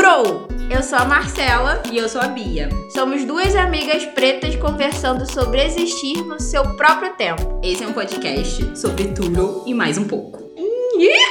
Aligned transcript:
Turou! 0.00 0.48
Eu 0.70 0.82
sou 0.82 0.98
a 0.98 1.04
Marcela 1.04 1.82
e 1.92 1.98
eu 1.98 2.08
sou 2.08 2.22
a 2.22 2.28
Bia. 2.28 2.70
Somos 2.94 3.22
duas 3.26 3.54
amigas 3.54 4.02
pretas 4.06 4.56
conversando 4.56 5.30
sobre 5.30 5.62
existir 5.62 6.24
no 6.24 6.40
seu 6.40 6.74
próprio 6.74 7.12
tempo. 7.16 7.60
Esse 7.62 7.84
é 7.84 7.86
um 7.86 7.92
podcast 7.92 8.78
sobre 8.78 9.08
tudo 9.08 9.62
e 9.66 9.74
mais 9.74 9.98
um 9.98 10.08
pouco. 10.08 10.38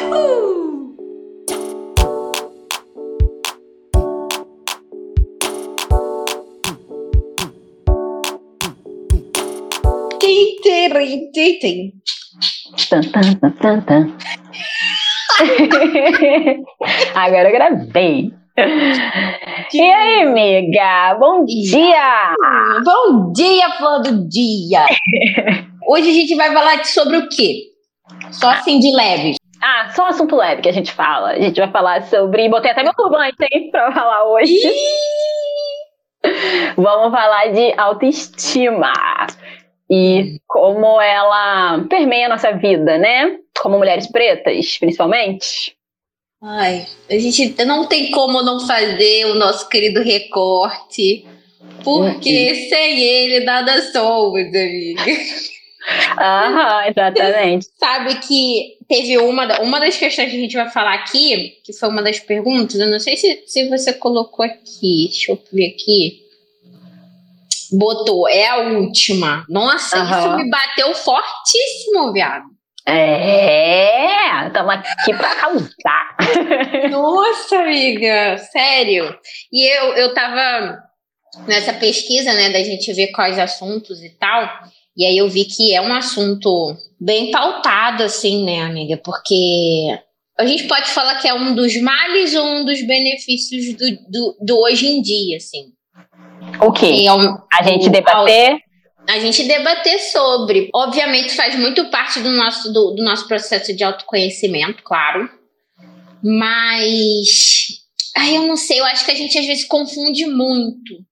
Uhul! 0.06 0.96
Tan, 12.88 13.02
tan, 13.02 13.34
tan, 13.34 13.52
tan, 13.52 13.82
tan. 13.82 14.16
Agora 17.16 17.50
eu 17.50 17.52
gravei. 17.52 18.32
E 19.72 19.82
aí, 19.82 20.24
amiga? 20.24 21.16
Bom 21.20 21.46
dia! 21.46 22.34
Bom 22.84 23.32
dia, 23.32 23.70
flor 23.78 24.02
do 24.02 24.28
dia! 24.28 24.86
Hoje 25.88 26.10
a 26.10 26.14
gente 26.14 26.36
vai 26.36 26.52
falar 26.52 26.84
sobre 26.86 27.18
o 27.18 27.30
quê? 27.30 27.66
Só 28.32 28.50
assim 28.50 28.80
de 28.80 28.92
leve. 28.96 29.36
Ah, 29.62 29.90
só 29.90 30.04
um 30.04 30.08
assunto 30.08 30.36
leve 30.36 30.64
que 30.64 30.70
a 30.70 30.74
gente 30.74 30.92
fala. 30.92 31.32
A 31.32 31.40
gente 31.40 31.60
vai 31.60 31.70
falar 31.72 32.02
sobre. 32.04 32.50
Botei 32.50 32.72
até 32.72 32.84
meu 32.84 32.94
turbante, 32.94 33.36
hein, 33.52 33.70
pra 33.70 33.92
falar 33.92 34.26
hoje. 34.32 34.56
Vamos 36.76 37.12
falar 37.12 37.52
de 37.52 37.74
autoestima 37.78 38.92
e 39.90 40.38
como 40.48 41.00
ela 41.00 41.86
permeia 41.90 42.26
a 42.26 42.30
nossa 42.30 42.52
vida, 42.54 42.98
né? 42.98 43.38
Como 43.62 43.78
mulheres 43.78 44.12
pretas, 44.12 44.78
principalmente. 44.78 45.76
Ai, 46.42 46.88
a 47.10 47.18
gente 47.18 47.54
não 47.66 47.86
tem 47.86 48.12
como 48.12 48.42
não 48.42 48.66
fazer 48.66 49.26
o 49.26 49.36
nosso 49.36 49.68
querido 49.68 50.02
recorte, 50.02 51.26
porque 51.84 52.50
uhum. 52.50 52.70
sem 52.70 53.00
ele 53.00 53.40
nada 53.42 53.82
somos, 53.92 54.48
amiga. 54.48 55.04
Aham, 56.18 56.88
exatamente. 56.88 57.68
Sabe 57.78 58.16
que 58.22 58.78
teve 58.88 59.18
uma, 59.18 59.60
uma 59.62 59.80
das 59.82 59.98
questões 59.98 60.30
que 60.30 60.38
a 60.38 60.40
gente 60.40 60.56
vai 60.56 60.70
falar 60.70 60.94
aqui, 60.94 61.58
que 61.64 61.74
foi 61.74 61.90
uma 61.90 62.02
das 62.02 62.20
perguntas, 62.20 62.80
eu 62.80 62.90
não 62.90 63.00
sei 63.00 63.18
se, 63.18 63.44
se 63.46 63.68
você 63.68 63.92
colocou 63.92 64.46
aqui, 64.46 65.10
deixa 65.10 65.34
eu 65.34 65.44
ver 65.52 65.74
aqui. 65.74 66.22
Botou, 67.74 68.30
é 68.30 68.48
a 68.48 68.58
última. 68.70 69.46
Nossa, 69.50 70.00
uhum. 70.00 70.20
isso 70.20 70.38
me 70.38 70.50
bateu 70.50 70.96
fortíssimo, 70.96 72.14
viado. 72.14 72.46
É, 72.90 74.48
estamos 74.48 74.74
aqui 74.74 75.14
para 75.16 75.36
causar. 75.36 76.18
Nossa, 76.90 77.60
amiga, 77.60 78.38
sério. 78.38 79.16
E 79.52 79.66
eu, 79.78 79.94
eu 79.94 80.14
tava 80.14 80.78
nessa 81.48 81.74
pesquisa, 81.74 82.34
né, 82.34 82.50
da 82.50 82.64
gente 82.64 82.92
ver 82.94 83.08
quais 83.08 83.38
assuntos 83.38 84.04
e 84.04 84.10
tal, 84.10 84.50
e 84.98 85.06
aí 85.06 85.18
eu 85.18 85.30
vi 85.30 85.46
que 85.46 85.74
é 85.74 85.82
um 85.82 85.94
assunto 85.94 86.76
bem 87.00 87.32
pautado, 87.32 88.04
assim, 88.04 88.44
né, 88.44 88.62
amiga, 88.62 88.98
porque 88.98 89.98
a 90.38 90.46
gente 90.46 90.68
pode 90.68 90.90
falar 90.90 91.20
que 91.20 91.28
é 91.28 91.34
um 91.34 91.54
dos 91.54 91.80
males 91.82 92.34
ou 92.34 92.46
um 92.46 92.66
dos 92.66 92.82
benefícios 92.82 93.76
do, 93.76 93.86
do, 94.10 94.38
do 94.42 94.60
hoje 94.62 94.88
em 94.88 95.02
dia, 95.02 95.38
assim. 95.38 95.74
O 96.62 96.72
que? 96.72 97.06
É 97.06 97.14
um, 97.14 97.38
a 97.54 97.64
gente 97.64 97.90
debater? 97.90 98.58
A 99.10 99.20
gente 99.20 99.44
debater 99.44 100.00
sobre. 100.00 100.70
Obviamente 100.74 101.36
faz 101.36 101.56
muito 101.56 101.90
parte 101.90 102.20
do 102.20 102.30
nosso, 102.30 102.72
do, 102.72 102.92
do 102.92 103.04
nosso 103.04 103.28
processo 103.28 103.76
de 103.76 103.84
autoconhecimento, 103.84 104.84
claro. 104.84 105.28
Mas. 106.24 107.80
Ai, 108.16 108.38
eu 108.38 108.48
não 108.48 108.56
sei, 108.56 108.80
eu 108.80 108.86
acho 108.86 109.04
que 109.04 109.12
a 109.12 109.16
gente 109.16 109.38
às 109.38 109.48
vezes 109.48 109.66
confunde 109.66 110.28
muito. 110.28 111.04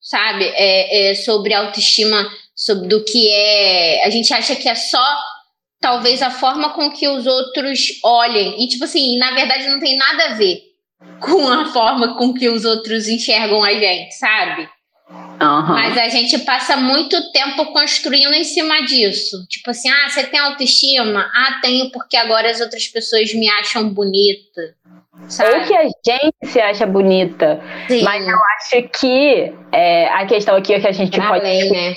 Sabe? 0.00 0.44
É, 0.54 1.10
é 1.10 1.14
sobre 1.14 1.54
autoestima, 1.54 2.28
sobre 2.56 2.88
do 2.88 3.04
que 3.04 3.30
é. 3.30 4.04
A 4.04 4.10
gente 4.10 4.34
acha 4.34 4.56
que 4.56 4.68
é 4.68 4.74
só 4.74 5.04
talvez 5.80 6.22
a 6.22 6.30
forma 6.30 6.70
com 6.74 6.90
que 6.90 7.06
os 7.06 7.24
outros 7.24 8.00
olhem. 8.02 8.62
E, 8.64 8.66
tipo 8.66 8.84
assim, 8.84 9.16
na 9.18 9.32
verdade 9.32 9.68
não 9.68 9.78
tem 9.78 9.96
nada 9.96 10.24
a 10.24 10.34
ver 10.34 10.60
com 11.20 11.46
a 11.46 11.66
forma 11.66 12.16
com 12.16 12.34
que 12.34 12.48
os 12.48 12.64
outros 12.64 13.06
enxergam 13.06 13.62
a 13.62 13.72
gente, 13.74 14.12
sabe? 14.14 14.68
Uhum. 15.40 15.74
Mas 15.74 15.98
a 15.98 16.08
gente 16.08 16.38
passa 16.40 16.76
muito 16.76 17.32
tempo 17.32 17.66
construindo 17.72 18.32
em 18.34 18.44
cima 18.44 18.82
disso. 18.84 19.44
Tipo 19.48 19.70
assim, 19.70 19.88
ah, 19.90 20.08
você 20.08 20.24
tem 20.24 20.38
autoestima? 20.40 21.30
Ah, 21.34 21.58
tenho 21.60 21.90
porque 21.90 22.16
agora 22.16 22.50
as 22.50 22.60
outras 22.60 22.86
pessoas 22.86 23.32
me 23.34 23.48
acham 23.48 23.88
bonita. 23.88 24.74
Sabe? 25.28 25.58
Ou 25.58 25.64
que 25.64 25.74
a 25.74 25.84
gente 25.84 26.34
se 26.44 26.60
acha 26.60 26.86
bonita. 26.86 27.60
Sim. 27.88 28.02
Mas 28.02 28.26
eu 28.26 28.36
acho 28.36 28.88
que 28.88 29.52
é, 29.72 30.08
a 30.08 30.26
questão 30.26 30.56
aqui 30.56 30.74
é 30.74 30.80
que 30.80 30.88
a 30.88 30.92
gente 30.92 31.16
pra 31.16 31.28
pode. 31.28 31.46
Além, 31.46 31.70
né? 31.70 31.96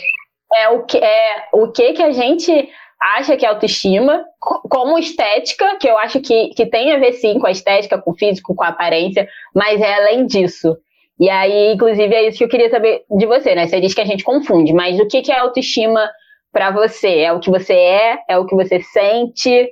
É 0.56 0.70
o 0.70 0.84
que, 0.86 0.98
é 0.98 1.48
o 1.54 1.72
que, 1.72 1.94
que 1.94 2.04
a 2.04 2.12
gente 2.12 2.70
acha 3.00 3.36
que 3.36 3.46
é 3.46 3.50
autoestima, 3.50 4.24
como 4.40 4.98
estética, 4.98 5.78
que 5.78 5.88
eu 5.88 5.98
acho 5.98 6.20
que, 6.22 6.50
que 6.50 6.66
tem 6.66 6.92
a 6.92 7.00
ver 7.00 7.14
sim 7.14 7.38
com 7.38 7.48
a 7.48 7.52
estética, 7.52 8.02
com 8.02 8.12
o 8.12 8.18
físico, 8.18 8.56
com 8.56 8.64
a 8.64 8.70
aparência, 8.70 9.28
mas 9.54 9.80
é 9.82 9.94
além 9.94 10.26
disso. 10.26 10.78
E 11.20 11.30
aí, 11.30 11.74
inclusive, 11.74 12.14
é 12.14 12.28
isso 12.28 12.38
que 12.38 12.44
eu 12.44 12.50
queria 12.50 12.70
saber 12.70 13.04
de 13.10 13.26
você, 13.26 13.56
né? 13.56 13.68
Você 13.68 13.82
diz 13.82 13.94
que 13.94 14.02
a 14.02 14.06
gente 14.06 14.24
confunde, 14.24 14.72
mas 14.74 15.00
o 15.00 15.08
que, 15.08 15.22
que 15.22 15.32
é 15.32 15.40
autoestima 15.40 16.08
para 16.52 16.72
você? 16.72 17.20
É 17.20 17.34
o 17.34 17.40
que 17.40 17.50
você 17.50 17.74
é? 17.74 18.18
É 18.30 18.38
o 18.38 18.46
que 18.46 18.56
você 18.56 18.82
sente? 18.82 19.68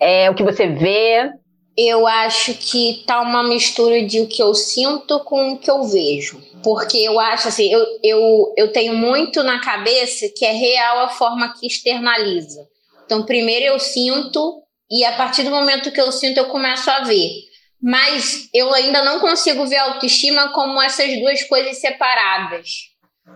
É 0.00 0.30
o 0.30 0.34
que 0.34 0.42
você 0.42 0.66
vê? 0.66 1.30
Eu 1.76 2.06
acho 2.06 2.54
que 2.54 3.04
tá 3.06 3.20
uma 3.20 3.42
mistura 3.44 4.02
de 4.02 4.20
o 4.20 4.26
que 4.26 4.42
eu 4.42 4.54
sinto 4.54 5.20
com 5.20 5.52
o 5.52 5.58
que 5.58 5.70
eu 5.70 5.84
vejo. 5.84 6.42
Porque 6.62 6.98
eu 6.98 7.20
acho 7.20 7.48
assim, 7.48 7.70
eu, 7.72 7.86
eu, 8.02 8.54
eu 8.56 8.72
tenho 8.72 8.94
muito 8.94 9.42
na 9.42 9.60
cabeça 9.60 10.26
que 10.34 10.44
é 10.44 10.52
real 10.52 11.00
a 11.00 11.08
forma 11.08 11.54
que 11.54 11.66
externaliza. 11.66 12.66
Então, 13.04 13.24
primeiro 13.24 13.66
eu 13.66 13.78
sinto, 13.78 14.62
e 14.90 15.04
a 15.04 15.12
partir 15.12 15.42
do 15.44 15.50
momento 15.50 15.92
que 15.92 16.00
eu 16.00 16.10
sinto, 16.10 16.38
eu 16.38 16.46
começo 16.46 16.90
a 16.90 17.04
ver. 17.04 17.47
Mas 17.80 18.48
eu 18.52 18.72
ainda 18.74 19.04
não 19.04 19.20
consigo 19.20 19.66
ver 19.66 19.76
autoestima 19.76 20.52
como 20.52 20.82
essas 20.82 21.18
duas 21.20 21.42
coisas 21.44 21.80
separadas. 21.80 22.68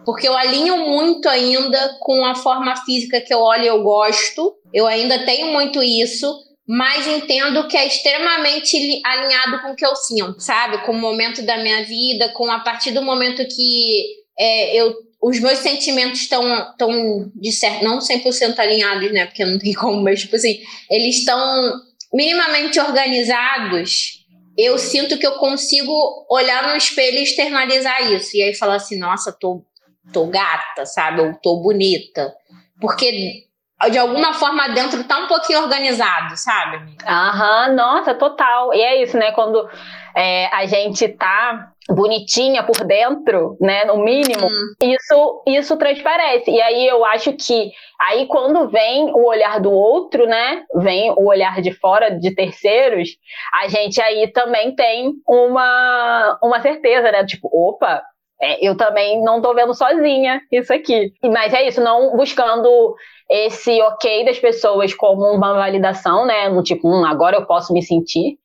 Porque 0.04 0.26
eu 0.26 0.36
alinho 0.36 0.76
muito 0.78 1.28
ainda 1.28 1.96
com 2.00 2.24
a 2.24 2.34
forma 2.34 2.74
física 2.84 3.20
que 3.20 3.32
eu 3.32 3.40
olho 3.40 3.64
e 3.64 3.68
eu 3.68 3.82
gosto. 3.82 4.54
Eu 4.72 4.86
ainda 4.86 5.24
tenho 5.24 5.52
muito 5.52 5.82
isso, 5.82 6.34
mas 6.66 7.06
entendo 7.06 7.68
que 7.68 7.76
é 7.76 7.86
extremamente 7.86 9.00
alinhado 9.04 9.60
com 9.62 9.72
o 9.72 9.76
que 9.76 9.86
eu 9.86 9.94
sinto, 9.94 10.40
sabe? 10.40 10.78
Com 10.78 10.92
o 10.92 11.00
momento 11.00 11.42
da 11.42 11.58
minha 11.58 11.84
vida, 11.84 12.30
com 12.30 12.50
a 12.50 12.60
partir 12.60 12.90
do 12.90 13.02
momento 13.02 13.46
que 13.46 14.22
é, 14.38 14.74
eu, 14.74 14.94
os 15.22 15.38
meus 15.38 15.58
sentimentos 15.58 16.22
estão 16.22 16.42
tão 16.76 17.30
de 17.34 17.52
certo, 17.52 17.84
não 17.84 17.98
100% 17.98 18.58
alinhados, 18.58 19.12
né? 19.12 19.26
Porque 19.26 19.44
não 19.44 19.58
tem 19.58 19.72
como, 19.72 20.02
mas 20.02 20.20
tipo 20.20 20.34
assim, 20.34 20.58
eles 20.90 21.18
estão 21.18 21.80
minimamente 22.12 22.80
organizados 22.80 24.21
eu 24.56 24.78
sinto 24.78 25.18
que 25.18 25.26
eu 25.26 25.32
consigo 25.32 25.92
olhar 26.28 26.68
no 26.68 26.76
espelho 26.76 27.18
e 27.18 27.22
externalizar 27.22 28.12
isso. 28.12 28.36
E 28.36 28.42
aí 28.42 28.54
falar 28.54 28.76
assim, 28.76 28.98
nossa, 28.98 29.32
tô, 29.32 29.64
tô 30.12 30.26
gata, 30.26 30.84
sabe? 30.84 31.20
Ou 31.20 31.34
tô 31.34 31.56
bonita. 31.56 32.34
Porque 32.80 33.46
de 33.90 33.98
alguma 33.98 34.34
forma 34.34 34.68
dentro 34.68 35.02
tá 35.04 35.18
um 35.18 35.26
pouquinho 35.26 35.62
organizado, 35.62 36.36
sabe? 36.36 36.96
Aham, 37.06 37.74
nossa, 37.74 38.14
total. 38.14 38.72
E 38.74 38.80
é 38.80 39.02
isso, 39.02 39.16
né? 39.16 39.32
Quando 39.32 39.68
é, 40.14 40.46
a 40.46 40.66
gente 40.66 41.08
tá 41.08 41.71
bonitinha 41.88 42.62
por 42.62 42.84
dentro, 42.84 43.56
né, 43.60 43.84
no 43.84 43.98
mínimo, 43.98 44.46
hum. 44.46 44.74
isso 44.80 45.42
isso 45.46 45.76
transparece. 45.76 46.50
E 46.50 46.60
aí 46.60 46.86
eu 46.86 47.04
acho 47.04 47.32
que 47.32 47.70
aí 48.00 48.26
quando 48.26 48.68
vem 48.68 49.12
o 49.12 49.26
olhar 49.26 49.60
do 49.60 49.70
outro, 49.70 50.26
né, 50.26 50.64
vem 50.76 51.10
o 51.10 51.26
olhar 51.26 51.60
de 51.60 51.72
fora 51.72 52.10
de 52.10 52.34
terceiros, 52.34 53.10
a 53.52 53.68
gente 53.68 54.00
aí 54.00 54.30
também 54.32 54.74
tem 54.74 55.12
uma 55.26 56.38
uma 56.42 56.60
certeza, 56.60 57.10
né, 57.10 57.24
tipo, 57.24 57.48
opa, 57.52 58.02
é, 58.40 58.58
eu 58.66 58.76
também 58.76 59.22
não 59.22 59.40
tô 59.40 59.54
vendo 59.54 59.72
sozinha 59.72 60.40
isso 60.50 60.72
aqui. 60.72 61.12
Mas 61.22 61.54
é 61.54 61.66
isso, 61.66 61.80
não 61.80 62.16
buscando 62.16 62.94
esse 63.30 63.80
ok 63.80 64.24
das 64.24 64.38
pessoas 64.38 64.92
como 64.92 65.24
uma 65.32 65.54
validação, 65.54 66.26
né, 66.26 66.48
no 66.48 66.62
tipo, 66.62 66.88
hum, 66.88 67.04
agora 67.04 67.36
eu 67.36 67.46
posso 67.46 67.72
me 67.72 67.82
sentir, 67.82 68.36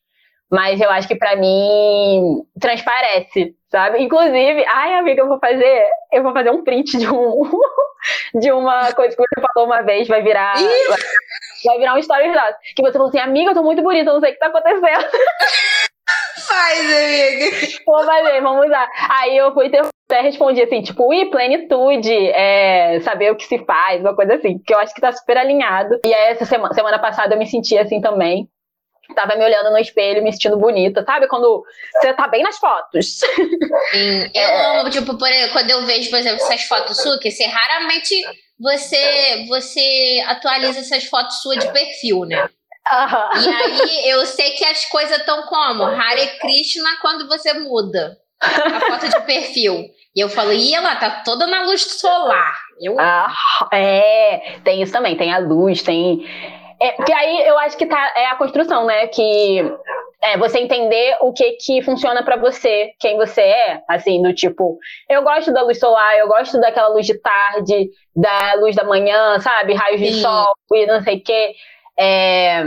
mas 0.49 0.79
eu 0.79 0.89
acho 0.89 1.07
que 1.07 1.15
para 1.15 1.35
mim 1.35 2.43
transparece, 2.59 3.55
sabe? 3.69 4.01
Inclusive, 4.01 4.65
ai, 4.65 4.93
amiga, 4.95 5.21
eu 5.21 5.27
vou 5.27 5.39
fazer, 5.39 5.85
eu 6.11 6.23
vou 6.23 6.33
fazer 6.33 6.51
um 6.51 6.63
print 6.63 6.97
de 6.97 7.07
um 7.07 7.41
de 8.39 8.51
uma 8.51 8.91
coisa 8.93 9.15
que 9.15 9.21
você 9.21 9.47
falou 9.53 9.67
uma 9.67 9.81
vez, 9.81 10.07
vai 10.07 10.21
virar 10.21 10.53
vai, 10.55 10.97
vai, 11.65 11.77
virar 11.79 11.95
um 11.95 11.99
story 11.99 12.27
nosso, 12.29 12.57
que 12.75 12.81
você 12.81 12.93
falou 12.93 13.09
assim, 13.09 13.19
amiga, 13.19 13.51
eu 13.51 13.55
tô 13.55 13.63
muito 13.63 13.81
bonita, 13.81 14.13
não 14.13 14.21
sei 14.21 14.31
o 14.31 14.33
que 14.33 14.39
tá 14.39 14.47
acontecendo. 14.47 15.07
Faz, 16.47 16.79
amiga. 16.79 17.83
Vou 17.85 18.03
fazer, 18.05 18.41
vamos 18.41 18.67
usar. 18.67 18.89
Aí 19.09 19.35
eu 19.35 19.53
fui 19.53 19.69
ter, 19.69 19.81
até 20.09 20.21
respondi 20.21 20.61
assim, 20.61 20.81
tipo, 20.81 21.13
e 21.13 21.29
plenitude, 21.29 22.13
é, 22.29 23.01
saber 23.01 23.31
o 23.31 23.35
que 23.35 23.45
se 23.45 23.59
faz, 23.65 23.99
uma 23.99 24.15
coisa 24.15 24.35
assim, 24.35 24.57
que 24.59 24.73
eu 24.73 24.79
acho 24.79 24.93
que 24.93 25.01
tá 25.01 25.11
super 25.11 25.37
alinhado. 25.37 25.99
E 26.05 26.13
aí 26.13 26.31
essa 26.31 26.45
semana, 26.45 26.73
semana 26.73 26.99
passada 26.99 27.35
eu 27.35 27.39
me 27.39 27.45
senti 27.45 27.77
assim 27.77 27.99
também. 27.99 28.47
Tava 29.15 29.35
me 29.35 29.43
olhando 29.43 29.71
no 29.71 29.77
espelho, 29.77 30.23
me 30.23 30.31
sentindo 30.31 30.57
bonita, 30.57 31.03
sabe? 31.03 31.27
Quando 31.27 31.63
você 31.93 32.13
tá 32.13 32.27
bem 32.27 32.43
nas 32.43 32.57
fotos. 32.57 33.19
Sim, 33.91 34.31
eu 34.33 34.79
amo, 34.79 34.89
tipo, 34.89 35.17
por 35.17 35.29
quando 35.51 35.69
eu 35.69 35.85
vejo, 35.85 36.09
por 36.09 36.19
exemplo, 36.19 36.37
essas 36.43 36.63
fotos 36.63 37.01
suas, 37.01 37.19
que 37.19 37.31
você 37.31 37.45
raramente 37.45 38.15
você, 38.59 39.45
você 39.47 40.23
atualiza 40.27 40.79
essas 40.79 41.05
fotos 41.05 41.41
suas 41.41 41.59
de 41.59 41.71
perfil, 41.71 42.25
né? 42.25 42.49
Aham. 42.91 43.29
E 43.43 43.49
aí 43.49 44.09
eu 44.09 44.25
sei 44.25 44.51
que 44.51 44.65
as 44.65 44.85
coisas 44.85 45.17
estão 45.17 45.43
como? 45.43 45.83
Hare 45.83 46.39
Krishna 46.39 46.89
quando 47.01 47.27
você 47.27 47.53
muda 47.53 48.17
a 48.41 48.79
foto 48.79 49.09
de 49.09 49.19
perfil. 49.25 49.85
E 50.15 50.19
eu 50.19 50.29
falo, 50.29 50.51
ih, 50.51 50.73
ela 50.73 50.95
tá 50.95 51.21
toda 51.23 51.45
na 51.45 51.63
luz 51.63 51.83
solar. 51.83 52.57
Eu 52.81 52.99
Ah, 52.99 53.31
é, 53.71 54.57
tem 54.63 54.81
isso 54.81 54.91
também, 54.91 55.15
tem 55.15 55.31
a 55.31 55.37
luz, 55.37 55.83
tem. 55.83 56.25
É, 56.79 56.91
que 57.03 57.11
aí 57.11 57.47
eu 57.47 57.57
acho 57.59 57.77
que 57.77 57.85
tá, 57.85 58.13
é 58.15 58.27
a 58.27 58.35
construção, 58.35 58.85
né? 58.85 59.07
Que 59.07 59.61
é 60.21 60.37
você 60.37 60.59
entender 60.59 61.17
o 61.21 61.31
que 61.31 61.53
que 61.53 61.81
funciona 61.81 62.23
pra 62.23 62.35
você, 62.35 62.91
quem 62.99 63.17
você 63.17 63.41
é, 63.41 63.83
assim, 63.87 64.21
do 64.21 64.33
tipo, 64.33 64.77
eu 65.09 65.23
gosto 65.23 65.53
da 65.53 65.63
luz 65.63 65.79
solar, 65.79 66.17
eu 66.17 66.27
gosto 66.27 66.59
daquela 66.59 66.89
luz 66.89 67.05
de 67.05 67.17
tarde, 67.19 67.89
da 68.15 68.55
luz 68.55 68.75
da 68.75 68.83
manhã, 68.83 69.39
sabe? 69.39 69.73
Raios 69.73 70.01
de 70.01 70.13
Sim. 70.13 70.21
sol 70.21 70.53
e 70.73 70.85
não 70.85 71.01
sei 71.01 71.17
o 71.17 71.23
quê. 71.23 71.55
É, 71.99 72.63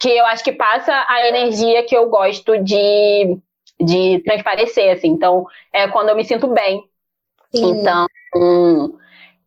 que 0.00 0.10
eu 0.10 0.26
acho 0.26 0.42
que 0.42 0.52
passa 0.52 0.92
a 1.08 1.28
energia 1.28 1.84
que 1.84 1.96
eu 1.96 2.08
gosto 2.08 2.58
de, 2.58 3.38
de 3.80 4.20
transparecer, 4.24 4.92
assim. 4.92 5.08
Então, 5.08 5.46
é 5.72 5.86
quando 5.88 6.08
eu 6.08 6.16
me 6.16 6.24
sinto 6.24 6.48
bem. 6.48 6.82
Sim. 7.54 7.70
Então, 7.70 8.06
hum, 8.34 8.98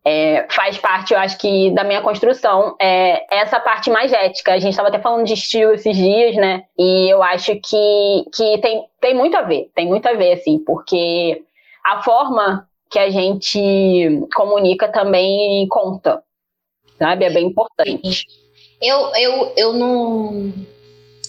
é, 0.06 0.46
faz 0.48 0.78
parte, 0.78 1.12
eu 1.12 1.18
acho 1.18 1.36
que, 1.36 1.72
da 1.72 1.82
minha 1.82 2.00
construção, 2.00 2.76
é 2.80 3.26
essa 3.40 3.58
parte 3.58 3.90
mais 3.90 4.12
ética. 4.12 4.52
A 4.52 4.58
gente 4.58 4.70
estava 4.70 4.88
até 4.88 5.00
falando 5.00 5.26
de 5.26 5.32
estilo 5.32 5.72
esses 5.72 5.96
dias, 5.96 6.36
né? 6.36 6.62
E 6.78 7.12
eu 7.12 7.20
acho 7.24 7.56
que, 7.56 8.24
que 8.32 8.58
tem, 8.58 8.84
tem 9.00 9.14
muito 9.14 9.36
a 9.36 9.42
ver, 9.42 9.68
tem 9.74 9.84
muito 9.84 10.06
a 10.06 10.12
ver, 10.12 10.34
assim, 10.34 10.60
porque 10.60 11.42
a 11.84 12.04
forma 12.04 12.68
que 12.88 13.00
a 13.00 13.10
gente 13.10 14.20
comunica 14.32 14.86
também 14.86 15.66
conta, 15.68 16.22
sabe? 16.96 17.24
É 17.24 17.30
bem 17.30 17.48
importante. 17.48 18.26
Eu, 18.80 19.12
eu, 19.16 19.52
eu 19.56 19.72
não. 19.72 20.52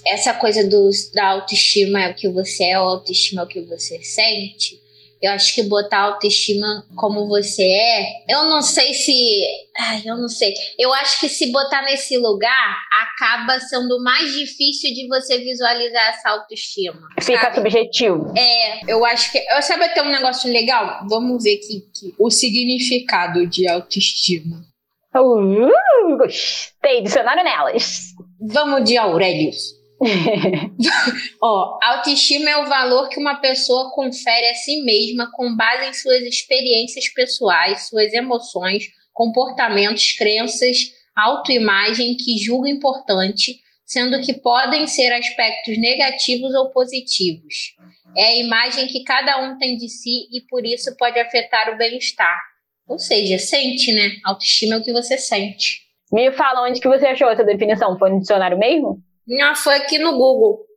Essa 0.06 0.36
coisa 0.36 0.70
do, 0.70 0.92
da 1.16 1.30
autoestima 1.30 2.04
é 2.04 2.12
o 2.12 2.16
que 2.16 2.30
você 2.30 2.66
é, 2.66 2.74
a 2.76 2.80
autoestima 2.80 3.42
é 3.42 3.46
o 3.46 3.48
que 3.48 3.62
você 3.62 4.04
sente. 4.04 4.80
Eu 5.22 5.32
acho 5.32 5.56
que 5.56 5.64
botar 5.64 6.02
autoestima 6.02 6.86
como 6.96 7.28
você 7.28 7.64
é, 7.64 8.24
eu 8.30 8.46
não 8.46 8.62
sei 8.62 8.94
se. 8.94 9.44
Ai, 9.80 10.04
eu 10.06 10.16
não 10.16 10.28
sei. 10.28 10.54
Eu 10.78 10.94
acho 10.94 11.20
que 11.20 11.28
se 11.28 11.52
botar 11.52 11.82
nesse 11.84 12.18
lugar, 12.18 12.78
acaba 13.02 13.60
sendo 13.60 14.02
mais 14.04 14.32
difícil 14.34 14.94
de 14.94 15.08
você 15.08 15.40
visualizar 15.40 16.10
essa 16.10 16.30
autoestima. 16.30 17.08
Fica 17.22 17.42
sabe? 17.42 17.56
subjetivo. 17.56 18.34
É, 18.38 18.92
eu 18.92 19.04
acho 19.06 19.32
que. 19.32 19.40
Eu 19.40 19.62
sabe 19.62 19.86
até 19.86 20.04
um 20.04 20.12
negócio 20.12 20.52
legal? 20.52 21.06
Vamos 21.10 21.44
ver 21.44 21.56
aqui, 21.56 21.88
aqui. 21.90 22.14
o 22.20 22.30
significado 22.30 23.48
de 23.48 23.68
autoestima. 23.68 24.66
Uh, 25.16 26.18
gostei, 26.18 27.02
dicionário 27.02 27.44
nelas. 27.44 28.14
Vamos 28.40 28.84
de 28.84 28.98
Aurelius. 28.98 29.77
Ó, 31.42 31.80
autoestima 31.82 32.50
é 32.50 32.58
o 32.58 32.68
valor 32.68 33.10
que 33.10 33.20
uma 33.20 33.36
pessoa 33.36 33.92
confere 33.94 34.50
a 34.50 34.54
si 34.54 34.82
mesma 34.84 35.32
com 35.34 35.56
base 35.56 35.90
em 35.90 35.94
suas 35.94 36.22
experiências 36.22 37.10
pessoais, 37.10 37.88
suas 37.88 38.14
emoções, 38.14 38.86
comportamentos, 39.12 40.12
crenças, 40.14 40.78
autoimagem 41.16 42.16
que 42.16 42.38
julga 42.38 42.70
importante, 42.70 43.60
sendo 43.86 44.22
que 44.22 44.34
podem 44.34 44.86
ser 44.86 45.12
aspectos 45.14 45.78
negativos 45.80 46.54
ou 46.54 46.70
positivos. 46.70 47.76
É 48.16 48.26
a 48.26 48.38
imagem 48.38 48.88
que 48.88 49.04
cada 49.04 49.42
um 49.42 49.58
tem 49.58 49.78
de 49.78 49.90
si 49.90 50.28
e 50.32 50.42
por 50.48 50.64
isso 50.66 50.96
pode 50.98 51.20
afetar 51.20 51.74
o 51.74 51.78
bem-estar. 51.78 52.40
Ou 52.88 53.00
seja, 53.00 53.40
sente, 53.40 53.92
né? 53.92 54.12
Autoestima 54.24 54.76
é 54.76 54.78
o 54.78 54.84
que 54.84 54.94
você 54.94 55.18
sente. 55.18 55.82
Me 56.12 56.32
fala 56.32 56.68
onde 56.68 56.80
que 56.80 56.88
você 56.88 57.08
achou 57.08 57.30
essa 57.30 57.44
definição? 57.44 57.98
Foi 57.98 58.10
no 58.10 58.20
dicionário 58.20 58.58
mesmo? 58.58 59.04
Não, 59.28 59.56
foi 59.56 59.76
aqui 59.76 60.00
no 60.00 60.14
Google. 60.14 60.68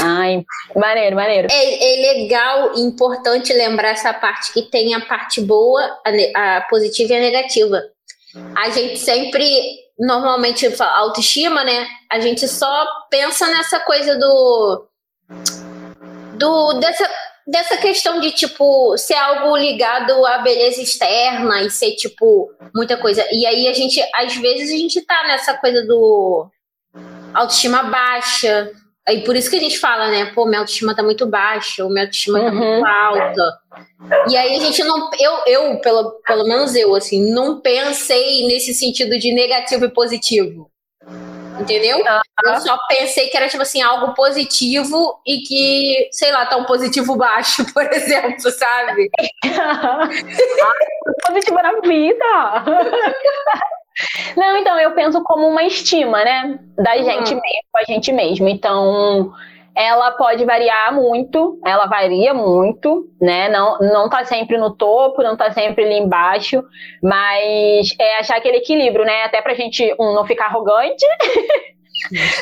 Ai, 0.00 0.44
maneiro, 0.74 1.16
maneiro. 1.16 1.48
É, 1.50 1.54
é 1.54 2.12
legal 2.12 2.76
e 2.76 2.80
importante 2.80 3.52
lembrar 3.52 3.90
essa 3.90 4.12
parte 4.12 4.52
que 4.52 4.62
tem 4.62 4.94
a 4.94 5.00
parte 5.00 5.40
boa, 5.40 5.82
a, 6.04 6.56
a 6.56 6.60
positiva 6.62 7.12
e 7.12 7.16
a 7.16 7.20
negativa. 7.20 7.82
A 8.56 8.68
gente 8.70 8.98
sempre, 8.98 9.44
normalmente, 9.98 10.66
autoestima, 10.80 11.64
né? 11.64 11.86
A 12.10 12.20
gente 12.20 12.46
só 12.46 12.86
pensa 13.10 13.46
nessa 13.48 13.80
coisa 13.80 14.18
do. 14.18 14.86
do 16.36 16.72
dessa, 16.74 17.10
dessa 17.46 17.76
questão 17.78 18.20
de, 18.20 18.32
tipo, 18.32 18.96
ser 18.98 19.14
algo 19.14 19.56
ligado 19.56 20.26
à 20.26 20.38
beleza 20.38 20.82
externa 20.82 21.62
e 21.62 21.70
ser, 21.70 21.92
tipo, 21.92 22.50
muita 22.74 22.96
coisa. 22.98 23.26
E 23.32 23.46
aí 23.46 23.68
a 23.68 23.72
gente, 23.72 24.00
às 24.14 24.36
vezes, 24.36 24.70
a 24.70 24.76
gente 24.76 25.00
tá 25.02 25.24
nessa 25.26 25.56
coisa 25.56 25.84
do 25.86 26.50
autoestima 27.40 27.82
baixa. 27.84 28.70
Aí 29.08 29.22
por 29.22 29.36
isso 29.36 29.48
que 29.48 29.56
a 29.56 29.60
gente 29.60 29.78
fala, 29.78 30.08
né? 30.10 30.32
Pô, 30.34 30.46
minha 30.46 30.58
autoestima 30.58 30.94
tá 30.94 31.02
muito 31.02 31.26
baixa, 31.26 31.84
ou 31.84 31.90
minha 31.90 32.04
autoestima 32.04 32.40
tá 32.40 32.46
Uhum. 32.46 32.54
muito 32.54 32.86
alta. 32.86 33.58
E 34.28 34.36
aí 34.36 34.56
a 34.56 34.60
gente 34.60 34.82
não. 34.82 35.10
Eu, 35.18 35.32
eu 35.46 35.80
pelo, 35.80 36.10
pelo 36.26 36.44
menos 36.44 36.74
eu, 36.74 36.94
assim, 36.94 37.32
não 37.32 37.60
pensei 37.60 38.46
nesse 38.48 38.74
sentido 38.74 39.16
de 39.18 39.32
negativo 39.32 39.84
e 39.84 39.88
positivo. 39.92 40.70
Entendeu? 41.58 41.98
Eu 42.44 42.60
só 42.60 42.76
pensei 42.86 43.28
que 43.28 43.36
era, 43.36 43.48
tipo 43.48 43.62
assim, 43.62 43.80
algo 43.80 44.12
positivo 44.12 45.18
e 45.26 45.38
que, 45.38 46.08
sei 46.12 46.30
lá, 46.30 46.44
tá 46.44 46.54
um 46.58 46.64
positivo 46.64 47.16
baixo, 47.16 47.64
por 47.72 47.82
exemplo, 47.90 48.50
sabe? 48.50 49.08
Ai, 49.44 50.16
positiva 51.26 51.62
na 51.62 51.80
vida. 51.80 52.64
Não, 54.36 54.56
então, 54.56 54.78
eu 54.78 54.92
penso 54.92 55.22
como 55.22 55.46
uma 55.46 55.62
estima, 55.64 56.24
né? 56.24 56.58
Da 56.76 56.92
Uhum. 56.92 57.04
gente 57.04 57.34
mesmo, 57.34 57.62
com 57.72 57.78
a 57.78 57.84
gente 57.86 58.12
mesmo. 58.12 58.48
Então, 58.48 59.32
ela 59.74 60.10
pode 60.12 60.44
variar 60.44 60.94
muito, 60.94 61.58
ela 61.64 61.86
varia 61.86 62.32
muito, 62.32 63.08
né? 63.20 63.48
Não, 63.48 63.78
não 63.78 64.08
tá 64.08 64.24
sempre 64.24 64.56
no 64.56 64.74
topo, 64.74 65.22
não 65.22 65.36
tá 65.36 65.50
sempre 65.50 65.84
ali 65.84 65.98
embaixo, 65.98 66.62
mas 67.02 67.94
é 68.00 68.18
achar 68.18 68.36
aquele 68.38 68.56
equilíbrio, 68.58 69.04
né? 69.04 69.24
Até 69.24 69.42
pra 69.42 69.54
gente, 69.54 69.94
um, 70.00 70.14
não 70.14 70.26
ficar 70.26 70.46
arrogante, 70.46 71.04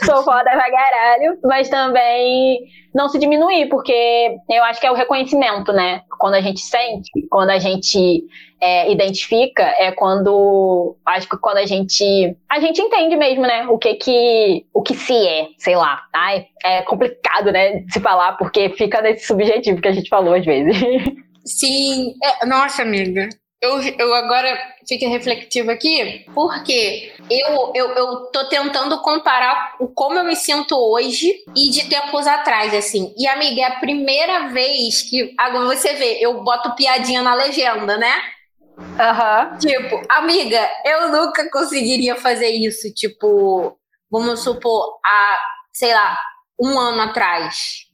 sou 0.05 0.23
foda 0.25 0.51
pra 0.51 0.71
caralho, 0.71 1.39
mas 1.45 1.69
também 1.69 2.61
não 2.95 3.09
se 3.09 3.19
diminuir, 3.19 3.69
porque 3.69 4.37
eu 4.51 4.63
acho 4.65 4.81
que 4.81 4.87
é 4.87 4.91
o 4.91 4.95
reconhecimento, 4.95 5.73
né? 5.73 6.03
Quando 6.19 6.35
a 6.35 6.41
gente 6.41 6.61
sente, 6.61 7.11
quando 7.29 7.51
a 7.51 7.59
gente 7.59 8.25
é, 8.61 8.91
identifica, 8.91 9.63
é 9.79 9.91
quando 9.93 10.97
acho 11.05 11.29
que 11.29 11.37
quando 11.37 11.59
a 11.59 11.67
gente 11.67 12.37
a 12.49 12.61
gente 12.61 12.81
entende 12.81 13.17
mesmo, 13.17 13.43
né? 13.43 13.67
O 13.69 13.79
que 13.79 13.95
que 13.95 14.65
o 14.73 14.83
que 14.83 14.95
se 14.95 15.15
é, 15.15 15.49
sei 15.59 15.77
lá. 15.77 16.03
Ai, 16.13 16.47
é 16.65 16.83
complicado, 16.83 17.51
né? 17.51 17.81
De 17.81 17.93
se 17.93 18.01
falar 18.01 18.37
porque 18.37 18.71
fica 18.71 19.03
nesse 19.03 19.27
subjetivo 19.27 19.83
que 19.83 19.89
a 19.89 19.93
gente 19.93 20.09
falou 20.09 20.35
às 20.35 20.45
vezes. 20.45 20.77
Sim, 21.45 22.15
é- 22.23 22.47
nossa, 22.47 22.83
amiga. 22.83 23.29
Eu, 23.61 23.81
eu 23.99 24.15
agora 24.15 24.59
fico 24.87 25.09
reflexiva 25.09 25.73
aqui, 25.73 26.27
porque 26.35 27.14
eu, 27.31 27.73
eu, 27.75 27.89
eu 27.91 28.17
tô 28.27 28.49
tentando 28.49 29.01
comparar 29.01 29.77
o 29.81 29.89
como 29.89 30.19
eu 30.19 30.25
me 30.25 30.37
sinto 30.37 30.77
hoje 30.77 31.35
e 31.57 31.71
de 31.71 31.89
tempos 31.89 32.27
atrás, 32.27 32.75
assim. 32.75 33.15
E, 33.17 33.27
amiga, 33.27 33.63
é 33.63 33.65
a 33.65 33.81
primeira 33.81 34.49
vez 34.49 35.03
que. 35.03 35.35
Agora 35.39 35.67
você 35.67 35.95
vê, 35.95 36.19
eu 36.21 36.43
boto 36.43 36.75
piadinha 36.75 37.23
na 37.23 37.35
legenda, 37.35 37.97
né? 37.97 38.15
Aham. 38.99 39.57
Tipo, 39.59 40.03
amiga, 40.09 40.69
eu 40.85 41.09
nunca 41.09 41.49
conseguiria 41.51 42.17
fazer 42.17 42.51
isso, 42.51 42.93
tipo, 42.93 43.77
vamos 44.11 44.41
supor, 44.43 44.99
há, 45.05 45.39
sei 45.73 45.95
lá, 45.95 46.19
um 46.61 46.79
ano 46.79 47.03
atrás. 47.03 47.85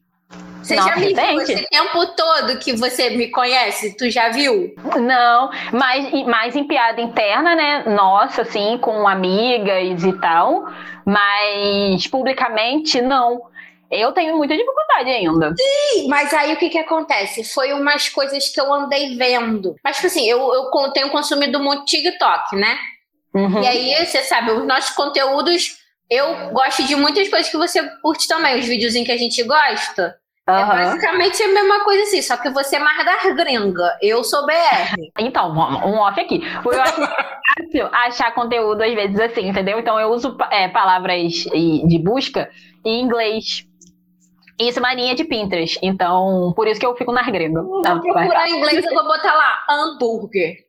Você 0.62 0.76
Nossa, 0.76 0.90
já 0.90 0.96
me 0.96 1.14
viu 1.14 1.40
esse 1.40 1.66
tempo 1.68 2.06
todo 2.14 2.58
que 2.58 2.72
você 2.74 3.10
me 3.10 3.28
conhece? 3.30 3.96
Tu 3.96 4.10
já 4.10 4.28
viu? 4.28 4.74
Não, 5.00 5.50
mas 5.72 6.12
mais 6.26 6.54
em 6.54 6.64
piada 6.64 7.00
interna, 7.00 7.56
né? 7.56 7.84
Nossa, 7.86 8.42
assim, 8.42 8.78
com 8.78 9.08
amigas 9.08 10.04
e 10.04 10.12
tal. 10.20 10.66
Mas 11.04 12.06
publicamente, 12.06 13.00
não. 13.00 13.42
Eu 13.90 14.12
tenho 14.12 14.36
muita 14.36 14.56
dificuldade 14.56 15.10
ainda. 15.10 15.52
Sim, 15.56 16.06
Mas 16.06 16.32
aí 16.32 16.52
o 16.52 16.56
que 16.56 16.70
que 16.70 16.78
acontece? 16.78 17.42
Foi 17.42 17.72
umas 17.72 18.08
coisas 18.08 18.48
que 18.48 18.60
eu 18.60 18.72
andei 18.72 19.16
vendo. 19.16 19.74
Mas, 19.82 19.96
tipo 19.96 20.06
assim, 20.06 20.28
eu, 20.28 20.38
eu 20.38 20.92
tenho 20.92 21.10
consumido 21.10 21.58
muito 21.58 21.86
TikTok, 21.86 22.54
né? 22.54 22.78
Uhum. 23.34 23.60
E 23.60 23.66
aí, 23.66 24.06
você 24.06 24.22
sabe, 24.22 24.52
os 24.52 24.64
nossos 24.64 24.94
conteúdos, 24.94 25.78
eu 26.08 26.50
gosto 26.52 26.84
de 26.84 26.94
muitas 26.94 27.28
coisas 27.28 27.50
que 27.50 27.56
você 27.56 27.82
curte 28.00 28.28
também. 28.28 28.60
Os 28.60 28.66
videozinhos 28.66 29.06
que 29.06 29.12
a 29.12 29.18
gente 29.18 29.42
gosta. 29.42 30.19
É 30.58 30.64
basicamente 30.64 31.42
a 31.42 31.48
mesma 31.48 31.84
coisa 31.84 32.02
assim, 32.02 32.22
só 32.22 32.36
que 32.36 32.50
você 32.50 32.76
é 32.76 32.78
mais 32.78 33.04
da 33.04 33.32
gringa. 33.34 33.98
Eu 34.02 34.24
sou 34.24 34.46
BR. 34.46 35.10
Então, 35.18 35.50
um 35.52 35.98
off 35.98 36.20
aqui. 36.20 36.40
Eu 36.64 36.80
acho, 36.80 37.00
fácil 37.60 37.88
achar 37.92 38.34
conteúdo 38.34 38.82
às 38.82 38.94
vezes 38.94 39.18
assim, 39.20 39.48
entendeu? 39.48 39.78
Então 39.78 39.98
eu 39.98 40.08
uso 40.10 40.36
é, 40.50 40.68
palavras 40.68 41.32
de 41.32 41.98
busca 41.98 42.50
em 42.84 43.00
inglês. 43.00 43.66
Isso 44.58 44.78
é 44.78 44.82
mania 44.82 45.14
de 45.14 45.24
Pinterest. 45.24 45.78
Então, 45.82 46.52
por 46.54 46.66
isso 46.66 46.78
que 46.78 46.86
eu 46.86 46.94
fico 46.94 47.12
na 47.12 47.22
grega. 47.22 47.62
Vou 47.62 47.80
procurar 47.82 48.48
em 48.48 48.58
inglês, 48.58 48.84
eu 48.84 48.94
vou 48.94 49.04
botar 49.04 49.34
lá 49.34 49.64
hambúrguer. 49.68 50.66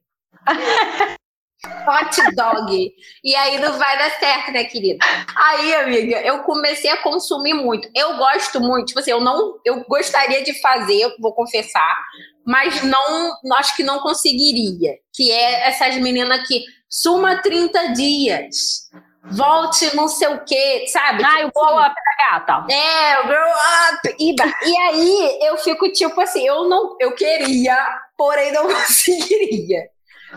Hot 1.63 2.35
dog. 2.35 2.91
E 3.23 3.35
aí 3.35 3.59
não 3.59 3.77
vai 3.77 3.97
dar 3.97 4.09
certo, 4.19 4.51
né, 4.51 4.63
querida? 4.63 5.05
Aí, 5.35 5.75
amiga, 5.75 6.19
eu 6.21 6.39
comecei 6.39 6.89
a 6.89 6.97
consumir 6.97 7.53
muito. 7.53 7.87
Eu 7.95 8.17
gosto 8.17 8.59
muito, 8.59 8.87
tipo 8.87 8.99
assim, 8.99 9.11
eu 9.11 9.21
não, 9.21 9.59
eu 9.63 9.83
gostaria 9.83 10.43
de 10.43 10.59
fazer, 10.59 11.15
vou 11.19 11.33
confessar, 11.33 11.97
mas 12.45 12.81
não, 12.83 13.37
acho 13.57 13.75
que 13.75 13.83
não 13.83 13.99
conseguiria. 13.99 14.95
Que 15.13 15.31
é 15.31 15.67
essas 15.67 15.95
meninas 15.97 16.47
que 16.47 16.63
suma 16.89 17.41
30 17.41 17.93
dias. 17.93 18.89
Volte 19.23 19.95
não 19.95 20.07
sei 20.07 20.29
o 20.29 20.43
quê, 20.43 20.85
sabe? 20.87 21.23
Ah, 21.23 21.45
o 21.45 21.51
glow 21.51 21.79
up 21.79 21.93
da 21.93 22.39
gata. 22.39 22.73
É, 22.73 23.19
o 23.19 23.27
grow 23.27 23.51
up. 23.93 24.15
E, 24.19 24.35
e 24.65 24.77
aí 24.77 25.39
eu 25.43 25.57
fico 25.57 25.91
tipo 25.91 26.19
assim, 26.19 26.45
eu 26.45 26.67
não, 26.67 26.97
eu 26.99 27.13
queria, 27.13 27.77
porém 28.17 28.51
não 28.51 28.65
conseguiria. 28.73 29.91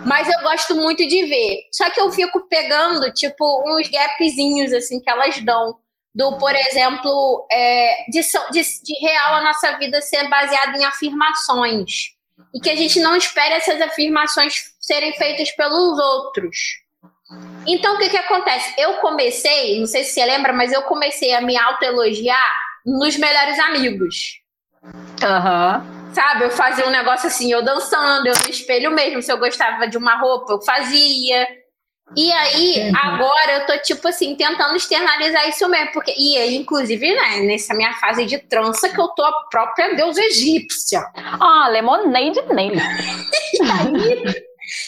Mas 0.05 0.29
eu 0.29 0.41
gosto 0.41 0.75
muito 0.75 1.07
de 1.07 1.25
ver. 1.25 1.61
Só 1.73 1.89
que 1.91 2.01
eu 2.01 2.11
fico 2.11 2.49
pegando, 2.49 3.13
tipo, 3.13 3.63
uns 3.67 3.89
gapzinhos, 3.89 4.73
assim, 4.73 5.01
que 5.01 5.11
elas 5.11 5.39
dão. 5.43 5.77
Do, 6.15 6.39
por 6.39 6.55
exemplo, 6.55 7.47
é, 7.51 8.05
de, 8.09 8.21
de, 8.21 8.83
de 8.83 9.01
real 9.01 9.35
a 9.35 9.43
nossa 9.43 9.77
vida 9.79 10.01
ser 10.01 10.29
baseada 10.29 10.77
em 10.79 10.85
afirmações. 10.85 12.15
E 12.55 12.61
que 12.61 12.71
a 12.71 12.77
gente 12.77 13.01
não 13.01 13.17
espere 13.17 13.55
essas 13.55 13.81
afirmações 13.81 14.55
serem 14.81 15.13
feitas 15.15 15.51
pelos 15.53 15.99
outros. 15.99 16.57
Então, 17.67 17.97
o 17.97 17.99
que, 17.99 18.11
que 18.11 18.17
acontece? 18.17 18.75
Eu 18.79 18.95
comecei, 18.95 19.81
não 19.81 19.87
sei 19.87 20.05
se 20.05 20.13
você 20.13 20.25
lembra, 20.25 20.53
mas 20.53 20.73
eu 20.73 20.83
comecei 20.83 21.35
a 21.35 21.41
me 21.41 21.57
autoelogiar 21.57 22.53
nos 22.85 23.17
melhores 23.17 23.59
amigos. 23.59 24.41
Aham. 25.23 25.79
Uhum. 25.79 26.04
Sabe, 26.15 26.45
eu 26.45 26.51
fazia 26.51 26.87
um 26.87 26.91
negócio 26.91 27.27
assim, 27.27 27.51
eu 27.51 27.65
dançando, 27.65 28.29
eu 28.29 28.35
no 28.45 28.51
espelho 28.51 28.91
mesmo. 28.93 29.21
Se 29.21 29.33
eu 29.33 29.39
gostava 29.39 29.89
de 29.89 29.99
uma 29.99 30.17
roupa, 30.17 30.53
eu 30.53 30.63
fazia. 30.63 31.47
E 32.17 32.31
aí, 32.31 32.91
uhum. 32.91 32.97
agora 32.97 33.53
eu 33.53 33.67
tô, 33.67 33.79
tipo 33.79 34.07
assim, 34.07 34.37
tentando 34.37 34.77
externalizar 34.77 35.49
isso 35.49 35.69
mesmo. 35.69 35.93
Porque, 35.93 36.15
e 36.17 36.37
aí, 36.37 36.57
inclusive, 36.57 37.15
né, 37.15 37.41
nessa 37.41 37.75
minha 37.75 37.93
fase 37.95 38.27
de 38.27 38.39
trança, 38.39 38.89
que 38.89 39.01
eu 39.01 39.09
tô 39.09 39.25
a 39.25 39.33
própria 39.51 39.95
deusa 39.97 40.23
egípcia. 40.23 41.01
Ah, 41.17 41.69
lemonade 41.69 42.41
nele. 42.55 42.81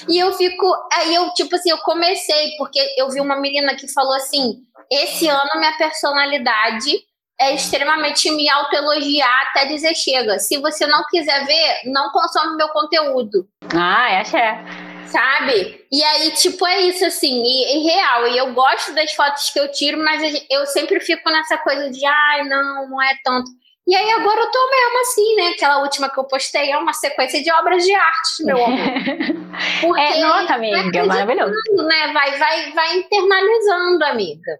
e 0.08 0.18
eu 0.18 0.32
fico. 0.34 0.72
Aí 0.92 1.14
eu, 1.14 1.32
tipo 1.34 1.56
assim, 1.56 1.70
eu 1.70 1.78
comecei, 1.78 2.52
porque 2.58 2.78
eu 2.96 3.10
vi 3.10 3.20
uma 3.20 3.40
menina 3.40 3.74
que 3.74 3.92
falou 3.92 4.14
assim: 4.14 4.58
esse 4.92 5.26
ano 5.26 5.50
minha 5.56 5.76
personalidade 5.76 7.04
é 7.40 7.54
extremamente 7.54 8.30
me 8.30 8.48
autoelogiar 8.48 9.48
até 9.48 9.66
dizer 9.66 9.94
chega. 9.94 10.38
Se 10.38 10.58
você 10.58 10.86
não 10.86 11.04
quiser 11.04 11.44
ver, 11.44 11.90
não 11.90 12.10
consome 12.10 12.56
meu 12.56 12.68
conteúdo. 12.68 13.46
Ah, 13.74 14.10
é 14.10 14.20
axé. 14.20 14.64
Sabe? 15.06 15.86
E 15.92 16.02
aí, 16.02 16.30
tipo, 16.32 16.66
é 16.66 16.80
isso, 16.80 17.04
assim, 17.04 17.42
e, 17.44 17.76
e, 17.76 17.84
real. 17.84 18.26
E 18.28 18.38
eu 18.38 18.52
gosto 18.52 18.92
das 18.94 19.12
fotos 19.12 19.50
que 19.50 19.60
eu 19.60 19.70
tiro, 19.70 19.98
mas 19.98 20.44
eu 20.50 20.66
sempre 20.66 20.98
fico 21.00 21.30
nessa 21.30 21.56
coisa 21.58 21.90
de, 21.90 22.04
ai, 22.04 22.42
não, 22.48 22.88
não 22.88 23.02
é 23.02 23.14
tanto. 23.22 23.50
E 23.86 23.94
aí 23.94 24.10
agora 24.10 24.40
eu 24.40 24.50
tô 24.50 24.70
mesmo 24.70 25.00
assim, 25.00 25.36
né? 25.36 25.48
Aquela 25.54 25.78
última 25.78 26.10
que 26.10 26.18
eu 26.18 26.24
postei 26.24 26.72
é 26.72 26.76
uma 26.76 26.92
sequência 26.92 27.40
de 27.40 27.52
obras 27.52 27.84
de 27.84 27.94
arte, 27.94 28.44
meu 28.44 28.56
amor. 28.56 28.78
Porque 29.80 30.00
é, 30.00 30.20
nossa, 30.20 30.54
amiga, 30.54 31.04
maravilhoso. 31.04 31.52
Né? 31.76 32.12
Vai, 32.12 32.36
vai, 32.36 32.72
vai 32.72 32.96
internalizando, 32.96 34.04
amiga. 34.04 34.58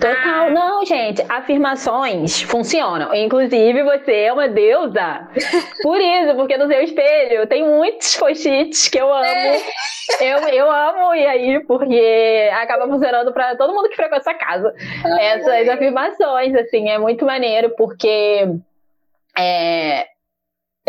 Total, 0.00 0.50
não, 0.50 0.84
gente, 0.84 1.24
afirmações 1.28 2.42
funcionam. 2.42 3.14
Inclusive, 3.14 3.84
você 3.84 4.12
é 4.22 4.32
uma 4.32 4.48
deusa. 4.48 5.28
Por 5.82 6.00
isso, 6.00 6.34
porque 6.34 6.56
no 6.56 6.66
seu 6.66 6.82
espelho 6.82 7.46
tem 7.46 7.64
muitos 7.64 8.16
post-its 8.16 8.88
que 8.88 8.98
eu 8.98 9.12
amo. 9.12 9.24
É. 9.24 9.62
Eu, 10.20 10.38
eu 10.48 10.70
amo, 10.70 11.14
e 11.14 11.24
aí, 11.24 11.60
porque 11.64 12.50
acaba 12.54 12.88
funcionando 12.88 13.32
para 13.32 13.56
todo 13.56 13.72
mundo 13.72 13.88
que 13.88 13.94
frequenta 13.94 14.16
essa 14.16 14.34
casa. 14.34 14.74
Essas 15.20 15.68
afirmações, 15.68 16.54
assim, 16.56 16.88
é 16.88 16.98
muito 16.98 17.24
maneiro, 17.24 17.70
porque. 17.76 18.48
É, 19.38 20.06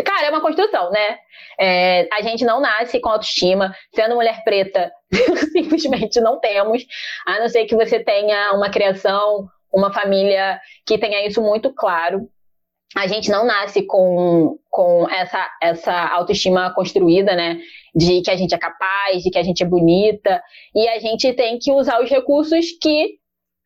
Cara, 0.02 0.26
é 0.26 0.30
uma 0.30 0.40
construção, 0.40 0.90
né? 0.90 1.18
É, 1.58 2.08
a 2.12 2.20
gente 2.20 2.44
não 2.44 2.60
nasce 2.60 2.98
com 2.98 3.10
autoestima. 3.10 3.72
Sendo 3.94 4.16
mulher 4.16 4.42
preta, 4.42 4.90
simplesmente 5.52 6.20
não 6.20 6.40
temos. 6.40 6.84
A 7.24 7.38
não 7.38 7.48
ser 7.48 7.64
que 7.66 7.76
você 7.76 8.02
tenha 8.02 8.52
uma 8.52 8.70
criação, 8.70 9.48
uma 9.72 9.92
família 9.92 10.60
que 10.84 10.98
tenha 10.98 11.24
isso 11.24 11.40
muito 11.40 11.72
claro. 11.72 12.28
A 12.96 13.06
gente 13.06 13.30
não 13.30 13.44
nasce 13.44 13.82
com, 13.86 14.58
com 14.68 15.08
essa, 15.08 15.48
essa 15.62 16.08
autoestima 16.08 16.72
construída, 16.74 17.36
né? 17.36 17.60
De 17.94 18.20
que 18.20 18.30
a 18.30 18.36
gente 18.36 18.54
é 18.54 18.58
capaz, 18.58 19.22
de 19.22 19.30
que 19.30 19.38
a 19.38 19.42
gente 19.44 19.62
é 19.62 19.66
bonita. 19.66 20.42
E 20.74 20.88
a 20.88 20.98
gente 20.98 21.32
tem 21.34 21.56
que 21.58 21.70
usar 21.70 22.02
os 22.02 22.10
recursos 22.10 22.66
que, 22.80 23.16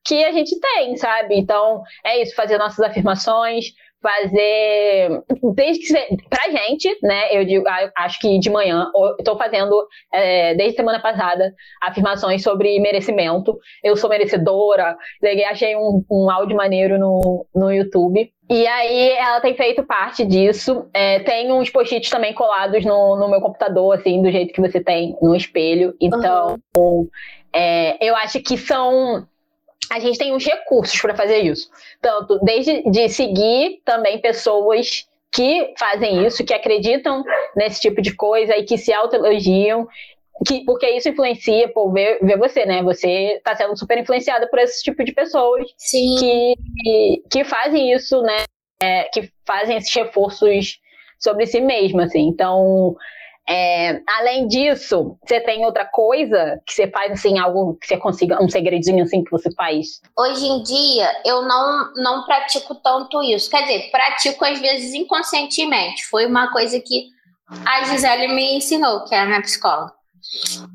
que 0.06 0.24
a 0.24 0.32
gente 0.32 0.58
tem, 0.60 0.94
sabe? 0.96 1.38
Então, 1.38 1.82
é 2.04 2.20
isso, 2.20 2.34
fazer 2.34 2.58
nossas 2.58 2.80
afirmações, 2.80 3.66
fazer 4.02 5.22
desde 5.54 5.86
que 5.86 6.28
pra 6.28 6.50
gente, 6.50 6.88
né? 7.02 7.36
Eu 7.36 7.44
digo, 7.44 7.66
ah, 7.68 7.90
acho 7.98 8.20
que 8.20 8.38
de 8.38 8.50
manhã 8.50 8.90
estou 9.18 9.36
fazendo 9.36 9.86
é, 10.12 10.54
desde 10.54 10.76
semana 10.76 11.00
passada 11.00 11.52
afirmações 11.82 12.42
sobre 12.42 12.78
merecimento. 12.80 13.58
Eu 13.82 13.96
sou 13.96 14.08
merecedora. 14.08 14.96
Achei 15.50 15.76
um, 15.76 16.04
um 16.10 16.30
áudio 16.30 16.56
maneiro 16.56 16.98
no, 16.98 17.46
no 17.54 17.72
YouTube. 17.72 18.32
E 18.50 18.66
aí 18.66 19.10
ela 19.10 19.40
tem 19.40 19.54
feito 19.54 19.84
parte 19.84 20.24
disso. 20.24 20.86
É, 20.94 21.20
tem 21.20 21.52
uns 21.52 21.68
post-its 21.68 22.08
também 22.08 22.32
colados 22.32 22.84
no, 22.84 23.16
no 23.16 23.28
meu 23.28 23.40
computador, 23.40 23.94
assim, 23.94 24.22
do 24.22 24.30
jeito 24.30 24.54
que 24.54 24.60
você 24.60 24.80
tem 24.80 25.16
no 25.20 25.34
espelho. 25.34 25.94
Então, 26.00 26.56
uhum. 26.76 27.08
é, 27.52 27.96
eu 28.06 28.16
acho 28.16 28.40
que 28.40 28.56
são 28.56 29.26
a 29.90 29.98
gente 29.98 30.18
tem 30.18 30.34
os 30.34 30.44
recursos 30.44 31.00
para 31.00 31.14
fazer 31.14 31.38
isso. 31.38 31.70
Tanto 32.00 32.38
desde 32.40 32.82
de 32.90 33.08
seguir 33.08 33.80
também 33.84 34.20
pessoas 34.20 35.06
que 35.30 35.74
fazem 35.78 36.26
isso, 36.26 36.44
que 36.44 36.54
acreditam 36.54 37.22
nesse 37.54 37.80
tipo 37.80 38.00
de 38.00 38.14
coisa 38.14 38.56
e 38.56 38.64
que 38.64 38.78
se 38.78 38.92
autoelogiam, 38.92 39.86
que, 40.46 40.64
porque 40.64 40.88
isso 40.90 41.08
influencia, 41.08 41.68
por 41.72 41.92
ver, 41.92 42.18
ver 42.22 42.38
você, 42.38 42.64
né? 42.64 42.82
Você 42.82 43.34
está 43.34 43.54
sendo 43.54 43.76
super 43.76 43.98
influenciada 43.98 44.48
por 44.48 44.58
esse 44.58 44.82
tipo 44.82 45.04
de 45.04 45.12
pessoas 45.12 45.66
que, 45.90 46.54
que, 46.82 47.22
que 47.30 47.44
fazem 47.44 47.92
isso, 47.92 48.22
né? 48.22 48.44
É, 48.80 49.04
que 49.12 49.30
fazem 49.44 49.76
esses 49.76 49.92
reforços 49.92 50.78
sobre 51.18 51.46
si 51.46 51.60
mesma, 51.60 52.04
assim. 52.04 52.28
Então, 52.28 52.96
é, 53.48 54.02
além 54.06 54.46
disso, 54.46 55.16
você 55.26 55.40
tem 55.40 55.64
outra 55.64 55.86
coisa 55.86 56.60
que 56.66 56.74
você 56.74 56.90
faz, 56.90 57.12
assim, 57.12 57.38
algo 57.38 57.78
que 57.80 57.86
você 57.86 57.96
consiga, 57.96 58.42
um 58.42 58.48
segredinho, 58.48 59.02
assim, 59.02 59.24
que 59.24 59.30
você 59.30 59.50
faz? 59.54 60.02
Hoje 60.18 60.44
em 60.44 60.62
dia, 60.62 61.10
eu 61.24 61.40
não, 61.42 61.90
não 61.96 62.24
pratico 62.26 62.74
tanto 62.74 63.22
isso. 63.22 63.48
Quer 63.48 63.62
dizer, 63.62 63.90
pratico 63.90 64.44
às 64.44 64.60
vezes 64.60 64.92
inconscientemente. 64.92 66.04
Foi 66.06 66.26
uma 66.26 66.52
coisa 66.52 66.78
que 66.78 67.06
a 67.64 67.84
Gisele 67.84 68.28
me 68.28 68.58
ensinou, 68.58 69.04
que 69.04 69.14
é 69.14 69.20
a 69.20 69.26
minha 69.26 69.40
psicóloga. 69.40 69.94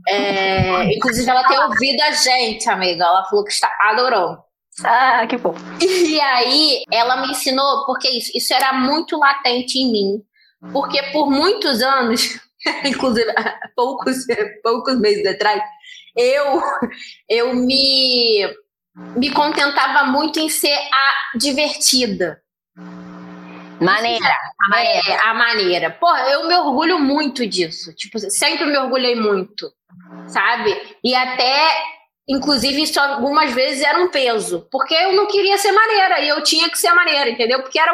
É, 0.08 0.96
inclusive, 0.96 1.30
ela 1.30 1.48
tem 1.48 1.60
ouvido 1.60 2.02
a 2.02 2.12
gente, 2.12 2.68
amiga. 2.68 3.06
Ela 3.06 3.24
falou 3.26 3.46
que 3.46 3.52
está 3.52 3.72
adorou. 3.82 4.38
Ah, 4.84 5.28
que 5.28 5.38
bom. 5.38 5.54
E 5.80 6.20
aí, 6.20 6.84
ela 6.92 7.18
me 7.18 7.30
ensinou, 7.30 7.86
porque 7.86 8.10
isso, 8.10 8.32
isso 8.34 8.52
era 8.52 8.74
muito 8.74 9.16
latente 9.20 9.78
em 9.78 9.92
mim. 9.92 10.24
Porque 10.72 11.04
por 11.12 11.30
muitos 11.30 11.82
anos 11.82 12.40
inclusive 12.86 13.30
há 13.32 13.60
poucos, 13.76 14.26
poucos 14.62 15.00
meses 15.00 15.26
atrás, 15.26 15.62
eu, 16.16 16.62
eu 17.30 17.56
me, 17.56 18.48
me 19.16 19.32
contentava 19.32 20.06
muito 20.06 20.40
em 20.40 20.50
ser 20.50 20.78
a 20.92 21.38
divertida. 21.38 22.42
Maneira. 23.80 24.26
A 24.66 24.70
maneira. 24.70 25.02
É, 25.10 25.28
a 25.28 25.34
maneira. 25.34 25.92
Porra, 25.92 26.30
eu 26.30 26.48
me 26.48 26.56
orgulho 26.56 27.00
muito 27.00 27.46
disso. 27.46 27.94
Tipo, 27.94 28.20
sempre 28.20 28.66
me 28.66 28.78
orgulhei 28.78 29.16
muito. 29.16 29.72
Sabe? 30.28 30.98
E 31.04 31.14
até, 31.14 31.70
inclusive, 32.30 32.82
isso 32.82 33.00
algumas 33.00 33.52
vezes 33.52 33.84
era 33.84 34.00
um 34.00 34.10
peso. 34.10 34.68
Porque 34.72 34.94
eu 34.94 35.12
não 35.14 35.28
queria 35.28 35.58
ser 35.58 35.72
maneira. 35.72 36.20
E 36.22 36.30
eu 36.30 36.42
tinha 36.44 36.70
que 36.70 36.78
ser 36.78 36.94
maneira, 36.94 37.30
entendeu? 37.30 37.62
Porque 37.62 37.80
era, 37.80 37.94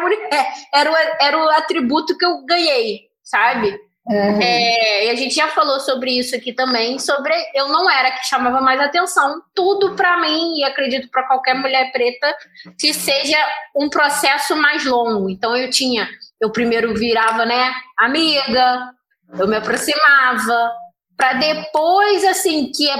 era, 0.73 0.91
o, 0.91 0.95
era 1.19 1.38
o 1.38 1.49
atributo 1.49 2.15
que 2.17 2.25
eu 2.25 2.45
ganhei, 2.45 3.07
sabe? 3.23 3.88
Uhum. 4.09 4.41
É, 4.41 5.05
e 5.05 5.09
a 5.11 5.15
gente 5.15 5.35
já 5.35 5.49
falou 5.49 5.79
sobre 5.79 6.17
isso 6.17 6.35
aqui 6.35 6.51
também, 6.51 6.97
sobre 6.97 7.31
eu 7.53 7.67
não 7.67 7.87
era 7.87 8.11
que 8.11 8.25
chamava 8.25 8.59
mais 8.59 8.81
atenção. 8.81 9.39
Tudo 9.53 9.95
para 9.95 10.19
mim, 10.19 10.57
e 10.57 10.63
acredito 10.63 11.09
para 11.11 11.27
qualquer 11.27 11.53
mulher 11.53 11.91
preta, 11.91 12.35
que 12.79 12.91
seja 12.91 13.37
um 13.75 13.87
processo 13.87 14.55
mais 14.55 14.83
longo. 14.83 15.29
Então 15.29 15.55
eu 15.55 15.69
tinha, 15.69 16.09
eu 16.41 16.51
primeiro 16.51 16.91
virava, 16.95 17.45
né, 17.45 17.71
amiga, 17.95 18.89
eu 19.37 19.47
me 19.47 19.57
aproximava, 19.57 20.71
para 21.15 21.33
depois, 21.33 22.23
assim, 22.23 22.71
que 22.71 22.89
é, 22.89 22.95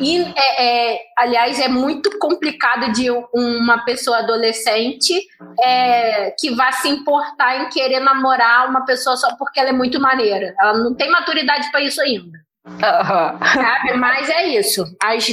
é, 0.00 0.94
é, 0.94 1.00
aliás, 1.18 1.60
é 1.60 1.68
muito 1.68 2.18
complicado 2.18 2.92
de 2.92 3.10
uma 3.34 3.84
pessoa 3.84 4.18
adolescente 4.18 5.14
é, 5.62 6.30
que 6.38 6.50
vá 6.50 6.72
se 6.72 6.88
importar 6.88 7.62
em 7.62 7.68
querer 7.68 8.00
namorar 8.00 8.68
uma 8.68 8.84
pessoa 8.84 9.16
só 9.16 9.36
porque 9.36 9.60
ela 9.60 9.68
é 9.68 9.72
muito 9.72 10.00
maneira. 10.00 10.54
Ela 10.58 10.78
não 10.78 10.94
tem 10.94 11.10
maturidade 11.10 11.70
para 11.70 11.82
isso 11.82 12.00
ainda. 12.00 12.38
Uhum. 12.66 13.46
Sabe? 13.54 13.94
Mas 13.94 14.30
é 14.30 14.48
isso. 14.48 14.84
As, 15.02 15.28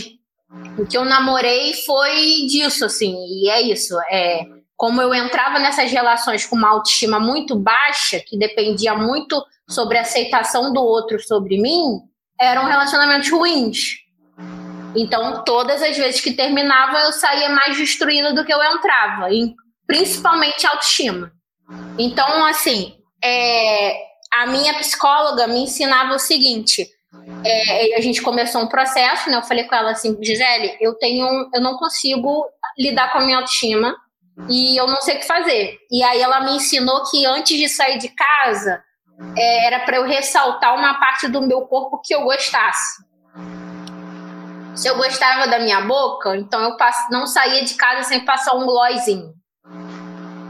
o 0.77 0.85
que 0.85 0.97
eu 0.97 1.05
namorei 1.05 1.73
foi 1.85 2.45
disso, 2.47 2.85
assim, 2.85 3.15
e 3.15 3.49
é 3.49 3.61
isso. 3.61 3.95
É, 4.11 4.41
como 4.75 5.01
eu 5.01 5.13
entrava 5.13 5.59
nessas 5.59 5.91
relações 5.91 6.45
com 6.45 6.55
uma 6.55 6.69
autoestima 6.69 7.19
muito 7.19 7.55
baixa, 7.55 8.19
que 8.25 8.37
dependia 8.37 8.95
muito 8.95 9.41
sobre 9.67 9.97
a 9.97 10.01
aceitação 10.01 10.73
do 10.73 10.81
outro 10.81 11.19
sobre 11.19 11.61
mim, 11.61 11.99
eram 12.39 12.65
relacionamentos 12.65 13.29
ruins. 13.29 14.08
Então, 14.95 15.43
todas 15.43 15.81
as 15.81 15.97
vezes 15.97 16.21
que 16.21 16.33
terminava, 16.33 16.99
eu 16.99 17.11
saía 17.11 17.49
mais 17.49 17.77
destruída 17.77 18.33
do 18.33 18.45
que 18.45 18.53
eu 18.53 18.63
entrava, 18.63 19.31
e 19.31 19.53
principalmente 19.85 20.65
autoestima. 20.65 21.31
Então, 21.97 22.45
assim, 22.45 22.95
é, 23.23 23.95
a 24.33 24.47
minha 24.47 24.73
psicóloga 24.75 25.47
me 25.47 25.63
ensinava 25.63 26.15
o 26.15 26.19
seguinte: 26.19 26.87
é, 27.45 27.97
a 27.97 28.01
gente 28.01 28.21
começou 28.21 28.61
um 28.61 28.67
processo, 28.67 29.29
né? 29.29 29.37
Eu 29.37 29.43
falei 29.43 29.65
com 29.65 29.75
ela 29.75 29.91
assim, 29.91 30.17
Gisele, 30.21 30.77
eu 30.79 30.95
tenho, 30.95 31.49
eu 31.53 31.61
não 31.61 31.77
consigo 31.77 32.45
lidar 32.77 33.11
com 33.11 33.19
a 33.19 33.21
minha 33.21 33.37
autoestima 33.37 33.95
e 34.49 34.79
eu 34.79 34.87
não 34.87 35.01
sei 35.01 35.17
o 35.17 35.19
que 35.19 35.27
fazer. 35.27 35.77
E 35.91 36.03
aí 36.03 36.21
ela 36.21 36.41
me 36.41 36.55
ensinou 36.55 37.03
que 37.09 37.25
antes 37.25 37.57
de 37.57 37.67
sair 37.67 37.97
de 37.97 38.09
casa 38.09 38.81
é, 39.37 39.65
era 39.65 39.79
para 39.81 39.97
eu 39.97 40.03
ressaltar 40.03 40.75
uma 40.75 40.99
parte 40.99 41.27
do 41.27 41.41
meu 41.41 41.61
corpo 41.61 42.01
que 42.03 42.13
eu 42.13 42.23
gostasse. 42.23 43.03
Se 44.79 44.87
eu 44.87 44.95
gostava 44.95 45.45
da 45.45 45.59
minha 45.59 45.81
boca, 45.81 46.37
então 46.37 46.61
eu 46.61 46.77
não 47.11 47.27
saía 47.27 47.65
de 47.65 47.73
casa 47.73 48.03
sem 48.03 48.21
passar 48.21 48.55
um 48.55 48.65
glossinho. 48.65 49.33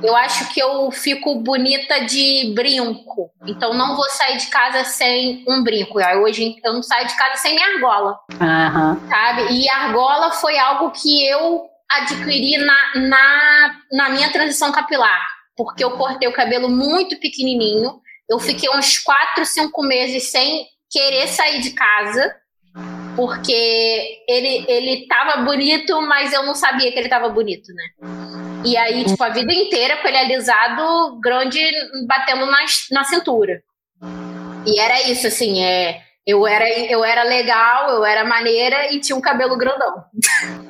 Eu 0.03 0.15
acho 0.15 0.53
que 0.53 0.61
eu 0.61 0.91
fico 0.91 1.41
bonita 1.41 2.05
de 2.05 2.53
brinco. 2.53 3.31
Então 3.47 3.73
não 3.73 3.95
vou 3.95 4.07
sair 4.11 4.37
de 4.37 4.45
casa 4.45 4.83
sem 4.83 5.43
um 5.47 5.63
brinco. 5.63 5.97
Hoje 6.21 6.55
eu 6.63 6.73
não 6.73 6.83
saio 6.83 7.07
de 7.07 7.17
casa 7.17 7.37
sem 7.37 7.55
minha 7.55 7.73
argola. 7.73 8.19
Uhum. 8.33 9.09
Sabe? 9.09 9.51
E 9.51 9.67
argola 9.67 10.29
foi 10.33 10.59
algo 10.59 10.91
que 10.91 11.27
eu 11.27 11.65
adquiri 11.89 12.57
na, 12.59 12.77
na, 12.97 13.75
na 13.91 14.09
minha 14.09 14.31
transição 14.31 14.71
capilar. 14.71 15.27
Porque 15.57 15.83
eu 15.83 15.97
cortei 15.97 16.29
o 16.29 16.33
cabelo 16.33 16.69
muito 16.69 17.19
pequenininho. 17.19 17.99
Eu 18.29 18.37
fiquei 18.37 18.69
uns 18.69 18.99
4, 18.99 19.43
5 19.43 19.81
meses 19.81 20.29
sem 20.29 20.67
querer 20.87 21.27
sair 21.27 21.61
de 21.61 21.71
casa 21.71 22.38
porque 23.19 24.23
ele 24.29 24.63
ele 24.65 25.05
tava 25.05 25.41
bonito, 25.43 26.01
mas 26.03 26.31
eu 26.31 26.45
não 26.45 26.55
sabia 26.55 26.89
que 26.89 26.97
ele 26.97 27.09
tava 27.09 27.27
bonito, 27.27 27.67
né? 27.73 28.63
E 28.65 28.77
aí, 28.77 29.03
tipo, 29.03 29.21
a 29.21 29.27
vida 29.27 29.53
inteira 29.53 29.97
com 29.97 30.07
ele 30.07 30.17
alisado, 30.17 31.19
grande, 31.19 31.59
batendo 32.07 32.45
na, 32.45 32.59
na 32.91 33.03
cintura. 33.03 33.61
E 34.65 34.79
era 34.79 35.01
isso, 35.01 35.27
assim, 35.27 35.61
é, 35.61 36.01
eu, 36.25 36.47
era, 36.47 36.69
eu 36.69 37.03
era 37.03 37.23
legal, 37.23 37.89
eu 37.89 38.05
era 38.05 38.23
maneira 38.23 38.93
e 38.93 39.01
tinha 39.01 39.17
um 39.17 39.21
cabelo 39.21 39.57
grandão. 39.57 39.95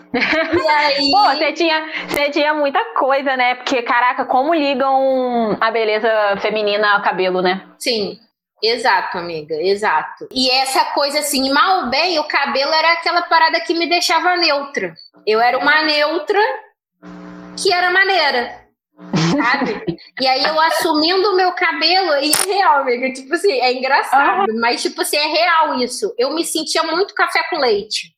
e 0.14 0.68
aí... 0.68 1.12
Pô, 1.12 1.30
você 1.36 1.54
tinha, 1.54 1.88
você 2.08 2.30
tinha 2.32 2.54
muita 2.56 2.84
coisa, 2.96 3.38
né? 3.38 3.56
Porque, 3.56 3.84
caraca, 3.84 4.26
como 4.26 4.56
ligam 4.56 5.56
a 5.62 5.70
beleza 5.70 6.10
feminina 6.42 6.96
ao 6.96 7.04
cabelo, 7.04 7.44
né? 7.44 7.64
Sim. 7.78 8.18
Exato, 8.62 9.18
amiga, 9.18 9.56
exato. 9.56 10.28
E 10.34 10.50
essa 10.50 10.86
coisa 10.86 11.20
assim, 11.20 11.52
mal 11.52 11.86
ou 11.86 11.90
bem, 11.90 12.20
o 12.20 12.26
cabelo 12.26 12.74
era 12.74 12.94
aquela 12.94 13.22
parada 13.24 13.60
que 13.62 13.74
me 13.74 13.88
deixava 13.88 14.36
neutra. 14.36 14.94
Eu 15.26 15.40
era 15.40 15.58
uma 15.58 15.82
neutra 15.84 16.40
que 17.62 17.72
era 17.74 17.92
maneira. 17.92 18.68
Sabe? 19.32 19.98
e 20.20 20.28
aí 20.28 20.44
eu 20.44 20.60
assumindo 20.60 21.32
o 21.32 21.36
meu 21.36 21.54
cabelo, 21.54 22.16
e 22.22 22.34
é 22.34 22.54
real, 22.54 22.82
amiga. 22.82 23.14
Tipo 23.14 23.34
assim, 23.34 23.52
é 23.52 23.72
engraçado, 23.72 24.48
mas 24.60 24.82
tipo 24.82 25.02
assim, 25.02 25.18
é 25.18 25.28
real 25.28 25.76
isso. 25.76 26.14
Eu 26.18 26.34
me 26.34 26.44
sentia 26.44 26.84
muito 26.84 27.14
café 27.14 27.42
com 27.50 27.58
leite. 27.58 28.14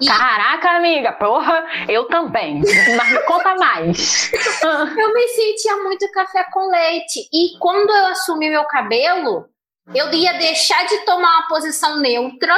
E... 0.00 0.06
Caraca, 0.06 0.70
amiga, 0.70 1.12
porra, 1.12 1.66
eu 1.88 2.04
também. 2.04 2.62
Mas 2.96 3.10
me 3.10 3.20
conta 3.20 3.54
mais. 3.56 4.32
eu 4.62 5.14
me 5.14 5.28
sentia 5.28 5.76
muito 5.78 6.10
café 6.12 6.44
com 6.52 6.68
leite. 6.70 7.28
E 7.32 7.58
quando 7.58 7.90
eu 7.90 8.06
assumi 8.06 8.48
meu 8.48 8.64
cabelo, 8.64 9.46
eu 9.94 10.12
ia 10.12 10.34
deixar 10.34 10.86
de 10.86 10.98
tomar 11.04 11.38
uma 11.38 11.48
posição 11.48 11.98
neutra 11.98 12.54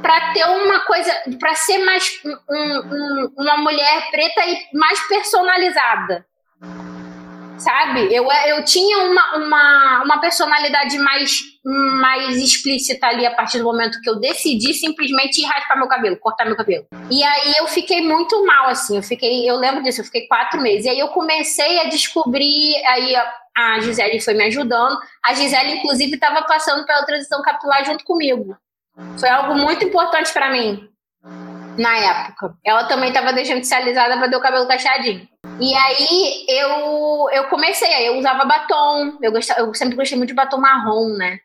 para 0.00 0.32
ter 0.32 0.44
uma 0.44 0.80
coisa, 0.80 1.12
para 1.38 1.54
ser 1.54 1.78
mais 1.84 2.20
um, 2.24 2.54
um, 2.54 3.34
uma 3.38 3.56
mulher 3.58 4.10
preta 4.10 4.44
e 4.44 4.76
mais 4.76 5.00
personalizada. 5.06 6.26
Sabe? 7.62 8.12
Eu, 8.12 8.26
eu 8.48 8.64
tinha 8.64 8.98
uma, 8.98 9.36
uma, 9.36 10.02
uma 10.04 10.20
personalidade 10.20 10.98
mais, 10.98 11.40
mais 11.64 12.36
explícita 12.36 13.06
ali 13.06 13.24
a 13.24 13.34
partir 13.34 13.58
do 13.58 13.64
momento 13.64 14.00
que 14.00 14.10
eu 14.10 14.18
decidi 14.18 14.74
simplesmente 14.74 15.44
raspar 15.44 15.76
meu 15.76 15.86
cabelo, 15.86 16.18
cortar 16.18 16.44
meu 16.44 16.56
cabelo. 16.56 16.86
E 17.10 17.22
aí 17.22 17.54
eu 17.58 17.68
fiquei 17.68 18.02
muito 18.02 18.44
mal, 18.44 18.68
assim. 18.68 18.96
Eu 18.96 19.02
fiquei, 19.02 19.48
eu 19.48 19.56
lembro 19.56 19.82
disso, 19.82 20.00
eu 20.00 20.04
fiquei 20.04 20.26
quatro 20.26 20.60
meses. 20.60 20.86
E 20.86 20.90
aí 20.90 20.98
eu 20.98 21.08
comecei 21.08 21.80
a 21.80 21.88
descobrir, 21.88 22.74
aí 22.86 23.14
a, 23.14 23.32
a 23.56 23.80
Gisele 23.80 24.20
foi 24.20 24.34
me 24.34 24.44
ajudando. 24.44 24.98
A 25.24 25.34
Gisele, 25.34 25.74
inclusive, 25.74 26.14
estava 26.14 26.42
passando 26.42 26.84
pela 26.84 27.04
transição 27.04 27.40
capilar 27.42 27.84
junto 27.84 28.04
comigo. 28.04 28.56
Foi 29.18 29.28
algo 29.28 29.54
muito 29.54 29.84
importante 29.84 30.32
para 30.32 30.50
mim 30.50 30.92
na 31.78 31.96
época. 31.96 32.54
Ela 32.64 32.84
também 32.84 33.08
estava 33.08 33.32
deixando 33.32 33.60
de 33.60 33.66
ser 33.66 33.76
alisada 33.76 34.16
para 34.16 34.28
ter 34.28 34.36
o 34.36 34.40
cabelo 34.40 34.68
cacheadinho. 34.68 35.28
E 35.60 35.74
aí 35.74 36.46
eu, 36.48 37.28
eu 37.32 37.44
comecei, 37.48 38.08
eu 38.08 38.18
usava 38.18 38.44
batom, 38.44 39.18
eu, 39.22 39.32
gostava, 39.32 39.60
eu 39.60 39.74
sempre 39.74 39.96
gostei 39.96 40.16
muito 40.16 40.30
de 40.30 40.34
batom 40.34 40.58
marrom, 40.58 41.16
né? 41.16 41.38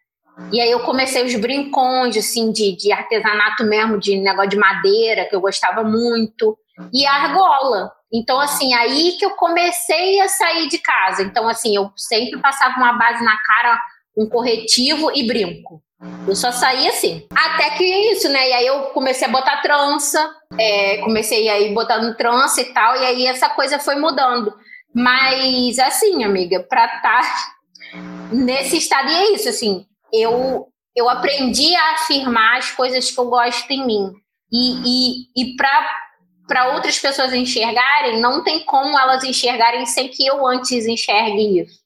E 0.51 0.61
aí 0.61 0.69
eu 0.69 0.81
comecei 0.81 1.25
os 1.25 1.35
brincões, 1.35 2.15
assim, 2.15 2.51
de, 2.51 2.75
de 2.75 2.91
artesanato 2.91 3.63
mesmo, 3.63 3.99
de 3.99 4.17
negócio 4.17 4.51
de 4.51 4.57
madeira, 4.57 5.25
que 5.25 5.35
eu 5.35 5.41
gostava 5.41 5.83
muito. 5.83 6.57
E 6.93 7.05
a 7.07 7.13
argola. 7.13 7.91
Então, 8.13 8.39
assim, 8.39 8.73
aí 8.73 9.13
que 9.17 9.25
eu 9.25 9.31
comecei 9.31 10.19
a 10.21 10.27
sair 10.27 10.67
de 10.67 10.77
casa. 10.77 11.23
Então, 11.23 11.47
assim, 11.47 11.75
eu 11.75 11.91
sempre 11.95 12.39
passava 12.39 12.77
uma 12.77 12.93
base 12.93 13.23
na 13.23 13.35
cara, 13.41 13.81
um 14.15 14.29
corretivo 14.29 15.11
e 15.13 15.25
brinco. 15.25 15.81
Eu 16.27 16.35
só 16.35 16.51
saí 16.51 16.87
assim. 16.87 17.25
Até 17.35 17.71
que 17.71 17.83
isso, 18.11 18.29
né? 18.29 18.49
E 18.49 18.53
aí 18.53 18.67
eu 18.67 18.81
comecei 18.89 19.27
a 19.27 19.31
botar 19.31 19.61
trança, 19.61 20.29
é, 20.57 20.97
comecei 20.97 21.49
aí 21.49 21.73
botando 21.73 22.15
trança 22.15 22.61
e 22.61 22.65
tal, 22.65 22.95
e 22.95 23.05
aí 23.05 23.25
essa 23.25 23.49
coisa 23.49 23.79
foi 23.79 23.95
mudando. 23.95 24.53
Mas 24.93 25.79
assim, 25.79 26.23
amiga, 26.23 26.65
pra 26.69 26.85
estar 26.85 27.01
tá 27.01 27.53
nesse 28.31 28.77
estado, 28.77 29.09
e 29.09 29.15
é 29.15 29.33
isso, 29.33 29.49
assim, 29.49 29.85
eu, 30.13 30.67
eu 30.95 31.09
aprendi 31.09 31.75
a 31.75 31.93
afirmar 31.93 32.57
as 32.57 32.71
coisas 32.71 33.09
que 33.09 33.19
eu 33.19 33.25
gosto 33.25 33.69
em 33.71 33.85
mim. 33.85 34.11
E, 34.51 35.25
e, 35.35 35.51
e 35.51 35.55
para 35.55 36.73
outras 36.73 36.97
pessoas 36.99 37.33
enxergarem, 37.33 38.19
não 38.19 38.43
tem 38.43 38.63
como 38.63 38.97
elas 38.97 39.23
enxergarem 39.23 39.85
sem 39.85 40.07
que 40.07 40.25
eu 40.25 40.45
antes 40.45 40.85
enxergue 40.85 41.61
isso. 41.61 41.81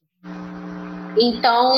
Então, 1.18 1.72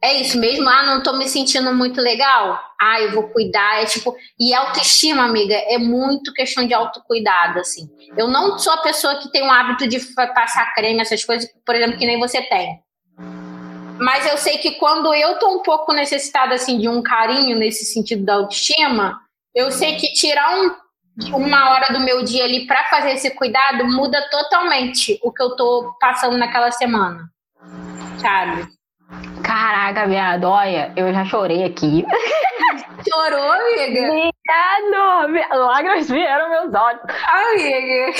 é 0.00 0.20
isso 0.20 0.38
mesmo? 0.38 0.68
Ah, 0.68 0.86
não 0.86 1.02
tô 1.02 1.12
me 1.14 1.28
sentindo 1.28 1.74
muito 1.74 2.00
legal? 2.00 2.60
Ah, 2.80 3.00
eu 3.00 3.12
vou 3.12 3.24
cuidar. 3.30 3.82
É 3.82 3.84
tipo, 3.84 4.14
e 4.38 4.54
autoestima, 4.54 5.24
amiga, 5.24 5.54
é 5.54 5.76
muito 5.76 6.32
questão 6.32 6.66
de 6.66 6.72
autocuidado, 6.72 7.58
assim. 7.58 7.88
Eu 8.16 8.28
não 8.28 8.58
sou 8.58 8.72
a 8.72 8.82
pessoa 8.82 9.16
que 9.16 9.30
tem 9.32 9.42
o 9.42 9.50
hábito 9.50 9.88
de 9.88 9.98
passar 10.14 10.72
creme, 10.74 11.00
essas 11.00 11.24
coisas, 11.24 11.50
por 11.66 11.74
exemplo, 11.74 11.98
que 11.98 12.06
nem 12.06 12.18
você 12.18 12.40
tem. 12.42 12.80
Mas 13.98 14.24
eu 14.26 14.38
sei 14.38 14.58
que 14.58 14.76
quando 14.76 15.12
eu 15.12 15.36
tô 15.40 15.58
um 15.58 15.62
pouco 15.62 15.92
necessitada, 15.92 16.54
assim, 16.54 16.78
de 16.78 16.88
um 16.88 17.02
carinho 17.02 17.58
nesse 17.58 17.84
sentido 17.84 18.24
da 18.24 18.34
autoestima, 18.34 19.18
eu 19.52 19.72
sei 19.72 19.96
que 19.96 20.12
tirar 20.12 20.60
um, 20.60 21.34
uma 21.34 21.70
hora 21.70 21.92
do 21.92 21.98
meu 21.98 22.22
dia 22.22 22.44
ali 22.44 22.64
para 22.68 22.84
fazer 22.84 23.14
esse 23.14 23.32
cuidado 23.32 23.84
muda 23.84 24.24
totalmente 24.30 25.18
o 25.24 25.32
que 25.32 25.42
eu 25.42 25.56
tô 25.56 25.96
passando 25.98 26.38
naquela 26.38 26.70
semana. 26.70 27.28
Sabe? 28.20 28.77
Caraca, 29.42 30.06
viado, 30.06 30.44
olha, 30.44 30.92
eu 30.96 31.12
já 31.12 31.24
chorei 31.24 31.64
aqui. 31.64 32.04
Chorou, 33.08 33.52
amiga? 33.52 34.32
Viado, 34.44 35.56
lágrimas 35.56 36.10
vieram 36.10 36.50
meus 36.50 36.74
olhos. 36.74 37.00
Amiga. 37.26 38.12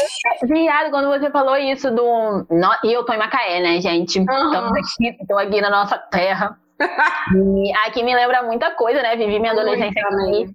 Viado, 0.45 0.91
quando 0.91 1.09
você 1.09 1.31
falou 1.31 1.57
isso 1.57 1.91
do. 1.91 2.47
E 2.85 2.93
eu 2.93 3.05
tô 3.05 3.13
em 3.13 3.19
Macaé, 3.19 3.61
né, 3.61 3.81
gente? 3.81 4.21
Estamos 4.21 4.55
uhum. 4.55 4.79
aqui, 4.79 5.27
tô 5.27 5.37
aqui 5.37 5.61
na 5.61 5.71
nossa 5.71 5.99
terra. 5.99 6.57
e 6.81 7.73
aqui 7.87 8.03
me 8.03 8.15
lembra 8.15 8.45
muita 8.45 8.71
coisa, 8.71 9.03
né? 9.03 9.17
Vivi 9.17 9.41
minha 9.41 9.53
adolescência 9.53 10.01
aqui. 10.01 10.55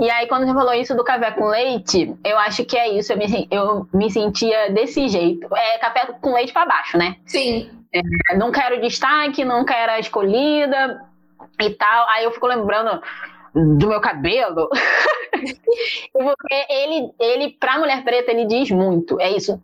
E 0.00 0.10
aí, 0.10 0.26
quando 0.26 0.46
você 0.46 0.52
falou 0.52 0.74
isso 0.74 0.94
do 0.94 1.04
café 1.04 1.30
com 1.30 1.46
leite, 1.46 2.14
eu 2.24 2.38
acho 2.38 2.64
que 2.64 2.76
é 2.76 2.90
isso. 2.90 3.12
Eu 3.12 3.16
me, 3.16 3.48
eu 3.50 3.86
me 3.94 4.10
sentia 4.10 4.70
desse 4.70 5.08
jeito. 5.08 5.48
É 5.56 5.78
café 5.78 6.06
com 6.20 6.34
leite 6.34 6.52
para 6.52 6.66
baixo, 6.66 6.98
né? 6.98 7.16
Sim. 7.26 7.70
É, 7.94 8.36
não 8.36 8.50
quero 8.50 8.80
destaque, 8.80 9.44
não 9.44 9.64
quero 9.64 9.92
a 9.92 9.98
escolhida. 9.98 11.00
e 11.60 11.70
tal. 11.70 12.08
Aí 12.10 12.24
eu 12.24 12.32
fico 12.32 12.46
lembrando 12.46 13.00
do 13.54 13.88
meu 13.88 14.00
cabelo. 14.00 14.68
Ele, 16.70 17.12
ele, 17.20 17.50
pra 17.58 17.78
mulher 17.78 18.04
preta, 18.04 18.30
ele 18.30 18.46
diz 18.46 18.70
muito. 18.70 19.20
É 19.20 19.30
isso. 19.30 19.60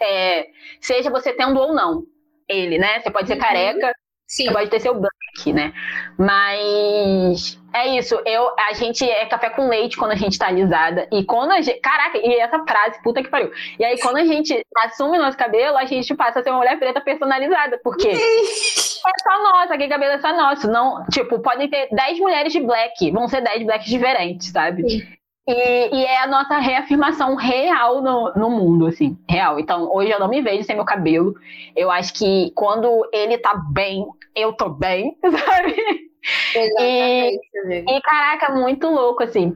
É, 0.00 0.48
seja 0.80 1.10
você 1.10 1.32
tendo 1.32 1.58
ou 1.58 1.74
não 1.74 2.04
ele, 2.50 2.78
né? 2.78 3.00
Você 3.00 3.10
pode 3.10 3.28
ser 3.28 3.34
uhum. 3.34 3.40
careca, 3.40 3.94
Sim. 4.26 4.46
você 4.46 4.52
pode 4.52 4.70
ter 4.70 4.80
seu 4.80 4.94
black, 5.30 5.52
né? 5.52 5.72
Mas 6.18 7.58
é 7.72 7.96
isso, 7.96 8.20
eu, 8.26 8.50
a 8.58 8.72
gente 8.74 9.08
é 9.08 9.26
café 9.26 9.50
com 9.50 9.68
leite 9.68 9.96
quando 9.96 10.12
a 10.12 10.16
gente 10.16 10.38
tá 10.38 10.48
alisada. 10.48 11.08
E 11.12 11.24
quando 11.24 11.52
a 11.52 11.60
gente. 11.60 11.80
Caraca, 11.80 12.18
e 12.18 12.34
essa 12.34 12.58
frase, 12.64 13.02
puta 13.02 13.22
que 13.22 13.28
pariu. 13.28 13.50
E 13.78 13.84
aí, 13.84 13.98
quando 14.00 14.16
a 14.16 14.24
gente 14.24 14.60
assume 14.78 15.18
nosso 15.18 15.36
cabelo, 15.36 15.76
a 15.76 15.84
gente 15.84 16.14
passa 16.14 16.40
a 16.40 16.42
ser 16.42 16.50
uma 16.50 16.58
mulher 16.58 16.78
preta 16.78 17.00
personalizada. 17.00 17.80
Porque 17.82 18.08
é 18.08 19.12
só 19.22 19.42
nossa, 19.42 19.74
aquele 19.74 19.88
cabelo 19.88 20.14
é 20.14 20.20
só 20.20 20.36
nosso. 20.36 20.70
Não, 20.70 21.04
tipo, 21.06 21.40
podem 21.40 21.68
ter 21.68 21.88
10 21.90 22.18
mulheres 22.18 22.52
de 22.52 22.60
black, 22.60 23.10
vão 23.10 23.28
ser 23.28 23.40
10 23.40 23.64
blacks 23.64 23.88
diferentes, 23.88 24.50
sabe? 24.50 25.19
E, 25.52 25.96
e, 25.96 26.04
é 26.04 26.22
a 26.22 26.28
nossa 26.28 26.58
reafirmação 26.58 27.34
real 27.34 28.00
no, 28.00 28.32
no 28.34 28.50
mundo, 28.50 28.86
assim, 28.86 29.18
real. 29.28 29.58
Então, 29.58 29.92
hoje 29.92 30.10
eu 30.10 30.20
não 30.20 30.28
me 30.28 30.40
vejo 30.40 30.62
sem 30.62 30.76
meu 30.76 30.84
cabelo. 30.84 31.34
Eu 31.74 31.90
acho 31.90 32.14
que 32.14 32.52
quando 32.54 33.08
ele 33.12 33.36
tá 33.38 33.54
bem, 33.54 34.06
eu 34.34 34.52
tô 34.52 34.68
bem, 34.68 35.16
sabe? 35.22 36.10
Exatamente. 36.54 37.40
E, 37.68 37.96
e, 37.96 38.00
caraca, 38.02 38.52
muito 38.52 38.86
louco, 38.86 39.24
assim. 39.24 39.52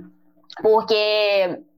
Porque 0.62 0.94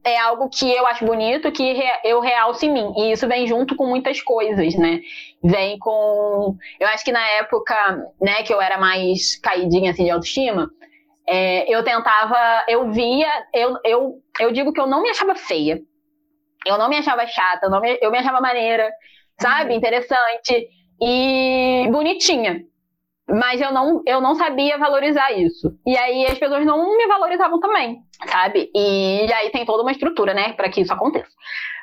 é 0.07 0.19
algo 0.19 0.49
que 0.49 0.71
eu 0.71 0.87
acho 0.87 1.05
bonito, 1.05 1.51
que 1.51 1.79
eu 2.05 2.21
realço 2.21 2.65
em 2.65 2.73
mim. 2.73 2.95
E 2.97 3.13
isso 3.13 3.27
vem 3.27 3.47
junto 3.47 3.75
com 3.75 3.87
muitas 3.87 4.21
coisas, 4.23 4.75
né? 4.77 5.01
Vem 5.43 5.79
com. 5.79 6.57
Eu 6.79 6.89
acho 6.89 7.05
que 7.05 7.13
na 7.13 7.27
época, 7.33 7.75
né, 8.21 8.43
que 8.45 8.53
eu 8.53 8.61
era 8.61 8.79
mais 8.79 9.37
caidinha 9.37 9.91
assim 9.91 10.05
de 10.05 10.11
autoestima, 10.11 10.71
é, 11.29 11.71
eu 11.73 11.83
tentava, 11.83 12.65
eu 12.69 12.91
via, 12.91 13.31
eu, 13.53 13.79
eu, 13.85 14.15
eu 14.41 14.53
digo 14.53 14.73
que 14.73 14.81
eu 14.81 14.87
não 14.87 15.03
me 15.03 15.11
achava 15.11 15.35
feia. 15.35 15.81
Eu 16.65 16.79
não 16.79 16.89
me 16.89 16.97
achava 16.97 17.27
chata, 17.27 17.67
eu, 17.67 17.71
não 17.71 17.81
me, 17.81 17.99
eu 18.01 18.11
me 18.11 18.19
achava 18.19 18.41
maneira, 18.41 18.91
sabe? 19.41 19.71
Uhum. 19.71 19.77
Interessante 19.77 20.69
e 21.01 21.89
bonitinha 21.91 22.65
mas 23.29 23.61
eu 23.61 23.73
não, 23.73 24.03
eu 24.07 24.21
não 24.21 24.35
sabia 24.35 24.79
valorizar 24.79 25.33
isso. 25.33 25.77
E 25.85 25.97
aí 25.97 26.27
as 26.27 26.39
pessoas 26.39 26.65
não 26.65 26.97
me 26.97 27.07
valorizavam 27.07 27.59
também, 27.59 27.99
sabe? 28.27 28.71
E, 28.75 29.27
e 29.27 29.33
aí 29.33 29.51
tem 29.51 29.67
toda 29.67 29.83
uma 29.83 29.91
estrutura, 29.91 30.33
né, 30.33 30.53
para 30.53 30.69
que 30.69 30.81
isso 30.81 30.93
aconteça. 30.93 31.31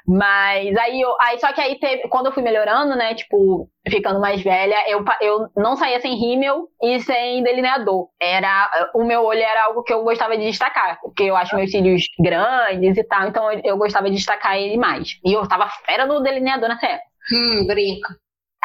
Mas 0.05 0.75
aí, 0.75 0.99
eu, 0.99 1.15
aí 1.21 1.39
só 1.39 1.53
que 1.53 1.61
aí 1.61 1.79
teve, 1.79 2.07
quando 2.09 2.25
eu 2.25 2.31
fui 2.33 2.43
melhorando, 2.43 2.95
né, 2.95 3.15
tipo, 3.15 3.69
ficando 3.87 4.19
mais 4.19 4.41
velha, 4.41 4.75
eu, 4.87 5.03
eu 5.21 5.47
não 5.55 5.77
saía 5.77 5.99
sem 6.01 6.15
rímel 6.15 6.67
e 6.81 6.99
sem 6.99 7.41
delineador. 7.41 8.09
Era, 8.21 8.69
o 8.93 9.03
meu 9.05 9.23
olho 9.23 9.41
era 9.41 9.65
algo 9.65 9.83
que 9.83 9.93
eu 9.93 10.03
gostava 10.03 10.37
de 10.37 10.45
destacar, 10.45 10.99
porque 11.01 11.23
eu 11.23 11.35
acho 11.35 11.55
meus 11.55 11.71
cílios 11.71 12.03
grandes 12.19 12.97
e 12.97 13.03
tal, 13.03 13.27
então 13.27 13.51
eu, 13.51 13.61
eu 13.63 13.77
gostava 13.77 14.09
de 14.09 14.15
destacar 14.15 14.57
ele 14.57 14.77
mais. 14.77 15.19
E 15.25 15.33
eu 15.33 15.47
tava 15.47 15.69
fera 15.85 16.05
no 16.05 16.21
delineador 16.21 16.67
nessa 16.67 16.85
época. 16.85 17.07
Hum, 17.31 17.65
brinca. 17.65 18.15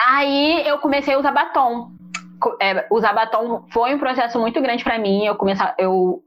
Aí 0.07 0.67
eu 0.67 0.79
comecei 0.79 1.15
a 1.15 1.19
usar 1.19 1.33
batom 1.33 1.89
é, 2.61 2.87
usar 2.91 3.13
batom 3.13 3.67
foi 3.71 3.95
um 3.95 3.99
processo 3.99 4.39
muito 4.39 4.61
grande 4.61 4.85
para 4.85 4.99
mim. 4.99 5.25
Eu 5.25 5.37
começar, 5.37 5.75
eu 5.79 6.23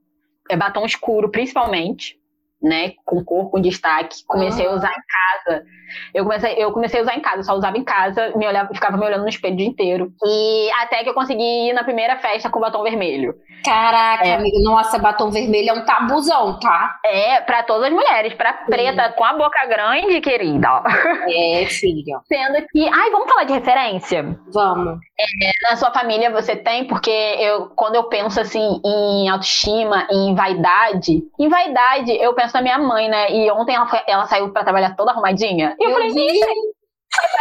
é 0.50 0.58
batom 0.58 0.86
escuro 0.86 1.30
principalmente, 1.30 2.18
né, 2.62 2.94
com 3.06 3.24
cor, 3.24 3.50
com 3.50 3.60
destaque. 3.60 4.24
Comecei 4.28 4.68
a 4.68 4.72
usar 4.72 4.92
em 4.92 5.48
casa. 5.48 5.66
Eu 6.14 6.24
comecei, 6.24 6.54
eu 6.58 6.72
comecei 6.72 7.00
a 7.00 7.04
usar 7.04 7.16
em 7.16 7.22
casa, 7.22 7.44
só 7.44 7.54
usava 7.54 7.78
em 7.78 7.84
casa, 7.84 8.32
me 8.36 8.48
olhava, 8.48 8.74
ficava 8.74 8.98
me 8.98 9.06
olhando 9.06 9.24
no 9.24 9.30
espelho 9.30 9.54
o 9.54 9.58
dia 9.58 9.68
inteiro. 9.68 10.12
E 10.24 10.70
até 10.82 11.04
que 11.04 11.10
eu 11.10 11.14
consegui 11.14 11.70
ir 11.70 11.74
na 11.74 11.84
primeira 11.84 12.18
festa 12.18 12.50
com 12.50 12.60
batom 12.60 12.84
vermelho. 12.84 13.36
Caraca, 13.64 14.26
é. 14.26 14.36
amiga, 14.36 14.58
nossa, 14.64 14.98
batom 14.98 15.30
vermelho 15.30 15.70
é 15.70 15.74
um 15.74 15.86
tabuzão, 15.86 16.60
tá? 16.60 17.00
É, 17.06 17.42
para 17.42 17.64
todas 17.64 17.88
as 17.88 17.94
mulheres, 17.94 18.34
pra 18.34 18.54
preta 18.54 19.12
com 19.14 19.24
a 19.24 19.34
boca 19.34 19.66
grande, 19.68 20.22
querida. 20.22 20.82
É, 21.32 21.66
filha. 21.66 22.20
Sendo 22.26 22.66
que, 22.68 22.88
ai, 22.88 23.10
vamos 23.12 23.30
falar 23.30 23.44
de 23.44 23.54
referência? 23.54 24.38
Vamos. 24.54 25.00
É, 25.20 25.70
na 25.70 25.76
sua 25.76 25.92
família 25.92 26.32
você 26.32 26.56
tem, 26.56 26.86
porque 26.86 27.12
eu, 27.12 27.68
quando 27.76 27.96
eu 27.96 28.06
penso 28.06 28.40
assim 28.40 28.82
em 28.84 29.30
autoestima, 29.30 30.08
em 30.12 30.34
vaidade, 30.36 31.24
em 31.40 31.48
vaidade, 31.48 32.12
eu 32.12 32.34
penso 32.34 32.51
na 32.54 32.62
minha 32.62 32.78
mãe, 32.78 33.10
né? 33.10 33.32
E 33.32 33.52
ontem 33.52 33.76
ela, 33.76 33.88
foi, 33.88 34.00
ela 34.08 34.26
saiu 34.26 34.52
para 34.52 34.64
trabalhar 34.64 34.96
toda 34.96 35.12
arrumadinha. 35.12 35.76
E 35.80 35.84
eu, 35.84 35.90
eu 35.90 35.96
falei, 35.96 36.10
vi. 36.12 36.40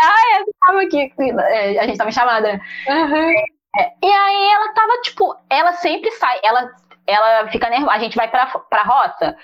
ah, 0.02 0.38
é, 0.38 0.44
tava 0.66 0.82
aqui, 0.82 1.12
é, 1.50 1.78
a 1.78 1.86
gente 1.86 1.98
tava 1.98 2.10
chamada, 2.10 2.52
né? 2.52 2.60
Uhum. 2.88 3.30
É, 3.78 3.92
e 4.02 4.10
aí 4.10 4.50
ela 4.52 4.72
tava, 4.74 5.00
tipo, 5.02 5.36
ela 5.48 5.72
sempre 5.74 6.10
sai, 6.12 6.40
ela, 6.42 6.70
ela 7.06 7.48
fica 7.48 7.70
nervosa, 7.70 7.92
a 7.92 7.98
gente 7.98 8.16
vai 8.16 8.28
pra, 8.28 8.46
pra 8.46 8.82
roça 8.82 9.36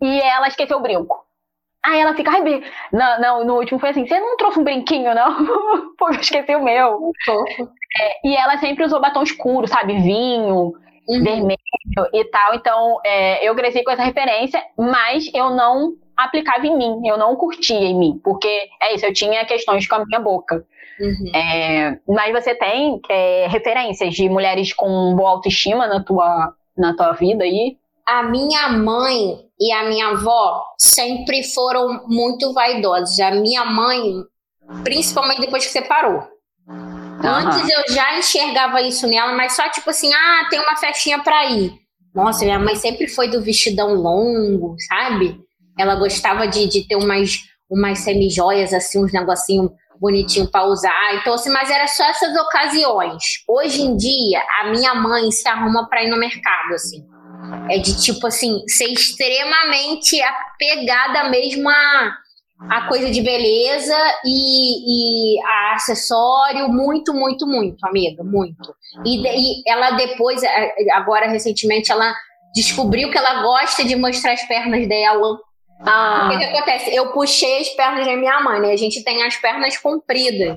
e 0.00 0.20
ela 0.20 0.48
esqueceu 0.48 0.78
o 0.78 0.82
brinco. 0.82 1.26
Aí 1.84 2.00
ela 2.00 2.14
fica, 2.14 2.30
ai, 2.30 2.42
não, 2.92 3.20
não, 3.20 3.44
no 3.44 3.54
último 3.56 3.78
foi 3.78 3.90
assim, 3.90 4.06
você 4.06 4.18
não 4.18 4.36
trouxe 4.36 4.58
um 4.58 4.64
brinquinho, 4.64 5.14
não? 5.14 5.46
Pô, 5.96 6.08
eu 6.08 6.20
esqueci 6.20 6.54
o 6.54 6.62
meu. 6.64 7.12
É, 8.00 8.28
e 8.28 8.36
ela 8.36 8.58
sempre 8.58 8.84
usou 8.84 9.00
batom 9.00 9.22
escuro, 9.22 9.66
sabe? 9.66 9.98
Vinho, 10.00 10.72
uhum. 11.08 11.24
vermelho 11.24 11.58
e 12.12 12.24
tal. 12.26 12.54
Então, 12.54 13.00
é, 13.04 13.48
eu 13.48 13.54
cresci 13.54 13.82
com 13.82 13.90
essa 13.90 14.04
referência, 14.04 14.62
mas 14.76 15.30
eu 15.34 15.50
não 15.50 15.94
aplicava 16.16 16.66
em 16.66 16.76
mim, 16.76 17.06
eu 17.06 17.16
não 17.16 17.36
curtia 17.36 17.78
em 17.78 17.96
mim, 17.96 18.20
porque 18.22 18.68
é 18.82 18.94
isso, 18.94 19.06
eu 19.06 19.12
tinha 19.12 19.44
questões 19.44 19.86
com 19.86 19.94
a 19.96 20.04
minha 20.04 20.20
boca. 20.20 20.64
Uhum. 21.00 21.36
É, 21.36 21.98
mas 22.08 22.32
você 22.32 22.54
tem 22.54 23.00
é, 23.08 23.46
referências 23.48 24.14
de 24.14 24.28
mulheres 24.28 24.72
com 24.72 25.14
boa 25.14 25.30
autoestima 25.30 25.86
na 25.86 26.02
tua, 26.02 26.52
na 26.76 26.94
tua 26.94 27.12
vida 27.12 27.44
aí? 27.44 27.76
A 28.04 28.24
minha 28.24 28.68
mãe 28.70 29.38
e 29.60 29.72
a 29.72 29.84
minha 29.84 30.08
avó 30.08 30.64
sempre 30.76 31.44
foram 31.44 32.04
muito 32.06 32.52
vaidosas. 32.52 33.20
A 33.20 33.30
minha 33.30 33.64
mãe, 33.64 34.24
principalmente 34.82 35.40
depois 35.40 35.66
que 35.66 35.72
separou. 35.72 36.22
Uhum. 37.22 37.30
Antes 37.30 37.68
eu 37.68 37.94
já 37.94 38.18
enxergava 38.18 38.80
isso 38.82 39.06
nela, 39.06 39.32
mas 39.32 39.54
só 39.54 39.68
tipo 39.70 39.90
assim, 39.90 40.12
ah, 40.12 40.46
tem 40.48 40.60
uma 40.60 40.76
festinha 40.76 41.18
pra 41.18 41.46
ir. 41.46 41.72
Nossa, 42.14 42.44
minha 42.44 42.58
mãe 42.58 42.74
sempre 42.74 43.06
foi 43.08 43.28
do 43.28 43.40
vestidão 43.40 43.94
longo, 43.94 44.74
sabe? 44.88 45.38
Ela 45.78 45.94
gostava 45.94 46.46
de, 46.46 46.66
de 46.66 46.86
ter 46.86 46.96
umas, 46.96 47.38
umas 47.70 47.98
semi-joias, 48.00 48.72
assim, 48.72 49.04
uns 49.04 49.12
negocinhos 49.12 49.70
bonitinho 50.00 50.50
para 50.50 50.66
usar. 50.66 51.14
Então, 51.14 51.34
assim, 51.34 51.50
mas 51.50 51.70
era 51.70 51.86
só 51.86 52.04
essas 52.04 52.36
ocasiões. 52.36 53.22
Hoje 53.48 53.82
em 53.82 53.96
dia, 53.96 54.42
a 54.60 54.70
minha 54.70 54.94
mãe 54.94 55.30
se 55.30 55.46
arruma 55.48 55.88
para 55.88 56.04
ir 56.04 56.10
no 56.10 56.16
mercado, 56.16 56.74
assim. 56.74 57.04
É 57.70 57.78
de 57.78 58.00
tipo 58.00 58.26
assim, 58.26 58.62
ser 58.68 58.86
extremamente 58.86 60.20
apegada 60.22 61.30
mesmo 61.30 61.68
a, 61.68 62.12
a 62.60 62.88
coisa 62.88 63.10
de 63.10 63.22
beleza 63.22 63.96
e, 64.24 65.36
e 65.36 65.42
a 65.44 65.74
acessório, 65.74 66.68
muito, 66.68 67.14
muito, 67.14 67.46
muito, 67.46 67.86
amiga, 67.86 68.24
muito. 68.24 68.74
E, 69.06 69.22
e 69.26 69.62
ela 69.66 69.92
depois, 69.92 70.42
agora 70.92 71.28
recentemente, 71.28 71.92
ela 71.92 72.12
descobriu 72.54 73.10
que 73.10 73.18
ela 73.18 73.42
gosta 73.42 73.84
de 73.84 73.94
mostrar 73.94 74.32
as 74.32 74.42
pernas 74.48 74.88
dela 74.88 75.38
ah. 75.80 76.26
O 76.26 76.30
que, 76.30 76.38
que, 76.38 76.44
acontece? 76.44 76.94
Eu 76.94 77.12
puxei 77.12 77.60
as 77.60 77.68
pernas 77.70 78.06
da 78.06 78.16
minha 78.16 78.40
mãe, 78.40 78.60
né? 78.60 78.72
A 78.72 78.76
gente 78.76 79.02
tem 79.04 79.22
as 79.22 79.36
pernas 79.36 79.76
compridas. 79.78 80.56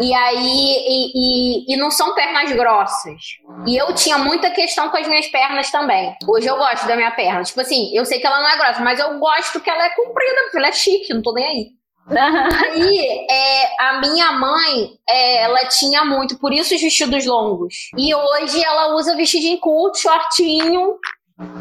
E 0.00 0.14
aí, 0.14 0.36
e, 0.36 1.12
e, 1.14 1.74
e, 1.74 1.76
não 1.76 1.90
são 1.90 2.14
pernas 2.14 2.52
grossas. 2.52 3.20
E 3.66 3.76
eu 3.76 3.94
tinha 3.94 4.18
muita 4.18 4.50
questão 4.50 4.90
com 4.90 4.96
as 4.96 5.06
minhas 5.06 5.26
pernas 5.26 5.70
também. 5.70 6.14
Hoje 6.28 6.46
eu 6.46 6.56
gosto 6.56 6.86
da 6.86 6.96
minha 6.96 7.10
perna. 7.10 7.42
Tipo 7.42 7.60
assim, 7.60 7.94
eu 7.94 8.04
sei 8.04 8.18
que 8.18 8.26
ela 8.26 8.40
não 8.40 8.48
é 8.48 8.56
grossa, 8.56 8.80
mas 8.80 8.98
eu 8.98 9.18
gosto 9.18 9.60
que 9.60 9.70
ela 9.70 9.84
é 9.84 9.90
comprida, 9.90 10.42
porque 10.44 10.58
ela 10.58 10.68
é 10.68 10.72
chique, 10.72 11.14
não 11.14 11.22
tô 11.22 11.32
nem 11.32 11.44
aí. 11.44 11.76
Aí, 12.08 13.26
é, 13.28 13.82
a 13.82 14.00
minha 14.00 14.32
mãe, 14.32 14.90
é, 15.08 15.42
ela 15.42 15.66
tinha 15.66 16.04
muito, 16.04 16.38
por 16.38 16.52
isso 16.52 16.74
os 16.74 16.80
vestidos 16.80 17.26
longos. 17.26 17.74
E 17.98 18.14
hoje 18.14 18.62
ela 18.62 18.94
usa 18.94 19.16
vestidinho 19.16 19.58
curto, 19.58 19.98
shortinho, 19.98 20.96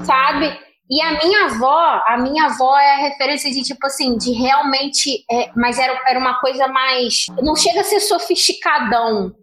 sabe? 0.05 0.64
E 0.89 1.01
a 1.01 1.17
minha 1.17 1.45
avó, 1.45 2.01
a 2.05 2.17
minha 2.17 2.45
avó 2.45 2.77
é 2.77 2.93
a 2.93 3.07
referência 3.09 3.51
de 3.51 3.63
tipo 3.63 3.85
assim, 3.87 4.17
de 4.17 4.31
realmente. 4.31 5.25
É, 5.29 5.49
mas 5.55 5.79
era, 5.79 5.99
era 6.07 6.19
uma 6.19 6.39
coisa 6.39 6.67
mais. 6.67 7.25
Não 7.41 7.55
chega 7.55 7.81
a 7.81 7.83
ser 7.83 7.99
sofisticadão, 7.99 9.35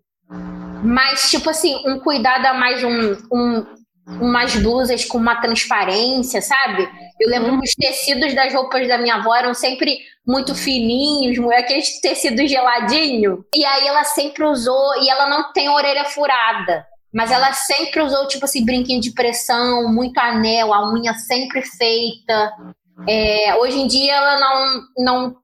mas 0.84 1.30
tipo 1.30 1.50
assim, 1.50 1.82
um 1.86 1.98
cuidado 1.98 2.46
a 2.46 2.54
mais, 2.54 2.84
um, 2.84 3.12
um, 3.32 3.66
umas 4.20 4.54
blusas 4.56 5.04
com 5.04 5.18
uma 5.18 5.40
transparência, 5.40 6.40
sabe? 6.40 6.88
Eu 7.20 7.28
lembro 7.28 7.58
que 7.58 7.68
os 7.68 7.74
tecidos 7.74 8.34
das 8.34 8.54
roupas 8.54 8.86
da 8.86 8.98
minha 8.98 9.16
avó 9.16 9.34
eram 9.34 9.54
sempre 9.54 9.98
muito 10.26 10.54
fininhos, 10.54 11.38
aqueles 11.52 12.00
tecidos 12.00 12.48
geladinho. 12.48 13.44
E 13.54 13.64
aí 13.64 13.86
ela 13.86 14.04
sempre 14.04 14.44
usou, 14.44 15.02
e 15.02 15.10
ela 15.10 15.28
não 15.28 15.52
tem 15.52 15.68
orelha 15.68 16.04
furada. 16.04 16.86
Mas 17.12 17.30
ela 17.30 17.52
sempre 17.52 18.00
usou, 18.00 18.26
tipo 18.26 18.44
assim, 18.44 18.64
brinquinho 18.64 19.00
de 19.00 19.12
pressão, 19.12 19.92
muito 19.92 20.18
anel, 20.18 20.72
a 20.72 20.92
unha 20.92 21.12
sempre 21.14 21.62
feita. 21.62 22.52
É, 23.08 23.54
hoje 23.56 23.80
em 23.80 23.86
dia 23.86 24.14
ela 24.14 24.40
não, 24.40 24.82
não, 24.98 25.36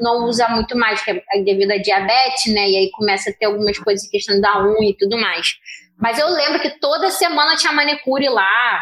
não 0.00 0.24
usa 0.26 0.48
muito 0.48 0.76
mais, 0.76 1.02
é 1.06 1.42
devido 1.42 1.72
à 1.72 1.78
diabetes, 1.78 2.52
né? 2.52 2.68
E 2.68 2.76
aí 2.76 2.90
começa 2.92 3.30
a 3.30 3.32
ter 3.32 3.46
algumas 3.46 3.78
coisas 3.78 4.06
em 4.06 4.10
questão 4.10 4.40
da 4.40 4.62
unha 4.62 4.90
e 4.90 4.96
tudo 4.96 5.18
mais. 5.18 5.54
Mas 5.98 6.18
eu 6.18 6.28
lembro 6.28 6.60
que 6.60 6.78
toda 6.78 7.10
semana 7.10 7.56
tinha 7.56 7.72
manicure 7.72 8.28
lá. 8.28 8.80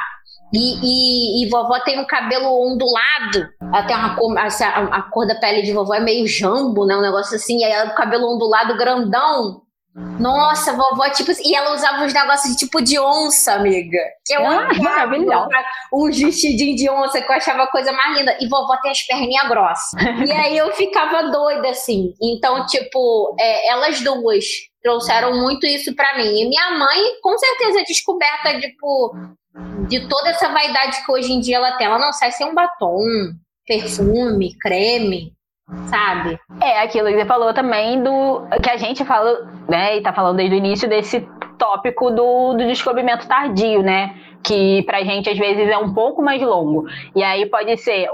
E, 0.52 1.40
e, 1.40 1.44
e, 1.44 1.50
vovó 1.50 1.80
tem 1.80 1.98
um 1.98 2.06
cabelo 2.06 2.46
ondulado. 2.46 3.48
Tem 3.86 3.96
uma 3.96 4.14
cor, 4.14 4.38
a, 4.38 4.46
a, 4.46 5.02
cor 5.10 5.26
da 5.26 5.34
pele 5.34 5.62
de 5.62 5.72
vovó 5.72 5.94
é 5.94 6.00
meio 6.00 6.26
jambo, 6.26 6.86
né? 6.86 6.96
Um 6.96 7.02
negócio 7.02 7.34
assim. 7.36 7.58
E 7.58 7.64
aí 7.64 7.72
ela 7.72 7.90
o 7.90 7.94
cabelo 7.94 8.32
ondulado 8.32 8.76
grandão. 8.76 9.62
Nossa, 10.20 10.74
vovó, 10.74 11.08
tipo. 11.10 11.32
E 11.42 11.54
ela 11.54 11.74
usava 11.74 12.04
uns 12.04 12.12
negócios 12.12 12.52
de 12.52 12.58
tipo 12.58 12.82
de 12.82 12.98
onça, 12.98 13.54
amiga. 13.54 13.98
Que 14.26 14.34
eu 14.34 14.46
ah, 14.46 14.68
maravilhoso. 14.78 15.48
Um 15.92 16.10
vestidinho 16.10 16.76
de 16.76 16.90
onça 16.90 17.22
que 17.22 17.32
eu 17.32 17.34
achava 17.34 17.62
a 17.62 17.70
coisa 17.70 17.92
mais 17.92 18.18
linda. 18.18 18.36
E 18.38 18.46
vovó 18.46 18.76
tem 18.82 18.90
as 18.90 19.02
perninhas 19.02 19.48
grossas. 19.48 19.92
e 20.26 20.32
aí 20.32 20.58
eu 20.58 20.70
ficava 20.72 21.30
doida, 21.30 21.70
assim. 21.70 22.12
Então, 22.22 22.66
tipo, 22.66 23.34
é, 23.40 23.70
elas 23.70 24.00
duas 24.02 24.44
trouxeram 24.82 25.40
muito 25.40 25.66
isso 25.66 25.94
para 25.94 26.18
mim. 26.18 26.42
E 26.42 26.48
minha 26.48 26.78
mãe, 26.78 27.02
com 27.22 27.36
certeza, 27.38 27.82
descoberta, 27.84 28.60
tipo, 28.60 29.14
de 29.88 30.06
toda 30.08 30.28
essa 30.28 30.50
vaidade 30.50 31.04
que 31.06 31.10
hoje 31.10 31.32
em 31.32 31.40
dia 31.40 31.56
ela 31.56 31.72
tem. 31.78 31.86
Ela 31.86 31.98
não 31.98 32.12
sai 32.12 32.32
sem 32.32 32.46
um 32.46 32.54
batom, 32.54 32.98
perfume, 33.66 34.56
creme, 34.58 35.35
sabe? 35.86 36.38
É 36.60 36.82
aquilo 36.82 37.08
que 37.08 37.16
você 37.18 37.26
falou 37.26 37.52
também 37.52 38.02
do 38.02 38.42
que 38.62 38.70
a 38.70 38.76
gente 38.76 39.04
fala, 39.04 39.48
né, 39.68 39.96
e 39.96 40.02
tá 40.02 40.12
falando 40.12 40.36
desde 40.36 40.54
o 40.54 40.58
início 40.58 40.88
desse 40.88 41.28
tópico 41.58 42.10
do, 42.10 42.52
do 42.52 42.66
descobrimento 42.66 43.26
tardio, 43.26 43.82
né? 43.82 44.14
Que 44.42 44.82
pra 44.84 45.02
gente 45.02 45.28
às 45.28 45.38
vezes 45.38 45.68
é 45.68 45.78
um 45.78 45.92
pouco 45.92 46.22
mais 46.22 46.40
longo. 46.40 46.86
E 47.14 47.22
aí 47.22 47.46
pode 47.46 47.76
ser 47.78 48.08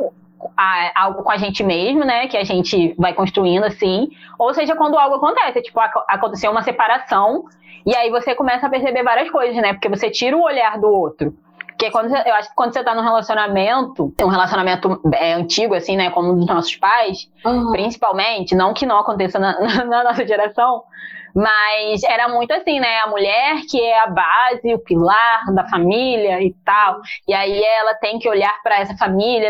algo 0.95 1.23
com 1.23 1.31
a 1.31 1.37
gente 1.37 1.63
mesmo, 1.63 2.05
né? 2.05 2.27
Que 2.29 2.37
a 2.37 2.45
gente 2.45 2.95
vai 2.99 3.13
construindo 3.13 3.65
assim. 3.65 4.11
Ou 4.39 4.55
seja, 4.55 4.75
quando 4.75 4.99
algo 4.99 5.17
acontece, 5.17 5.63
tipo, 5.63 5.79
aconteceu 5.81 6.51
uma 6.51 6.63
separação, 6.63 7.45
e 7.85 7.95
aí 7.97 8.11
você 8.11 8.35
começa 8.35 8.67
a 8.67 8.71
perceber 8.71 9.03
várias 9.03 9.31
coisas, 9.31 9.57
né? 9.57 9.73
Porque 9.73 9.89
você 9.89 10.09
tira 10.09 10.37
o 10.37 10.43
olhar 10.43 10.79
do 10.79 10.89
outro. 10.89 11.35
Porque 11.83 11.91
quando 11.91 12.11
você, 12.11 12.31
eu 12.31 12.35
acho 12.35 12.49
que 12.51 12.55
quando 12.55 12.73
você 12.73 12.85
tá 12.85 12.95
num 12.95 13.03
relacionamento, 13.03 14.15
um 14.23 14.29
relacionamento 14.29 15.01
é, 15.15 15.33
antigo, 15.33 15.75
assim, 15.75 15.97
né? 15.97 16.11
Como 16.11 16.31
um 16.31 16.37
dos 16.37 16.47
nossos 16.47 16.77
pais, 16.77 17.29
uhum. 17.45 17.73
principalmente, 17.73 18.55
não 18.55 18.73
que 18.73 18.87
não 18.87 18.99
aconteça 18.99 19.37
na, 19.37 19.59
na, 19.59 19.85
na 19.85 20.05
nossa 20.05 20.25
geração, 20.25 20.85
mas 21.35 22.05
era 22.05 22.29
muito 22.29 22.53
assim, 22.53 22.79
né? 22.79 23.01
A 23.01 23.09
mulher 23.09 23.63
que 23.69 23.81
é 23.81 23.99
a 23.99 24.07
base, 24.07 24.73
o 24.73 24.79
pilar 24.79 25.53
da 25.53 25.67
família 25.69 26.41
e 26.41 26.55
tal. 26.65 27.01
E 27.27 27.35
aí 27.35 27.61
ela 27.81 27.95
tem 27.95 28.21
que 28.21 28.29
olhar 28.29 28.55
para 28.63 28.79
essa 28.79 28.97
família 28.97 29.49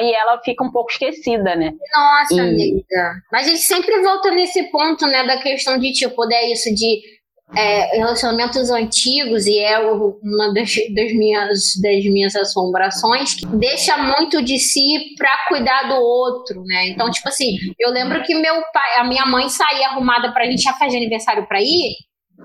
e 0.00 0.12
ela 0.12 0.40
fica 0.42 0.64
um 0.64 0.72
pouco 0.72 0.90
esquecida, 0.90 1.54
né? 1.54 1.70
Nossa, 1.94 2.34
e... 2.34 2.40
amiga. 2.40 3.12
Mas 3.30 3.46
a 3.46 3.50
gente 3.50 3.62
sempre 3.62 4.02
volta 4.02 4.32
nesse 4.32 4.64
ponto, 4.72 5.06
né? 5.06 5.24
Da 5.24 5.36
questão 5.38 5.78
de, 5.78 5.92
tipo, 5.92 6.24
é 6.32 6.50
isso 6.50 6.74
de 6.74 7.17
é, 7.56 7.96
relacionamentos 7.96 8.70
antigos 8.70 9.46
e 9.46 9.58
é 9.58 9.78
uma 9.78 10.52
das, 10.52 10.74
das, 10.94 11.12
minhas, 11.12 11.48
das 11.82 12.04
minhas 12.04 12.36
assombrações 12.36 13.34
que 13.34 13.46
deixa 13.46 13.96
muito 13.96 14.42
de 14.42 14.58
si 14.58 15.14
para 15.16 15.30
cuidar 15.48 15.88
do 15.88 15.94
outro, 15.94 16.62
né? 16.64 16.88
Então, 16.88 17.10
tipo 17.10 17.28
assim, 17.28 17.56
eu 17.78 17.90
lembro 17.90 18.22
que 18.22 18.34
meu 18.34 18.54
pai, 18.72 18.98
a 18.98 19.04
minha 19.04 19.24
mãe 19.24 19.48
saía 19.48 19.88
arrumada 19.88 20.32
pra 20.32 20.44
gente 20.44 20.62
já 20.62 20.72
fazer 20.74 20.98
aniversário 20.98 21.46
pra 21.46 21.60
ir. 21.60 21.94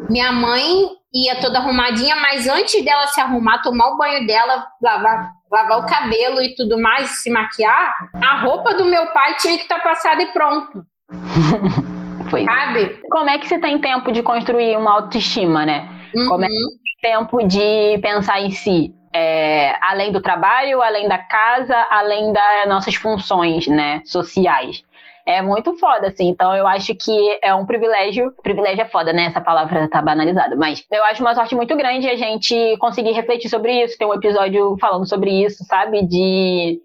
Minha 0.10 0.32
mãe 0.32 0.88
ia 1.14 1.40
toda 1.40 1.60
arrumadinha, 1.60 2.16
mas 2.16 2.48
antes 2.48 2.84
dela 2.84 3.06
se 3.08 3.22
arrumar, 3.22 3.62
tomar 3.62 3.90
o 3.90 3.98
banho 3.98 4.26
dela, 4.26 4.66
lavar, 4.82 5.32
lavar 5.52 5.80
o 5.80 5.86
cabelo 5.86 6.42
e 6.42 6.56
tudo 6.56 6.82
mais, 6.82 7.22
se 7.22 7.30
maquiar, 7.30 7.94
a 8.16 8.42
roupa 8.42 8.74
do 8.74 8.86
meu 8.86 9.06
pai 9.08 9.36
tinha 9.36 9.58
que 9.58 9.64
estar 9.64 9.80
tá 9.80 9.84
passada 9.84 10.24
e 10.24 10.32
pronto. 10.32 10.84
Foi. 12.34 12.46
Sabe? 12.46 13.00
Como 13.12 13.30
é 13.30 13.38
que 13.38 13.48
você 13.48 13.60
tem 13.60 13.78
tempo 13.78 14.12
de 14.12 14.24
construir 14.24 14.76
uma 14.76 14.92
autoestima, 14.92 15.66
né? 15.66 15.88
Uhum. 16.16 16.28
Como 16.28 16.46
é 16.46 16.48
que 16.48 16.54
você 16.54 16.78
tem 17.02 17.12
tempo 17.12 17.48
de 17.48 18.00
pensar 18.02 18.42
em 18.42 18.50
si? 18.50 18.92
É, 19.14 19.76
além 19.80 20.12
do 20.12 20.20
trabalho, 20.20 20.82
além 20.82 21.08
da 21.08 21.20
casa, 21.20 21.76
além 21.92 22.34
das 22.34 22.68
nossas 22.68 22.96
funções, 22.96 23.68
né, 23.68 24.02
sociais. 24.04 24.84
É 25.26 25.44
muito 25.44 25.78
foda, 25.78 26.08
assim. 26.08 26.28
Então, 26.28 26.56
eu 26.56 26.68
acho 26.68 26.96
que 26.96 27.40
é 27.42 27.54
um 27.54 27.68
privilégio. 27.68 28.34
Privilégio 28.42 28.82
é 28.82 28.90
foda, 28.90 29.14
né? 29.14 29.26
Essa 29.26 29.40
palavra 29.40 29.88
tá 29.88 30.02
banalizada. 30.02 30.56
Mas 30.56 30.84
eu 30.92 31.04
acho 31.06 31.22
uma 31.22 31.36
sorte 31.36 31.56
muito 31.56 31.78
grande 31.78 32.10
a 32.10 32.16
gente 32.16 32.76
conseguir 32.78 33.12
refletir 33.12 33.48
sobre 33.48 33.84
isso. 33.84 33.98
Ter 33.98 34.06
um 34.06 34.14
episódio 34.14 34.76
falando 34.82 35.08
sobre 35.08 35.30
isso, 35.46 35.64
sabe? 35.66 36.06
De, 36.06 36.82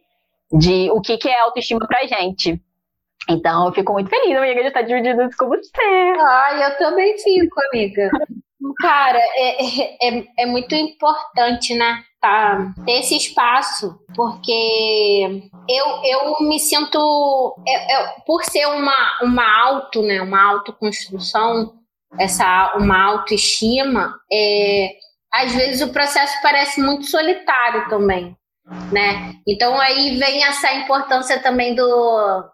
de 0.52 0.90
o 0.92 1.00
que, 1.00 1.16
que 1.16 1.28
é 1.28 1.40
autoestima 1.40 1.84
pra 1.88 2.06
gente. 2.06 2.60
Então, 3.28 3.66
eu 3.66 3.72
fico 3.72 3.92
muito 3.92 4.08
feliz, 4.08 4.36
amiga, 4.36 4.62
de 4.62 4.68
estar 4.68 4.82
dividindo 4.82 5.22
isso 5.22 5.36
com 5.36 5.48
você. 5.48 5.70
Ai, 6.26 6.64
eu 6.64 6.78
também 6.78 7.16
fico, 7.18 7.60
amiga. 7.72 8.10
Cara, 8.80 9.18
é, 9.18 10.08
é, 10.08 10.24
é 10.38 10.46
muito 10.46 10.74
importante, 10.74 11.74
né? 11.74 12.02
Tá, 12.20 12.72
ter 12.84 12.98
esse 12.98 13.16
espaço, 13.16 13.96
porque 14.16 15.40
eu, 15.68 15.86
eu 16.02 16.48
me 16.48 16.58
sinto, 16.58 16.98
eu, 16.98 17.96
eu, 17.96 18.08
por 18.26 18.42
ser 18.42 18.66
uma, 18.66 19.20
uma 19.22 19.60
auto, 19.62 20.02
né, 20.02 20.20
uma 20.20 20.42
autoconstrução, 20.50 21.74
essa, 22.18 22.74
uma 22.76 23.00
autoestima, 23.04 24.18
é, 24.32 24.96
às 25.32 25.54
vezes 25.54 25.80
o 25.80 25.92
processo 25.92 26.34
parece 26.42 26.80
muito 26.80 27.04
solitário 27.06 27.88
também, 27.88 28.36
né? 28.90 29.34
Então 29.46 29.80
aí 29.80 30.18
vem 30.18 30.42
essa 30.42 30.72
importância 30.74 31.40
também 31.40 31.76
do, 31.76 32.50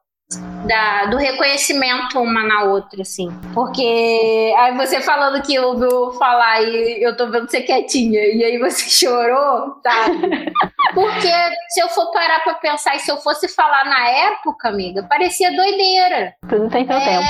da, 0.66 1.06
do 1.06 1.16
reconhecimento 1.16 2.18
uma 2.20 2.42
na 2.42 2.64
outra, 2.64 3.02
assim. 3.02 3.28
Porque 3.52 4.54
aí 4.58 4.76
você 4.76 5.00
falando 5.00 5.42
que 5.42 5.58
ouviu 5.58 6.12
falar 6.12 6.62
e 6.62 7.02
eu 7.02 7.16
tô 7.16 7.30
vendo 7.30 7.50
você 7.50 7.60
quietinha, 7.62 8.20
e 8.20 8.44
aí 8.44 8.58
você 8.58 8.88
chorou, 8.90 9.80
sabe? 9.82 10.52
Porque 10.94 11.32
se 11.70 11.80
eu 11.80 11.88
for 11.88 12.10
parar 12.12 12.40
pra 12.40 12.54
pensar, 12.54 12.96
e 12.96 13.00
se 13.00 13.10
eu 13.10 13.16
fosse 13.18 13.48
falar 13.48 13.84
na 13.84 14.08
época, 14.08 14.68
amiga, 14.68 15.02
parecia 15.08 15.54
doideira. 15.54 16.34
Tudo 16.48 16.68
tem 16.68 16.86
seu 16.86 16.96
é, 16.96 17.04
tempo. 17.04 17.28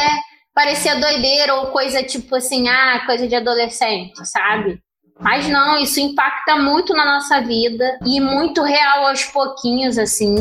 Parecia 0.54 0.96
doideira 0.96 1.54
ou 1.54 1.66
coisa 1.68 2.02
tipo 2.02 2.36
assim, 2.36 2.68
ah, 2.68 3.02
coisa 3.06 3.26
de 3.26 3.34
adolescente, 3.34 4.24
sabe? 4.24 4.78
Mas 5.20 5.48
não, 5.48 5.78
isso 5.78 6.00
impacta 6.00 6.56
muito 6.56 6.92
na 6.92 7.04
nossa 7.04 7.40
vida 7.40 7.98
e 8.04 8.20
muito 8.20 8.62
real 8.62 9.06
aos 9.06 9.24
pouquinhos, 9.24 9.96
assim. 9.96 10.34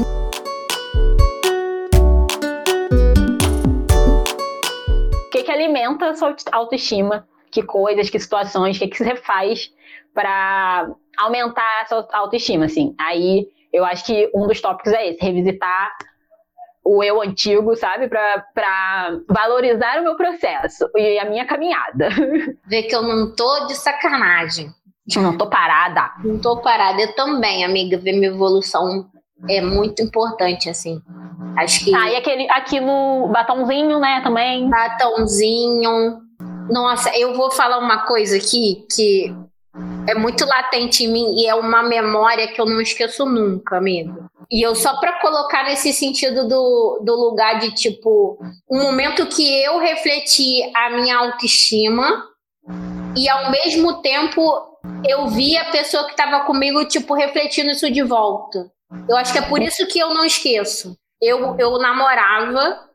Alimenta 5.53 6.09
a 6.09 6.15
sua 6.15 6.35
autoestima, 6.51 7.27
que 7.51 7.63
coisas, 7.63 8.09
que 8.09 8.19
situações, 8.19 8.75
o 8.75 8.79
que, 8.79 8.87
que 8.87 8.97
você 8.97 9.15
faz 9.15 9.71
para 10.13 10.89
aumentar 11.17 11.81
a 11.81 11.85
sua 11.85 12.07
autoestima, 12.13 12.65
assim. 12.65 12.95
Aí 12.99 13.47
eu 13.71 13.85
acho 13.85 14.05
que 14.05 14.29
um 14.33 14.47
dos 14.47 14.61
tópicos 14.61 14.93
é 14.93 15.09
esse, 15.09 15.23
revisitar 15.23 15.91
o 16.83 17.03
eu 17.03 17.21
antigo, 17.21 17.75
sabe? 17.75 18.09
Para 18.09 19.19
valorizar 19.27 19.99
o 19.99 20.03
meu 20.03 20.15
processo 20.15 20.89
e 20.95 21.17
a 21.17 21.25
minha 21.25 21.45
caminhada. 21.45 22.09
Ver 22.67 22.83
que 22.83 22.95
eu 22.95 23.01
não 23.01 23.33
tô 23.33 23.67
de 23.67 23.75
sacanagem. 23.75 24.69
Não 25.15 25.37
tô 25.37 25.47
parada. 25.49 26.11
Não 26.23 26.39
tô 26.39 26.61
parada. 26.61 27.01
Eu 27.01 27.13
também, 27.15 27.65
amiga, 27.65 27.97
ver 27.97 28.13
minha 28.13 28.29
evolução 28.29 29.09
é 29.49 29.59
muito 29.59 30.01
importante, 30.01 30.69
assim. 30.69 31.01
Acho 31.57 31.85
que. 31.85 31.95
Ah, 31.95 32.09
e 32.09 32.15
aquele, 32.15 32.49
aquilo, 32.49 33.27
batonzinho, 33.29 33.99
né, 33.99 34.21
também. 34.23 34.69
Batonzinho. 34.69 36.21
Nossa, 36.69 37.15
eu 37.17 37.33
vou 37.35 37.51
falar 37.51 37.79
uma 37.79 38.05
coisa 38.05 38.37
aqui 38.37 38.85
que 38.93 39.35
é 40.07 40.15
muito 40.15 40.45
latente 40.45 41.03
em 41.03 41.11
mim 41.11 41.35
e 41.35 41.47
é 41.47 41.55
uma 41.55 41.83
memória 41.83 42.47
que 42.47 42.59
eu 42.59 42.65
não 42.65 42.79
esqueço 42.79 43.25
nunca, 43.25 43.77
amigo. 43.77 44.29
E 44.51 44.65
eu 44.65 44.75
só 44.75 44.99
para 44.99 45.19
colocar 45.19 45.63
nesse 45.63 45.91
sentido 45.93 46.47
do, 46.47 47.01
do 47.03 47.15
lugar 47.15 47.59
de 47.59 47.73
tipo, 47.73 48.37
um 48.69 48.83
momento 48.83 49.25
que 49.25 49.63
eu 49.63 49.79
refleti 49.79 50.61
a 50.75 50.91
minha 50.91 51.17
autoestima 51.17 52.23
e 53.15 53.27
ao 53.29 53.49
mesmo 53.51 54.01
tempo 54.01 54.41
eu 55.07 55.27
vi 55.27 55.57
a 55.57 55.71
pessoa 55.71 56.05
que 56.05 56.11
estava 56.11 56.45
comigo, 56.45 56.85
tipo, 56.85 57.13
refletindo 57.13 57.71
isso 57.71 57.89
de 57.91 58.03
volta. 58.03 58.71
Eu 59.09 59.17
acho 59.17 59.31
que 59.31 59.39
é 59.39 59.41
por 59.49 59.61
isso 59.61 59.87
que 59.87 59.99
eu 59.99 60.13
não 60.13 60.23
esqueço. 60.23 60.95
Eu, 61.23 61.55
eu 61.57 61.77
namorava 61.79 62.89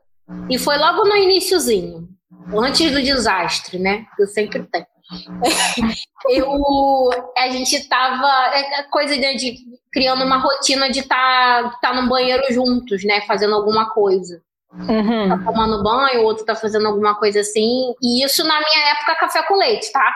e 0.49 0.59
foi 0.59 0.77
logo 0.77 1.07
no 1.07 1.15
iníciozinho, 1.15 2.07
antes 2.55 2.91
do 2.91 3.01
desastre, 3.01 3.79
né? 3.79 4.05
Eu 4.17 4.27
sempre 4.27 4.63
tenho. 4.63 4.85
eu, 6.29 7.09
a 7.35 7.49
gente 7.49 7.89
tava, 7.89 8.27
é, 8.53 8.81
é 8.81 8.83
coisa 8.83 9.17
de, 9.17 9.35
de 9.35 9.55
criando 9.91 10.23
uma 10.23 10.37
rotina 10.37 10.89
de 10.91 10.99
estar 10.99 11.63
tá, 11.63 11.77
tá 11.81 12.01
no 12.01 12.07
banheiro 12.07 12.43
juntos, 12.51 13.03
né? 13.03 13.21
Fazendo 13.21 13.55
alguma 13.55 13.89
coisa. 13.89 14.41
Uhum. 14.71 15.29
Tá 15.29 15.37
tomando 15.51 15.83
banho, 15.83 16.21
o 16.21 16.25
outro 16.25 16.45
tá 16.45 16.53
fazendo 16.53 16.87
alguma 16.87 17.15
coisa 17.15 17.39
assim. 17.39 17.93
E 18.01 18.23
isso 18.23 18.43
na 18.43 18.59
minha 18.59 18.91
época 18.91 19.15
café 19.15 19.41
com 19.43 19.55
leite, 19.55 19.91
tá? 19.91 20.13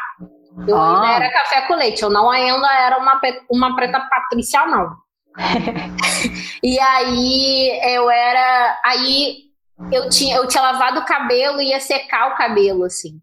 Eu 0.67 0.78
ah. 0.78 1.02
ainda 1.02 1.26
era 1.26 1.34
café 1.34 1.62
com 1.62 1.73
leite, 1.73 2.04
eu 2.04 2.12
não 2.12 2.30
ainda 2.30 2.71
era 2.71 2.99
uma, 2.99 3.19
uma 3.49 3.76
preta 3.76 3.99
patrícia, 3.99 4.65
não. 4.67 4.95
e 6.63 6.79
aí 6.79 7.79
eu 7.95 8.09
era. 8.09 8.81
Aí 8.85 9.43
eu 9.91 10.09
tinha, 10.09 10.37
eu 10.37 10.47
tinha 10.47 10.63
lavado 10.63 10.99
o 10.99 11.05
cabelo 11.05 11.61
e 11.61 11.69
ia 11.69 11.79
secar 11.79 12.31
o 12.31 12.35
cabelo, 12.35 12.83
assim. 12.83 13.19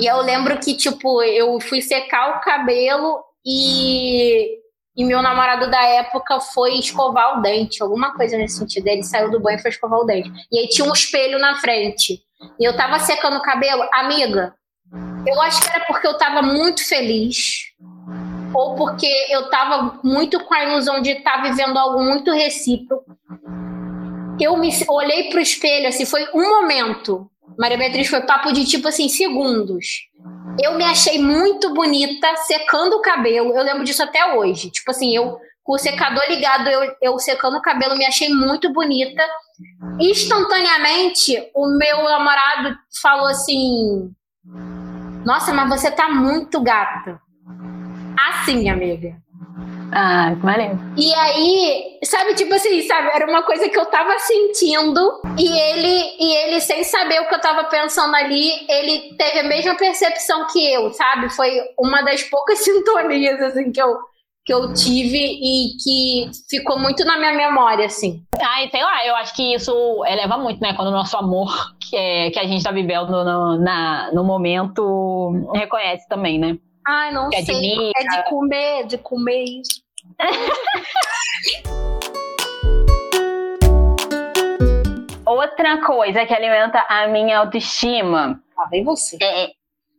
E 0.00 0.06
eu 0.06 0.20
lembro 0.22 0.58
que, 0.58 0.74
tipo, 0.74 1.22
eu 1.22 1.60
fui 1.60 1.80
secar 1.80 2.36
o 2.36 2.40
cabelo 2.40 3.22
e, 3.46 4.58
e 4.96 5.04
meu 5.04 5.22
namorado 5.22 5.70
da 5.70 5.82
época 5.84 6.40
foi 6.40 6.74
escovar 6.74 7.38
o 7.38 7.42
dente, 7.42 7.82
alguma 7.82 8.14
coisa 8.14 8.36
nesse 8.36 8.58
sentido. 8.58 8.88
Ele 8.88 9.02
saiu 9.02 9.30
do 9.30 9.40
banho 9.40 9.58
e 9.58 9.62
foi 9.62 9.70
escovar 9.70 10.00
o 10.00 10.04
dente. 10.04 10.30
E 10.50 10.58
aí 10.58 10.68
tinha 10.68 10.88
um 10.88 10.92
espelho 10.92 11.38
na 11.38 11.56
frente. 11.56 12.22
E 12.58 12.64
eu 12.64 12.76
tava 12.76 12.98
secando 12.98 13.36
o 13.36 13.42
cabelo. 13.42 13.86
Amiga, 13.92 14.54
eu 15.26 15.40
acho 15.42 15.62
que 15.62 15.68
era 15.68 15.84
porque 15.86 16.06
eu 16.06 16.18
tava 16.18 16.42
muito 16.42 16.86
feliz. 16.86 17.72
Ou 18.54 18.74
porque 18.76 19.08
eu 19.30 19.50
tava 19.50 20.00
muito 20.04 20.42
com 20.44 20.54
a 20.54 20.64
ilusão 20.64 21.00
de 21.00 21.10
estar 21.10 21.38
tá 21.38 21.42
vivendo 21.42 21.76
algo 21.76 22.02
muito 22.02 22.30
recíproco. 22.32 23.04
Eu 24.40 24.56
me 24.56 24.70
olhei 24.88 25.30
pro 25.30 25.40
espelho, 25.40 25.88
assim, 25.88 26.06
foi 26.06 26.26
um 26.34 26.60
momento. 26.60 27.30
Maria 27.58 27.78
Beatriz 27.78 28.08
foi 28.08 28.20
papo 28.22 28.52
de 28.52 28.64
tipo 28.64 28.88
assim, 28.88 29.08
segundos. 29.08 29.86
Eu 30.62 30.76
me 30.76 30.84
achei 30.84 31.18
muito 31.18 31.72
bonita 31.72 32.36
secando 32.36 32.94
o 32.94 33.02
cabelo. 33.02 33.52
Eu 33.56 33.62
lembro 33.62 33.84
disso 33.84 34.02
até 34.02 34.34
hoje. 34.34 34.70
Tipo 34.70 34.90
assim, 34.90 35.14
eu 35.14 35.38
com 35.64 35.72
o 35.72 35.78
secador 35.78 36.22
ligado, 36.28 36.68
eu, 36.68 36.94
eu 37.00 37.18
secando 37.18 37.56
o 37.56 37.62
cabelo, 37.62 37.96
me 37.96 38.04
achei 38.04 38.28
muito 38.28 38.70
bonita. 38.70 39.24
Instantaneamente, 39.98 41.50
o 41.54 41.66
meu 41.78 42.02
namorado 42.02 42.76
falou 43.00 43.28
assim: 43.28 44.10
Nossa, 45.24 45.54
mas 45.54 45.80
você 45.80 45.90
tá 45.90 46.08
muito 46.08 46.60
gata. 46.62 47.18
Assim, 48.16 48.68
amiga. 48.68 49.16
Ah, 49.92 50.34
maneiro. 50.42 50.78
E 50.96 51.14
aí, 51.14 51.98
sabe, 52.02 52.34
tipo 52.34 52.52
assim, 52.52 52.82
sabe, 52.82 53.10
era 53.14 53.30
uma 53.30 53.44
coisa 53.44 53.68
que 53.68 53.78
eu 53.78 53.86
tava 53.86 54.18
sentindo 54.18 55.20
e 55.38 55.46
ele, 55.46 56.16
e 56.18 56.36
ele 56.36 56.60
sem 56.60 56.82
saber 56.82 57.20
o 57.20 57.28
que 57.28 57.34
eu 57.34 57.40
tava 57.40 57.64
pensando 57.64 58.14
ali, 58.16 58.50
ele 58.68 59.14
teve 59.16 59.40
a 59.40 59.44
mesma 59.44 59.76
percepção 59.76 60.46
que 60.52 60.72
eu, 60.72 60.90
sabe? 60.90 61.30
Foi 61.30 61.50
uma 61.78 62.02
das 62.02 62.22
poucas 62.24 62.58
sintonias, 62.64 63.40
assim, 63.40 63.70
que 63.70 63.80
eu, 63.80 63.96
que 64.44 64.52
eu 64.52 64.74
tive 64.74 65.16
e 65.18 65.76
que 65.82 66.30
ficou 66.50 66.78
muito 66.78 67.04
na 67.04 67.16
minha 67.16 67.32
memória, 67.32 67.86
assim. 67.86 68.24
Ai, 68.40 68.68
sei 68.70 68.82
lá, 68.82 69.06
eu 69.06 69.14
acho 69.14 69.34
que 69.36 69.54
isso 69.54 70.04
eleva 70.06 70.36
muito, 70.36 70.60
né? 70.60 70.74
Quando 70.74 70.88
o 70.88 70.92
nosso 70.92 71.16
amor 71.16 71.52
que, 71.80 71.96
é, 71.96 72.30
que 72.30 72.38
a 72.40 72.44
gente 72.44 72.64
tá 72.64 72.72
vivendo 72.72 73.10
no, 73.24 73.58
na, 73.58 74.10
no 74.12 74.24
momento 74.24 75.50
reconhece 75.54 76.08
também, 76.08 76.38
né? 76.38 76.58
Ai, 76.86 77.12
não 77.12 77.30
que 77.30 77.42
sei. 77.42 77.54
Admira. 77.54 77.92
É 77.96 78.02
de 78.04 78.28
comer, 78.28 78.86
de 78.86 78.98
comer 78.98 79.44
isso. 79.44 79.82
Outra 85.26 85.80
coisa 85.82 86.26
que 86.26 86.34
alimenta 86.34 86.84
a 86.88 87.08
minha 87.08 87.38
autoestima. 87.38 88.38
Lá 88.56 88.66
vem 88.66 88.84
você. 88.84 89.16
É... 89.22 89.46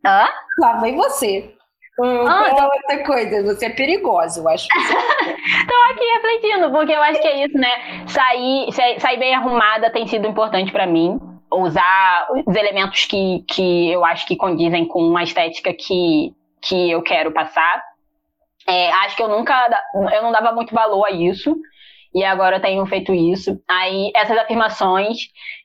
Hã? 0.06 0.30
Lá 0.60 0.74
vem 0.82 0.96
você. 0.96 1.56
Hum, 2.00 2.28
ah, 2.28 2.50
então... 2.52 2.66
outra 2.66 3.04
coisa, 3.06 3.42
você 3.44 3.68
é 3.68 3.70
perigosa, 3.70 4.42
eu 4.42 4.50
acho. 4.50 4.68
Tô 4.78 5.94
aqui 5.94 6.06
refletindo, 6.14 6.70
porque 6.72 6.92
eu 6.92 7.02
acho 7.02 7.22
que 7.22 7.28
é 7.28 7.46
isso, 7.46 7.58
né? 7.58 8.06
Sair, 8.08 8.68
sair 9.00 9.18
bem 9.18 9.34
arrumada 9.34 9.90
tem 9.90 10.06
sido 10.06 10.28
importante 10.28 10.72
para 10.72 10.86
mim. 10.86 11.20
Usar 11.52 12.28
os 12.46 12.56
elementos 12.56 13.06
que, 13.06 13.44
que 13.48 13.92
eu 13.92 14.04
acho 14.04 14.28
que 14.28 14.36
condizem 14.36 14.86
com 14.86 15.00
uma 15.00 15.24
estética 15.24 15.74
que, 15.74 16.34
que 16.66 16.92
eu 16.92 17.02
quero 17.02 17.32
passar. 17.32 17.84
É, 18.68 18.92
acho 18.92 19.16
que 19.16 19.22
eu 19.22 19.28
nunca, 19.28 19.70
eu 20.14 20.24
não 20.24 20.32
dava 20.32 20.52
muito 20.52 20.74
valor 20.74 21.06
a 21.06 21.12
isso, 21.12 21.56
e 22.14 22.24
agora 22.24 22.58
eu 22.58 22.62
tenho 22.62 22.86
feito 22.86 23.14
isso. 23.14 23.62
Aí, 23.70 24.12
essas 24.16 24.38
afirmações 24.38 25.18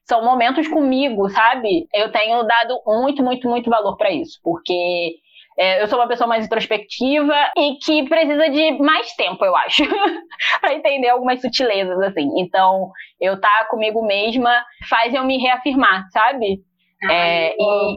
são 0.05 0.25
momentos 0.25 0.69
comigo, 0.69 1.29
sabe? 1.31 1.87
Eu 1.95 2.11
tenho 2.11 2.43
dado 2.43 2.83
muito, 2.87 3.23
muito, 3.23 3.49
muito 3.49 3.71
valor 3.71 3.97
para 3.97 4.11
isso, 4.11 4.39
porque 4.43 5.15
é, 5.57 5.83
eu 5.83 5.87
sou 5.87 5.99
uma 5.99 6.09
pessoa 6.09 6.27
mais 6.27 6.45
introspectiva 6.45 7.35
e 7.57 7.77
que 7.77 8.09
precisa 8.09 8.51
de 8.51 8.73
mais 8.83 9.15
tempo, 9.15 9.45
eu 9.45 9.55
acho, 9.57 9.85
para 10.61 10.75
entender 10.75 11.09
algumas 11.09 11.41
sutilezas, 11.41 11.99
assim. 12.01 12.29
Então, 12.39 12.91
eu 13.21 13.35
estar 13.35 13.59
tá 13.61 13.65
comigo 13.67 14.05
mesma 14.05 14.65
faz 14.89 15.15
eu 15.15 15.25
me 15.25 15.39
reafirmar, 15.39 16.09
sabe? 16.11 16.61
É, 17.09 17.55
e 17.59 17.97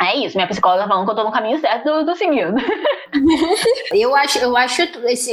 é 0.00 0.16
isso, 0.18 0.36
minha 0.36 0.46
psicóloga 0.46 0.86
falando 0.86 1.04
que 1.04 1.10
eu 1.10 1.16
tô 1.16 1.24
no 1.24 1.32
caminho 1.32 1.58
certo, 1.58 1.88
eu 1.88 2.06
tô 2.06 2.14
seguindo. 2.14 2.54
eu 3.92 4.14
acho, 4.14 4.38
eu 4.38 4.56
acho 4.56 4.82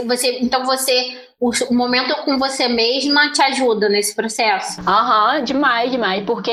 você, 0.08 0.40
então 0.40 0.66
você 0.66 1.16
o, 1.40 1.52
o 1.70 1.76
momento 1.76 2.16
com 2.24 2.40
você 2.40 2.70
mesma 2.70 3.32
te 3.32 3.42
ajuda 3.42 3.90
nesse 3.90 4.16
processo. 4.16 4.80
Aham, 4.88 5.40
uhum, 5.40 5.44
demais, 5.44 5.92
demais, 5.92 6.24
porque 6.26 6.50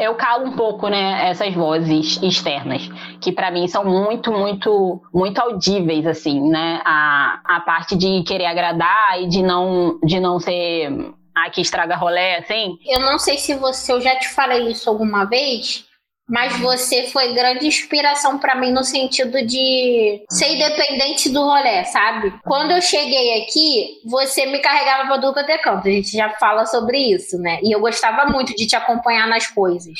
eu 0.00 0.14
calo 0.14 0.46
um 0.46 0.52
pouco, 0.52 0.88
né, 0.88 1.28
essas 1.28 1.52
vozes 1.52 2.22
externas, 2.22 2.88
que 3.20 3.32
para 3.32 3.50
mim 3.50 3.66
são 3.66 3.84
muito, 3.84 4.30
muito, 4.30 5.02
muito 5.12 5.38
audíveis, 5.40 6.06
assim, 6.06 6.40
né, 6.48 6.80
a, 6.84 7.40
a 7.44 7.60
parte 7.60 7.96
de 7.96 8.22
querer 8.22 8.46
agradar 8.46 9.20
e 9.20 9.28
de 9.28 9.42
não, 9.42 9.98
de 10.04 10.20
não 10.20 10.38
ser 10.38 11.12
a 11.34 11.50
que 11.50 11.60
estraga 11.60 11.96
rolé, 11.96 12.38
assim. 12.38 12.78
Eu 12.86 13.00
não 13.00 13.18
sei 13.18 13.38
se 13.38 13.54
você, 13.54 13.92
eu 13.92 14.00
já 14.00 14.16
te 14.16 14.28
falei 14.28 14.68
isso 14.68 14.88
alguma 14.88 15.24
vez, 15.24 15.84
mas 16.28 16.60
você 16.60 17.06
foi 17.06 17.32
grande 17.32 17.66
inspiração 17.66 18.38
para 18.38 18.54
mim 18.54 18.70
no 18.70 18.84
sentido 18.84 19.44
de 19.46 20.24
ser 20.30 20.54
independente 20.54 21.30
do 21.30 21.40
rolê, 21.40 21.84
sabe? 21.86 22.34
Quando 22.44 22.72
eu 22.72 22.82
cheguei 22.82 23.42
aqui, 23.42 24.00
você 24.04 24.44
me 24.44 24.58
carregava 24.58 25.06
para 25.06 25.16
dupla 25.16 25.42
de 25.42 25.58
canto. 25.58 25.88
A 25.88 25.90
gente 25.90 26.10
já 26.10 26.28
fala 26.30 26.66
sobre 26.66 26.98
isso, 26.98 27.38
né? 27.38 27.58
E 27.62 27.74
eu 27.74 27.80
gostava 27.80 28.30
muito 28.30 28.54
de 28.54 28.66
te 28.66 28.76
acompanhar 28.76 29.26
nas 29.26 29.46
coisas. 29.46 29.98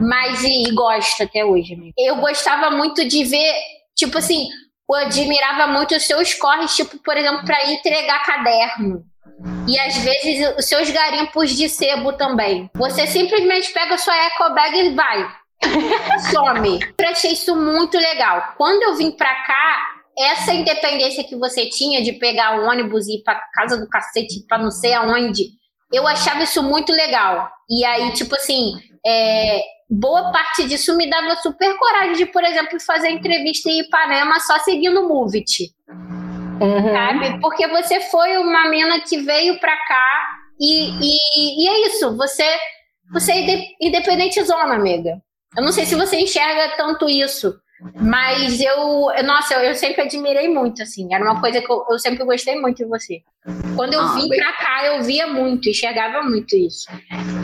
Mas 0.00 0.42
e, 0.42 0.64
e 0.68 0.74
gosto 0.74 1.22
até 1.22 1.44
hoje. 1.44 1.74
Amigo. 1.74 1.94
Eu 1.96 2.16
gostava 2.16 2.70
muito 2.70 3.06
de 3.06 3.24
ver, 3.24 3.54
tipo 3.94 4.18
assim, 4.18 4.48
eu 4.88 4.96
admirava 4.96 5.68
muito 5.72 5.94
os 5.94 6.04
seus 6.04 6.34
corres, 6.34 6.74
tipo, 6.74 6.98
por 6.98 7.16
exemplo, 7.16 7.44
para 7.44 7.70
entregar 7.70 8.24
caderno. 8.24 9.04
E 9.66 9.78
às 9.78 9.96
vezes 9.98 10.56
os 10.58 10.64
seus 10.64 10.90
garimpos 10.90 11.50
de 11.50 11.68
sebo 11.68 12.12
também. 12.12 12.70
Você 12.74 13.06
simplesmente 13.06 13.72
pega 13.72 13.94
a 13.94 13.98
sua 13.98 14.16
eco 14.26 14.54
bag 14.54 14.78
e 14.78 14.94
vai. 14.94 15.28
Some. 16.30 16.80
Eu 16.98 17.08
achei 17.08 17.32
isso 17.32 17.56
muito 17.56 17.96
legal. 17.96 18.54
Quando 18.56 18.82
eu 18.82 18.94
vim 18.94 19.10
pra 19.10 19.34
cá, 19.44 19.86
essa 20.18 20.52
independência 20.52 21.24
que 21.24 21.36
você 21.36 21.68
tinha 21.68 22.02
de 22.02 22.12
pegar 22.12 22.58
o 22.58 22.64
ônibus 22.64 23.06
e 23.06 23.16
ir 23.16 23.22
pra 23.22 23.40
casa 23.54 23.78
do 23.78 23.88
cacete, 23.88 24.46
pra 24.48 24.58
não 24.58 24.70
sei 24.70 24.94
aonde, 24.94 25.50
eu 25.92 26.06
achava 26.06 26.42
isso 26.42 26.62
muito 26.62 26.92
legal. 26.92 27.50
E 27.68 27.84
aí, 27.84 28.12
tipo 28.12 28.34
assim, 28.34 28.74
é, 29.04 29.60
boa 29.90 30.32
parte 30.32 30.66
disso 30.66 30.96
me 30.96 31.08
dava 31.08 31.36
super 31.36 31.76
coragem 31.76 32.14
de, 32.14 32.26
por 32.26 32.42
exemplo, 32.44 32.80
fazer 32.80 33.10
entrevista 33.10 33.68
em 33.68 33.80
Ipanema 33.80 34.40
só 34.40 34.58
seguindo 34.60 35.00
o 35.00 35.08
Movit. 35.08 35.70
Uhum. 36.60 36.92
Sabe? 36.92 37.40
Porque 37.40 37.66
você 37.68 38.00
foi 38.00 38.36
uma 38.38 38.68
mina 38.68 39.00
que 39.00 39.18
veio 39.18 39.58
pra 39.60 39.76
cá 39.86 40.26
e, 40.60 40.90
e, 40.90 41.64
e 41.64 41.68
é 41.68 41.86
isso, 41.86 42.16
você, 42.16 42.44
você 43.12 43.32
é 43.32 43.68
independente 43.80 44.42
zona, 44.42 44.74
amiga. 44.74 45.20
Eu 45.56 45.62
não 45.62 45.72
sei 45.72 45.86
se 45.86 45.94
você 45.94 46.18
enxerga 46.18 46.76
tanto 46.76 47.08
isso, 47.08 47.54
mas 47.94 48.58
eu, 48.60 49.10
nossa, 49.24 49.54
eu, 49.54 49.60
eu, 49.60 49.74
sempre 49.74 50.02
admirei 50.02 50.48
muito, 50.48 50.82
assim. 50.82 51.12
Era 51.12 51.22
uma 51.22 51.40
coisa 51.40 51.60
que 51.60 51.70
eu, 51.70 51.84
eu 51.90 51.98
sempre 51.98 52.24
gostei 52.24 52.58
muito 52.58 52.78
de 52.78 52.86
você. 52.86 53.22
Quando 53.76 53.92
eu 53.92 54.00
ah, 54.00 54.14
vim 54.14 54.28
bem... 54.28 54.38
pra 54.40 54.52
cá, 54.54 54.86
eu 54.86 55.02
via 55.02 55.26
muito, 55.26 55.68
enxergava 55.68 56.22
muito 56.22 56.56
isso. 56.56 56.86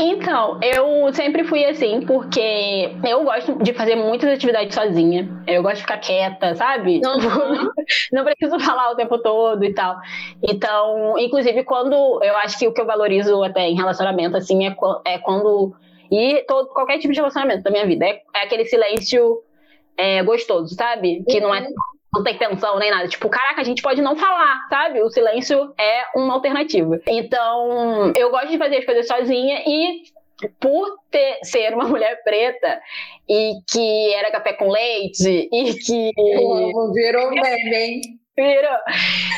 Então, 0.01 0.59
eu 0.63 1.13
sempre 1.13 1.45
fui 1.45 1.65
assim, 1.67 2.01
porque 2.07 2.91
eu 3.07 3.25
gosto 3.25 3.63
de 3.63 3.75
fazer 3.75 3.95
muitas 3.95 4.31
atividades 4.31 4.75
sozinha. 4.75 5.29
Eu 5.47 5.63
gosto 5.63 5.77
de 5.77 5.83
ficar 5.83 5.99
quieta, 5.99 6.55
sabe? 6.55 7.01
Uhum. 7.05 7.71
Não 8.13 8.25
preciso 8.25 8.59
falar 8.59 8.91
o 8.91 8.97
tempo 8.97 9.19
todo 9.19 9.63
e 9.63 9.75
tal. 9.75 9.97
Então, 10.43 11.19
inclusive, 11.19 11.63
quando 11.65 11.95
eu 12.23 12.37
acho 12.39 12.59
que 12.59 12.67
o 12.67 12.73
que 12.73 12.81
eu 12.81 12.87
valorizo 12.87 13.43
até 13.45 13.69
em 13.69 13.77
relacionamento, 13.77 14.37
assim, 14.37 14.67
é, 14.67 14.75
é 15.05 15.19
quando. 15.19 15.75
E 16.11 16.45
todo, 16.49 16.69
qualquer 16.69 16.99
tipo 16.99 17.13
de 17.13 17.21
relacionamento 17.21 17.63
da 17.63 17.71
minha 17.71 17.87
vida. 17.87 18.07
É, 18.07 18.23
é 18.35 18.43
aquele 18.45 18.65
silêncio 18.65 19.43
é, 19.97 20.23
gostoso, 20.23 20.75
sabe? 20.75 21.25
Que 21.29 21.41
não 21.41 21.55
é 21.55 21.61
uhum. 21.61 21.75
não 22.15 22.25
tem 22.25 22.37
tensão 22.37 22.79
nem 22.79 22.91
nada. 22.91 23.09
Tipo, 23.09 23.29
caraca, 23.29 23.61
a 23.61 23.65
gente 23.65 23.83
pode 23.83 24.03
não 24.03 24.17
falar, 24.17 24.67
sabe? 24.69 25.03
O 25.03 25.11
silêncio 25.11 25.73
é 25.79 26.05
uma 26.17 26.35
alternativa. 26.35 27.01
Então, 27.07 28.13
eu 28.17 28.31
gosto 28.31 28.49
de 28.49 28.59
fazer 28.59 28.79
as 28.79 28.85
coisas 28.85 29.07
sozinha 29.07 29.63
e 29.67 30.03
por 30.61 30.99
ter, 31.11 31.39
ser 31.43 31.75
uma 31.75 31.85
mulher 31.89 32.23
preta 32.25 32.81
e 33.29 33.53
que 33.71 34.15
era 34.15 34.31
café 34.31 34.53
com 34.55 34.71
leite 34.71 35.49
e 35.53 35.75
que. 35.75 36.11
virou 36.93 37.31
meme, 37.31 37.77
hein? 37.77 38.01
Virou. 38.35 38.79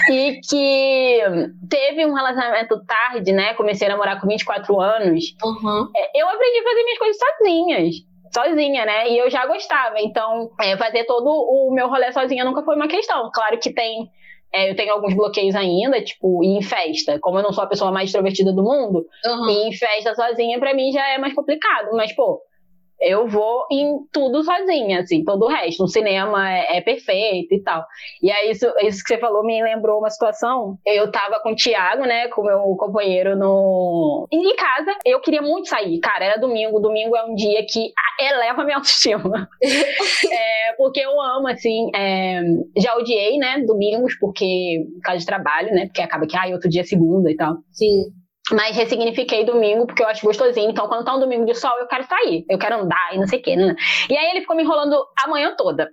E 0.08 0.40
que 0.48 1.20
teve 1.68 2.06
um 2.06 2.14
relacionamento 2.14 2.80
tarde, 2.86 3.32
né? 3.32 3.52
Comecei 3.54 3.88
a 3.88 3.90
namorar 3.90 4.20
com 4.20 4.28
24 4.28 4.80
anos. 4.80 5.34
Uhum. 5.44 5.88
Eu 6.14 6.28
aprendi 6.28 6.58
a 6.58 6.62
fazer 6.62 6.84
minhas 6.84 6.98
coisas 6.98 7.16
sozinhas 7.18 8.13
sozinha, 8.34 8.84
né? 8.84 9.08
E 9.08 9.18
eu 9.18 9.30
já 9.30 9.46
gostava. 9.46 10.00
Então, 10.00 10.50
é, 10.60 10.76
fazer 10.76 11.04
todo 11.04 11.28
o 11.28 11.72
meu 11.72 11.88
rolê 11.88 12.12
sozinha 12.12 12.44
nunca 12.44 12.62
foi 12.62 12.76
uma 12.76 12.88
questão. 12.88 13.30
Claro 13.32 13.58
que 13.58 13.72
tem. 13.72 14.10
É, 14.52 14.70
eu 14.70 14.76
tenho 14.76 14.92
alguns 14.92 15.14
bloqueios 15.14 15.54
ainda, 15.54 16.02
tipo, 16.02 16.42
ir 16.44 16.58
em 16.58 16.62
festa. 16.62 17.18
Como 17.20 17.38
eu 17.38 17.42
não 17.42 17.52
sou 17.52 17.64
a 17.64 17.68
pessoa 17.68 17.90
mais 17.90 18.08
extrovertida 18.08 18.52
do 18.52 18.62
mundo, 18.62 19.04
uhum. 19.24 19.48
ir 19.48 19.68
em 19.68 19.72
festa 19.72 20.14
sozinha, 20.14 20.58
pra 20.60 20.74
mim 20.74 20.92
já 20.92 21.06
é 21.08 21.18
mais 21.18 21.34
complicado. 21.34 21.90
Mas, 21.92 22.14
pô, 22.14 22.40
eu 23.04 23.28
vou 23.28 23.66
em 23.70 23.98
tudo 24.10 24.42
sozinha, 24.42 25.00
assim, 25.00 25.22
todo 25.24 25.44
o 25.44 25.48
resto. 25.48 25.84
O 25.84 25.88
cinema 25.88 26.50
é, 26.50 26.78
é, 26.78 26.80
perfeito 26.80 27.54
e 27.54 27.62
tal. 27.62 27.84
E 28.22 28.30
aí, 28.30 28.50
isso, 28.50 28.66
isso 28.82 29.02
que 29.02 29.08
você 29.08 29.18
falou 29.18 29.44
me 29.44 29.62
lembrou 29.62 29.98
uma 29.98 30.10
situação. 30.10 30.78
Eu 30.84 31.10
tava 31.10 31.40
com 31.40 31.52
o 31.52 31.56
Thiago, 31.56 32.04
né, 32.04 32.28
com 32.28 32.42
meu 32.42 32.60
companheiro 32.76 33.36
no... 33.36 34.26
em 34.32 34.56
casa. 34.56 34.96
Eu 35.04 35.20
queria 35.20 35.42
muito 35.42 35.68
sair. 35.68 35.98
Cara, 36.00 36.24
era 36.24 36.40
domingo. 36.40 36.80
Domingo 36.80 37.16
é 37.16 37.24
um 37.24 37.34
dia 37.34 37.64
que 37.68 37.92
eleva 38.20 38.64
minha 38.64 38.76
autoestima. 38.78 39.48
é, 39.62 40.72
porque 40.76 41.00
eu 41.00 41.20
amo, 41.20 41.48
assim, 41.48 41.90
é... 41.94 42.42
já 42.76 42.96
odiei, 42.96 43.36
né, 43.36 43.60
domingos, 43.66 44.16
porque, 44.18 44.86
por 44.94 45.02
causa 45.02 45.20
de 45.20 45.26
trabalho, 45.26 45.70
né, 45.72 45.86
porque 45.86 46.02
acaba 46.02 46.26
que, 46.26 46.36
ai, 46.36 46.52
outro 46.52 46.68
dia 46.68 46.80
é 46.80 46.84
segunda 46.84 47.30
e 47.30 47.36
tal. 47.36 47.56
Sim. 47.70 48.23
Mas 48.52 48.76
ressignifiquei 48.76 49.44
domingo 49.44 49.86
porque 49.86 50.02
eu 50.02 50.08
acho 50.08 50.24
gostosinho. 50.24 50.70
Então, 50.70 50.86
quando 50.86 51.04
tá 51.04 51.14
um 51.14 51.20
domingo 51.20 51.46
de 51.46 51.54
sol, 51.54 51.78
eu 51.78 51.86
quero 51.86 52.04
sair. 52.04 52.44
Eu 52.48 52.58
quero 52.58 52.76
andar 52.76 53.14
e 53.14 53.18
não 53.18 53.26
sei 53.26 53.38
o 53.38 53.42
quê. 53.42 53.56
Né? 53.56 53.74
E 54.10 54.16
aí 54.16 54.30
ele 54.30 54.40
ficou 54.42 54.54
me 54.54 54.62
enrolando 54.62 54.96
a 55.18 55.28
manhã 55.28 55.54
toda. 55.56 55.88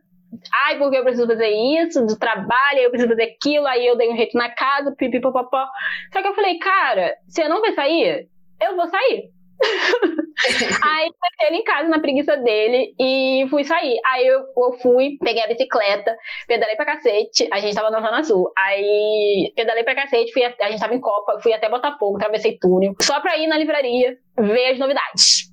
Ai, 0.66 0.78
porque 0.78 0.98
eu 0.98 1.04
preciso 1.04 1.28
fazer 1.28 1.50
isso, 1.50 2.06
do 2.06 2.18
trabalho, 2.18 2.80
eu 2.80 2.90
preciso 2.90 3.10
fazer 3.10 3.24
aquilo, 3.24 3.68
aí 3.68 3.86
eu 3.86 3.98
dei 3.98 4.10
um 4.12 4.16
jeito 4.16 4.38
na 4.38 4.50
casa, 4.50 4.94
pipipopopó. 4.98 5.66
Só 6.14 6.22
que 6.22 6.28
eu 6.28 6.34
falei, 6.34 6.58
cara, 6.58 7.16
você 7.28 7.48
não 7.48 7.62
vai 7.62 7.74
sair? 7.74 8.30
Eu 8.62 8.76
vou 8.76 8.88
sair. 8.88 9.30
aí 10.84 11.08
eu 11.08 11.48
ele 11.48 11.58
em 11.58 11.64
casa 11.64 11.88
na 11.90 12.00
preguiça 12.00 12.38
dele 12.38 12.94
e 13.00 13.46
fui 13.50 13.64
sair. 13.64 14.00
Aí 14.06 14.28
eu, 14.28 14.40
eu, 14.40 14.74
fui, 14.82 15.18
peguei 15.24 15.44
a 15.44 15.48
bicicleta, 15.48 16.16
pedalei 16.48 16.76
pra 16.76 16.86
cacete. 16.86 17.48
A 17.52 17.60
gente 17.60 17.76
tava 17.76 17.90
na 17.90 18.02
Zona 18.02 18.24
Sul. 18.24 18.52
Aí 18.58 19.52
pedalei 19.56 19.84
pra 19.84 19.96
cacete, 19.96 20.32
fui, 20.32 20.44
a 20.44 20.70
gente 20.70 20.80
tava 20.80 20.96
em 20.96 21.02
Copa, 21.02 21.40
fui 21.42 21.54
até 21.54 21.70
Botafogo, 21.70 22.18
atravessei 22.18 22.58
túnel, 22.60 22.94
só 23.02 23.20
pra 23.20 23.38
ir 23.38 23.48
na 23.48 23.58
livraria 23.58 24.18
ver 24.38 24.72
as 24.72 24.80
novidades 24.80 25.52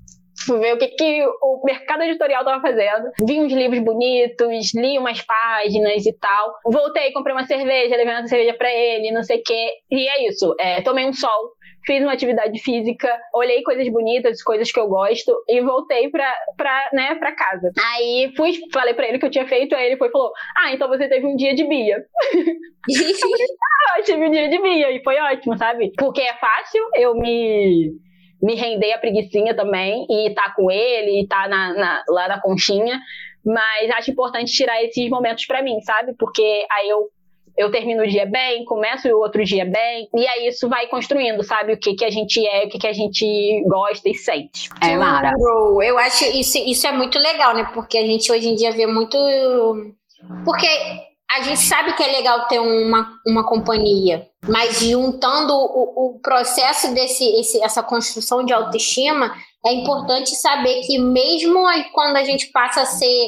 ver 0.57 0.75
o 0.75 0.79
que, 0.79 0.89
que 0.89 1.27
o 1.43 1.63
mercado 1.65 2.03
editorial 2.03 2.45
tava 2.45 2.63
fazendo. 2.63 3.11
Vi 3.27 3.41
uns 3.41 3.53
livros 3.53 3.81
bonitos, 3.81 4.73
li 4.75 4.99
umas 4.99 5.21
páginas 5.23 6.07
e 6.07 6.13
tal. 6.19 6.55
Voltei, 6.65 7.13
comprei 7.13 7.35
uma 7.35 7.47
cerveja, 7.47 7.97
levei 7.97 8.15
uma 8.15 8.27
cerveja 8.27 8.55
pra 8.55 8.73
ele, 8.73 9.11
não 9.11 9.23
sei 9.23 9.39
o 9.39 9.43
quê. 9.43 9.71
E 9.91 10.09
é 10.09 10.29
isso. 10.29 10.55
É, 10.59 10.81
tomei 10.83 11.07
um 11.07 11.13
sol, 11.13 11.53
fiz 11.89 12.03
uma 12.03 12.13
atividade 12.13 12.61
física, 12.61 13.09
olhei 13.35 13.63
coisas 13.63 13.89
bonitas, 13.89 14.43
coisas 14.43 14.71
que 14.71 14.79
eu 14.79 14.87
gosto 14.87 15.33
e 15.49 15.59
voltei 15.63 16.11
pra, 16.11 16.31
pra, 16.55 16.91
né, 16.93 17.15
pra 17.15 17.35
casa. 17.35 17.73
Aí 17.95 18.31
fui, 18.37 18.53
falei 18.71 18.93
pra 18.93 19.09
ele 19.09 19.19
que 19.19 19.25
eu 19.25 19.31
tinha 19.31 19.49
feito, 19.49 19.75
aí 19.75 19.87
ele 19.87 19.97
foi 19.97 20.09
e 20.09 20.11
falou: 20.11 20.31
Ah, 20.59 20.75
então 20.75 20.87
você 20.87 21.09
teve 21.09 21.27
um 21.27 21.35
dia 21.35 21.55
de 21.55 21.65
Bia. 21.65 21.97
eu 21.97 23.15
falei, 23.15 23.47
ah, 23.91 23.99
eu 23.99 24.05
tive 24.05 24.27
um 24.27 24.31
dia 24.31 24.51
de 24.51 24.61
Bia 24.61 24.91
e 24.91 25.03
foi 25.03 25.19
ótimo, 25.19 25.57
sabe? 25.57 25.91
Porque 25.97 26.21
é 26.21 26.35
fácil 26.35 26.83
eu 26.95 27.15
me 27.15 27.91
me 28.41 28.55
render 28.55 28.93
a 28.93 28.99
preguiçinha 28.99 29.57
também 29.57 30.07
e 30.09 30.29
estar 30.29 30.45
tá 30.45 30.55
com 30.55 30.71
ele, 30.71 31.19
e 31.19 31.23
estar 31.23 31.45
tá 31.45 31.49
na, 31.49 31.75
na, 31.75 32.05
lá 32.09 32.29
na 32.29 32.41
conchinha. 32.41 33.01
Mas 33.45 33.91
acho 33.93 34.11
importante 34.11 34.53
tirar 34.53 34.85
esses 34.85 35.09
momentos 35.09 35.47
para 35.47 35.63
mim, 35.63 35.81
sabe? 35.81 36.15
Porque 36.19 36.67
aí 36.71 36.89
eu 36.91 37.09
eu 37.59 37.73
termino 37.73 38.05
o 38.05 38.07
dia 38.07 38.25
bem, 38.25 38.65
começo 38.65 39.09
o 39.09 39.19
outro 39.19 39.45
dia 39.45 39.65
bem, 39.65 40.09
e 40.15 40.27
aí 40.29 40.47
isso 40.47 40.69
vai 40.69 40.87
construindo, 40.87 41.43
sabe? 41.43 41.73
O 41.73 41.79
que, 41.79 41.95
que 41.95 42.05
a 42.05 42.11
gente 42.11 42.47
é, 42.47 42.65
o 42.65 42.69
que, 42.69 42.79
que 42.79 42.87
a 42.87 42.93
gente 42.93 43.65
gosta 43.67 44.09
e 44.09 44.15
sente. 44.15 44.71
É, 44.81 44.97
Mara. 44.97 45.33
Eu 45.83 45.99
acho 45.99 46.25
isso, 46.25 46.57
isso 46.59 46.87
é 46.87 46.93
muito 46.93 47.19
legal, 47.19 47.55
né? 47.55 47.69
Porque 47.75 47.99
a 47.99 48.07
gente 48.07 48.31
hoje 48.31 48.49
em 48.49 48.55
dia 48.55 48.71
vê 48.71 48.87
muito. 48.87 49.19
Porque 50.45 50.69
a 51.31 51.43
gente 51.43 51.61
sabe 51.61 51.95
que 51.95 52.03
é 52.03 52.13
legal 52.13 52.47
ter 52.47 52.61
uma, 52.61 53.13
uma 53.27 53.45
companhia, 53.45 54.29
mas 54.49 54.79
juntando 54.81 55.53
o, 55.53 56.15
o 56.15 56.21
processo 56.21 56.95
desse 56.95 57.25
esse, 57.41 57.61
essa 57.63 57.83
construção 57.83 58.45
de 58.45 58.53
autoestima, 58.53 59.35
é 59.67 59.73
importante 59.73 60.31
saber 60.37 60.81
que 60.83 60.97
mesmo 60.97 61.65
quando 61.93 62.17
a 62.17 62.25
gente 62.25 62.47
passa 62.53 62.83
a 62.83 62.87
ser 62.87 63.27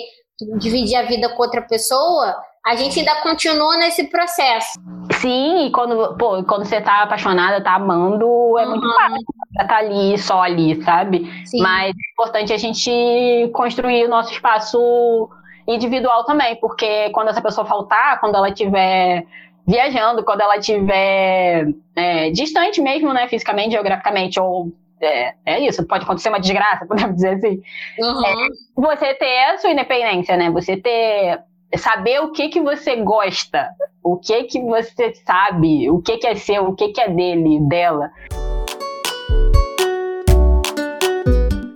dividir 0.59 0.97
a 0.97 1.03
vida 1.03 1.29
com 1.29 1.43
outra 1.43 1.63
pessoa, 1.63 2.35
a 2.65 2.77
gente 2.77 2.99
ainda 2.99 3.17
continua 3.23 3.77
nesse 3.77 4.05
processo. 4.09 4.79
Sim, 5.15 5.67
e 5.67 5.71
quando, 5.73 6.17
pô, 6.17 6.43
quando 6.45 6.65
você 6.65 6.81
tá 6.81 7.03
apaixonada, 7.03 7.63
tá 7.63 7.75
amando, 7.75 8.25
é 8.59 8.65
uhum. 8.65 8.71
muito 8.71 8.95
fácil 8.95 9.19
tá 9.67 9.77
ali, 9.77 10.17
só 10.19 10.43
ali, 10.43 10.83
sabe? 10.83 11.31
Sim. 11.45 11.61
Mas 11.61 11.89
é 11.91 12.13
importante 12.13 12.53
a 12.53 12.57
gente 12.57 13.51
construir 13.53 14.05
o 14.05 14.09
nosso 14.09 14.33
espaço 14.33 15.29
individual 15.67 16.25
também, 16.25 16.57
porque 16.57 17.11
quando 17.11 17.29
essa 17.29 17.43
pessoa 17.43 17.67
faltar, 17.67 18.21
quando 18.21 18.37
ela 18.37 18.49
estiver 18.49 19.27
viajando, 19.67 20.25
quando 20.25 20.41
ela 20.41 20.57
estiver 20.57 21.69
é, 21.95 22.31
distante 22.31 22.81
mesmo, 22.81 23.13
né, 23.13 23.29
fisicamente, 23.29 23.73
geograficamente, 23.73 24.41
ou 24.41 24.73
é, 25.01 25.35
é, 25.47 25.61
isso, 25.61 25.87
pode 25.87 26.05
acontecer 26.05 26.29
uma 26.29 26.41
desgraça, 26.41 26.87
podemos 26.89 27.17
dizer 27.17 27.35
assim. 27.35 27.61
Uhum. 27.99 28.27
É, 28.27 28.35
você 28.77 29.15
ter 29.15 29.45
a 29.51 29.59
sua 29.59 29.71
independência, 29.71 30.37
né? 30.37 30.51
Você 30.51 30.77
ter 30.77 31.41
saber 31.79 32.21
o 32.21 32.33
que 32.33 32.49
que 32.49 32.61
você 32.61 32.97
gosta, 32.97 33.69
o 34.03 34.19
que 34.19 34.45
que 34.45 34.61
você 34.61 35.15
sabe, 35.27 35.91
o 35.91 36.01
que 36.03 36.19
que 36.19 36.27
é 36.27 36.35
seu, 36.35 36.65
o 36.65 36.75
que 36.75 36.89
que 36.89 37.01
é 37.01 37.09
dele, 37.09 37.61
dela. 37.69 38.11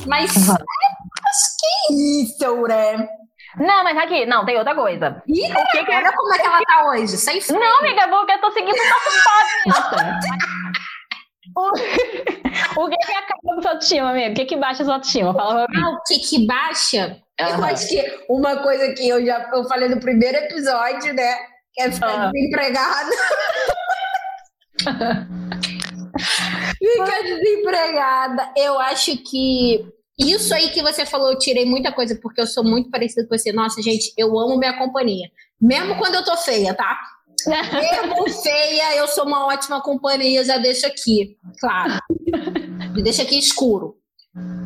Mas 0.06 0.36
uhum. 0.36 0.54
acho 0.54 1.56
que 1.58 1.92
é 1.92 2.22
isso, 2.22 2.62
né? 2.62 3.08
Não, 3.56 3.84
mas 3.84 3.96
aqui, 3.96 4.26
não, 4.26 4.44
tem 4.44 4.58
outra 4.58 4.74
coisa. 4.74 5.22
Ih, 5.28 5.52
o 5.52 5.66
que 5.70 5.84
que 5.84 5.92
é... 5.92 5.96
olha 5.96 6.12
como 6.12 6.34
é 6.34 6.38
que 6.38 6.46
ela 6.46 6.60
tá 6.60 6.86
hoje, 6.88 7.16
sem 7.16 7.40
freio. 7.40 7.60
Não, 7.60 7.78
amiga, 7.78 8.08
porque 8.08 8.32
eu 8.32 8.40
tô 8.40 8.50
seguindo 8.50 8.74
o 8.74 8.88
nosso 8.88 9.90
papo, 9.92 10.73
o, 12.76 12.88
que 12.88 12.96
que 12.96 13.12
acaba 13.12 13.40
com 13.42 13.62
sua 13.62 13.70
autoestima, 13.72 14.10
amiga? 14.10 14.32
O 14.32 14.34
que 14.34 14.44
que 14.44 14.56
baixa 14.56 14.84
sua 14.84 14.94
autoestima? 14.94 15.32
Fala 15.32 15.66
pra 15.66 15.80
mim. 15.80 15.86
Ah, 15.86 15.90
o 15.90 16.02
que 16.02 16.18
que 16.18 16.46
baixa? 16.46 17.16
Uhum. 17.40 17.46
Eu 17.48 17.64
acho 17.64 17.88
que 17.88 18.24
uma 18.28 18.56
coisa 18.62 18.92
que 18.94 19.08
eu 19.08 19.24
já 19.24 19.50
eu 19.52 19.64
falei 19.64 19.88
no 19.88 20.00
primeiro 20.00 20.36
episódio, 20.38 21.14
né? 21.14 21.36
Que 21.72 21.82
é 21.82 21.90
ficar 21.90 22.26
uhum. 22.26 22.30
desempregada. 22.30 23.10
Fica 26.78 27.22
desempregada. 27.22 28.52
Eu 28.56 28.78
acho 28.78 29.16
que 29.18 29.84
isso 30.18 30.54
aí 30.54 30.70
que 30.70 30.82
você 30.82 31.04
falou, 31.04 31.32
eu 31.32 31.38
tirei 31.38 31.64
muita 31.64 31.92
coisa, 31.92 32.16
porque 32.22 32.40
eu 32.40 32.46
sou 32.46 32.62
muito 32.62 32.90
parecida 32.90 33.26
com 33.26 33.36
você. 33.36 33.52
Nossa, 33.52 33.82
gente, 33.82 34.12
eu 34.16 34.38
amo 34.38 34.56
minha 34.56 34.76
companhia. 34.78 35.28
Mesmo 35.60 35.96
quando 35.96 36.14
eu 36.14 36.24
tô 36.24 36.36
feia, 36.36 36.72
tá? 36.74 37.00
Mesmo 37.46 38.42
feia, 38.42 38.96
eu 38.96 39.08
sou 39.08 39.24
uma 39.24 39.46
ótima 39.46 39.80
companhia, 39.80 40.44
já 40.44 40.58
deixo 40.58 40.86
aqui, 40.86 41.36
claro. 41.60 41.98
Me 42.94 43.02
deixa 43.02 43.22
aqui 43.22 43.38
escuro. 43.38 43.96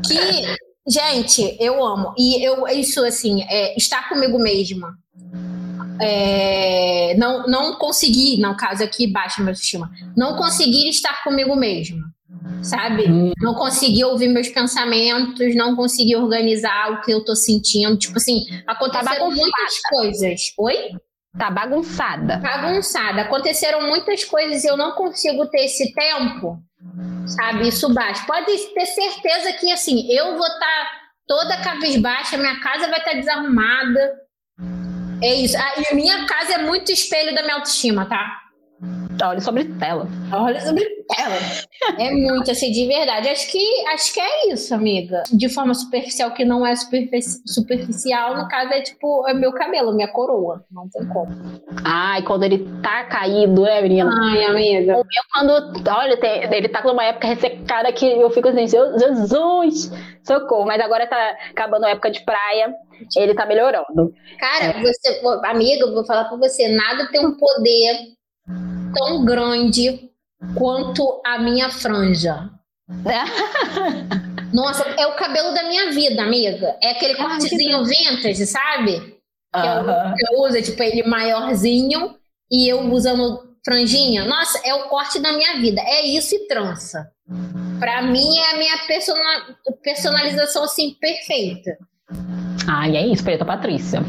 Que, 0.06 0.56
gente, 0.90 1.56
eu 1.60 1.84
amo. 1.84 2.14
E 2.16 2.42
eu, 2.42 2.66
isso, 2.68 3.04
assim, 3.04 3.42
é 3.42 3.76
estar 3.76 4.08
comigo 4.08 4.38
mesma. 4.38 4.94
É, 6.00 7.14
não, 7.18 7.46
não 7.46 7.74
conseguir, 7.76 8.38
no 8.38 8.56
caso 8.56 8.84
aqui, 8.84 9.06
baixa 9.06 9.40
minha 9.40 9.50
autoestima, 9.50 9.90
não 10.16 10.36
conseguir 10.36 10.88
estar 10.88 11.24
comigo 11.24 11.56
mesma 11.56 12.04
sabe? 12.62 13.08
Hum. 13.08 13.32
Não 13.38 13.54
consegui 13.54 14.04
ouvir 14.04 14.28
meus 14.28 14.48
pensamentos, 14.48 15.54
não 15.54 15.76
consegui 15.76 16.16
organizar 16.16 16.92
o 16.92 17.00
que 17.02 17.12
eu 17.12 17.24
tô 17.24 17.34
sentindo. 17.34 17.96
Tipo 17.96 18.16
assim, 18.18 18.44
aconteceram 18.66 19.30
muitas 19.30 19.80
coisas. 19.88 20.40
Oi? 20.58 20.76
Tá 21.38 21.50
bagunçada. 21.50 22.38
Bagunçada. 22.38 23.22
Aconteceram 23.22 23.82
muitas 23.82 24.24
coisas 24.24 24.64
e 24.64 24.66
eu 24.66 24.76
não 24.76 24.92
consigo 24.92 25.46
ter 25.46 25.66
esse 25.66 25.94
tempo, 25.94 26.58
sabe? 27.26 27.68
Isso 27.68 27.92
baixo. 27.94 28.26
Pode 28.26 28.46
ter 28.74 28.86
certeza 28.86 29.52
que, 29.52 29.72
assim, 29.72 30.10
eu 30.10 30.36
vou 30.36 30.46
estar 30.46 30.58
tá 30.58 30.90
toda 31.26 31.62
cabisbaixa, 31.62 32.36
minha 32.36 32.58
casa 32.60 32.88
vai 32.88 32.98
estar 32.98 33.12
tá 33.12 33.16
desarrumada. 33.16 34.14
É 35.22 35.34
isso. 35.34 35.56
Ah, 35.56 35.74
e 35.90 35.94
minha 35.94 36.26
casa 36.26 36.54
é 36.54 36.58
muito 36.58 36.90
espelho 36.90 37.34
da 37.34 37.42
minha 37.42 37.54
autoestima, 37.54 38.06
tá? 38.06 38.42
Olha 39.22 39.40
sobre 39.40 39.64
tela. 39.64 40.08
Olha 40.32 40.60
sobre 40.60 40.97
tela. 41.08 41.36
É 41.98 42.12
muito 42.12 42.50
assim, 42.50 42.70
de 42.70 42.86
verdade. 42.86 43.28
Acho 43.28 43.50
que, 43.50 43.86
acho 43.88 44.12
que 44.12 44.20
é 44.20 44.52
isso, 44.52 44.74
amiga. 44.74 45.22
De 45.32 45.48
forma 45.48 45.74
superficial, 45.74 46.32
que 46.32 46.44
não 46.44 46.66
é 46.66 46.74
superficial, 46.76 48.36
no 48.36 48.48
caso 48.48 48.72
é 48.72 48.82
tipo, 48.82 49.26
é 49.28 49.34
meu 49.34 49.52
cabelo, 49.52 49.94
minha 49.94 50.08
coroa. 50.08 50.64
Não 50.70 50.88
tem 50.88 51.06
como. 51.08 51.28
Ai, 51.84 52.22
quando 52.22 52.44
ele 52.44 52.68
tá 52.82 53.04
caído, 53.04 53.62
né, 53.62 53.80
menina? 53.80 54.10
Ai, 54.12 54.44
amiga. 54.44 54.92
Eu, 54.92 55.04
quando, 55.32 55.88
olha, 55.88 56.16
tem, 56.18 56.42
ele 56.54 56.68
tá 56.68 56.82
numa 56.82 57.04
época 57.04 57.26
ressecada 57.26 57.92
que 57.92 58.06
eu 58.06 58.30
fico 58.30 58.48
assim, 58.48 58.66
Jesus, 58.66 59.90
socorro. 60.22 60.66
Mas 60.66 60.80
agora 60.80 61.06
tá 61.06 61.36
acabando 61.50 61.86
a 61.86 61.90
época 61.90 62.10
de 62.10 62.20
praia. 62.20 62.74
Ele 63.16 63.34
tá 63.34 63.46
melhorando. 63.46 64.12
Cara, 64.38 64.64
é. 64.64 64.82
você, 64.82 65.20
amiga, 65.44 65.84
eu 65.84 65.94
vou 65.94 66.04
falar 66.04 66.24
pra 66.24 66.36
você, 66.36 66.68
nada 66.68 67.08
tem 67.10 67.24
um 67.24 67.36
poder 67.36 68.18
tão 68.94 69.24
grande 69.24 70.10
quanto 70.54 71.20
a 71.24 71.38
minha 71.38 71.70
franja. 71.70 72.50
Nossa, 74.52 74.82
é 74.98 75.06
o 75.06 75.16
cabelo 75.16 75.52
da 75.52 75.64
minha 75.64 75.92
vida, 75.92 76.22
amiga. 76.22 76.76
É 76.82 76.92
aquele 76.92 77.14
cortezinho 77.16 77.84
vintage, 77.84 78.46
sabe? 78.46 79.18
Que 79.52 79.60
eu, 79.60 80.34
eu 80.34 80.40
uso, 80.42 80.60
tipo, 80.62 80.82
ele 80.82 81.02
maiorzinho 81.02 82.16
e 82.50 82.68
eu 82.70 82.80
usando 82.92 83.48
franjinha. 83.64 84.24
Nossa, 84.24 84.60
é 84.64 84.74
o 84.74 84.88
corte 84.88 85.20
da 85.20 85.32
minha 85.32 85.58
vida. 85.58 85.80
É 85.82 86.06
isso 86.06 86.34
e 86.34 86.46
trança. 86.46 87.10
Pra 87.78 88.02
mim 88.02 88.38
é 88.38 88.54
a 88.54 88.58
minha 88.58 88.78
persona, 88.86 89.56
personalização 89.82 90.64
assim 90.64 90.94
perfeita. 91.00 91.76
Ah, 92.66 92.88
e 92.88 92.96
é 92.96 93.06
isso, 93.06 93.22
Preta 93.22 93.44
Patrícia. 93.44 94.00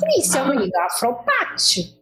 Patrícia, 0.00 0.42
amiga, 0.42 0.78
Afropate. 0.86 1.98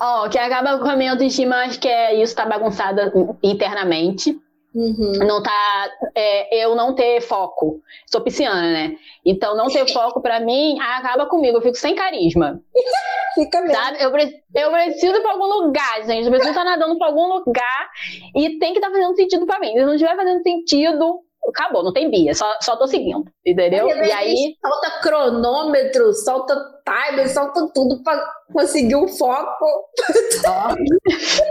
Ó, 0.00 0.28
que 0.28 0.38
acaba 0.38 0.78
com 0.78 0.88
a 0.88 0.96
minha 0.96 1.12
autoestima, 1.12 1.56
acho 1.64 1.78
que 1.78 1.88
é 1.88 2.20
isso, 2.20 2.34
tá 2.34 2.44
bagunçada 2.44 3.12
internamente. 3.42 4.36
Uhum. 4.74 5.12
Não 5.24 5.40
tá. 5.40 5.88
é, 6.16 6.64
eu 6.64 6.74
não 6.74 6.94
ter 6.96 7.20
foco. 7.20 7.80
Sou 8.10 8.20
pisciana, 8.20 8.72
né? 8.72 8.96
Então, 9.24 9.56
não 9.56 9.68
ter 9.68 9.86
foco 9.92 10.20
pra 10.20 10.40
mim 10.40 10.78
acaba 10.80 11.26
comigo. 11.26 11.58
Eu 11.58 11.62
fico 11.62 11.76
sem 11.76 11.94
carisma. 11.94 12.60
Fica 13.34 13.60
mesmo. 13.60 13.76
Sabe? 13.76 13.98
Eu, 14.00 14.10
eu 14.10 14.70
preciso 14.72 15.16
ir 15.16 15.22
pra 15.22 15.32
algum 15.32 15.46
lugar, 15.46 16.02
gente. 16.06 16.24
Eu 16.24 16.30
preciso 16.30 16.50
estar 16.50 16.64
nadando 16.64 16.96
pra 16.98 17.08
algum 17.08 17.26
lugar 17.26 17.90
e 18.36 18.58
tem 18.58 18.72
que 18.72 18.78
estar 18.78 18.90
fazendo 18.90 19.14
sentido 19.16 19.46
pra 19.46 19.58
mim. 19.58 19.72
Se 19.72 19.84
não 19.84 19.94
estiver 19.94 20.16
fazendo 20.16 20.42
sentido, 20.42 21.20
acabou, 21.48 21.82
não 21.82 21.92
tem 21.92 22.10
bia. 22.10 22.34
Só, 22.34 22.50
só 22.60 22.76
tô 22.76 22.86
seguindo. 22.86 23.24
Entendeu? 23.44 23.88
E 23.88 24.12
aí. 24.12 24.56
Solta 24.60 25.00
cronômetro, 25.00 26.12
solta 26.12 26.54
timer, 26.84 27.28
solta 27.28 27.68
tudo 27.74 28.02
pra 28.02 28.20
conseguir 28.52 28.96
um 28.96 29.08
foco. 29.08 29.66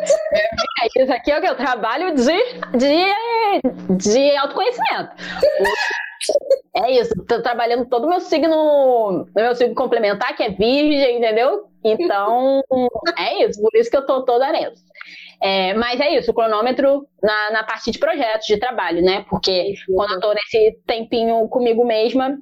É, 0.81 1.01
isso 1.01 1.13
aqui 1.13 1.31
é 1.31 1.37
o 1.37 1.41
que? 1.41 1.49
O 1.49 1.55
trabalho 1.55 2.13
de, 2.13 2.37
de, 2.77 3.97
de 3.97 4.37
autoconhecimento. 4.37 5.11
É 6.75 6.91
isso, 6.91 7.13
tô 7.27 7.41
trabalhando 7.41 7.85
todo 7.87 8.05
o 8.05 8.09
meu 8.09 8.19
signo, 8.19 9.27
meu 9.35 9.53
signo 9.55 9.75
complementar, 9.75 10.35
que 10.35 10.43
é 10.43 10.49
virgem, 10.49 11.17
entendeu? 11.17 11.65
Então, 11.83 12.63
é 13.17 13.45
isso, 13.45 13.61
por 13.61 13.69
isso 13.75 13.91
que 13.91 13.97
eu 13.97 14.05
tô 14.05 14.23
toda 14.23 14.51
nessa. 14.51 14.81
É, 15.43 15.73
mas 15.73 15.99
é 15.99 16.17
isso, 16.17 16.31
o 16.31 16.33
cronômetro 16.33 17.05
na, 17.21 17.51
na 17.51 17.63
parte 17.65 17.91
de 17.91 17.99
projetos, 17.99 18.47
de 18.47 18.57
trabalho, 18.57 19.01
né? 19.03 19.25
Porque 19.29 19.73
quando 19.93 20.13
eu 20.13 20.19
tô 20.21 20.33
nesse 20.33 20.79
tempinho 20.87 21.49
comigo 21.49 21.83
mesma, 21.85 22.37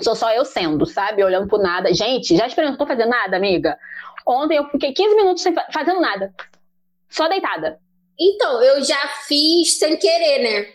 sou 0.00 0.16
só 0.16 0.32
eu 0.32 0.44
sendo, 0.44 0.84
sabe? 0.84 1.22
Olhando 1.22 1.46
pro 1.46 1.58
nada. 1.58 1.94
Gente, 1.94 2.36
já 2.36 2.46
experimentou 2.48 2.84
fazer 2.84 3.06
nada, 3.06 3.36
amiga? 3.36 3.78
Ontem 4.26 4.56
eu 4.56 4.68
fiquei 4.70 4.92
15 4.92 5.14
minutos 5.14 5.40
sem 5.42 5.54
fa- 5.54 5.68
fazendo 5.72 6.00
nada. 6.00 6.34
Só 7.08 7.28
deitada. 7.28 7.78
Então, 8.18 8.60
eu 8.60 8.82
já 8.82 8.98
fiz 9.28 9.78
sem 9.78 9.96
querer, 9.96 10.38
né? 10.42 10.66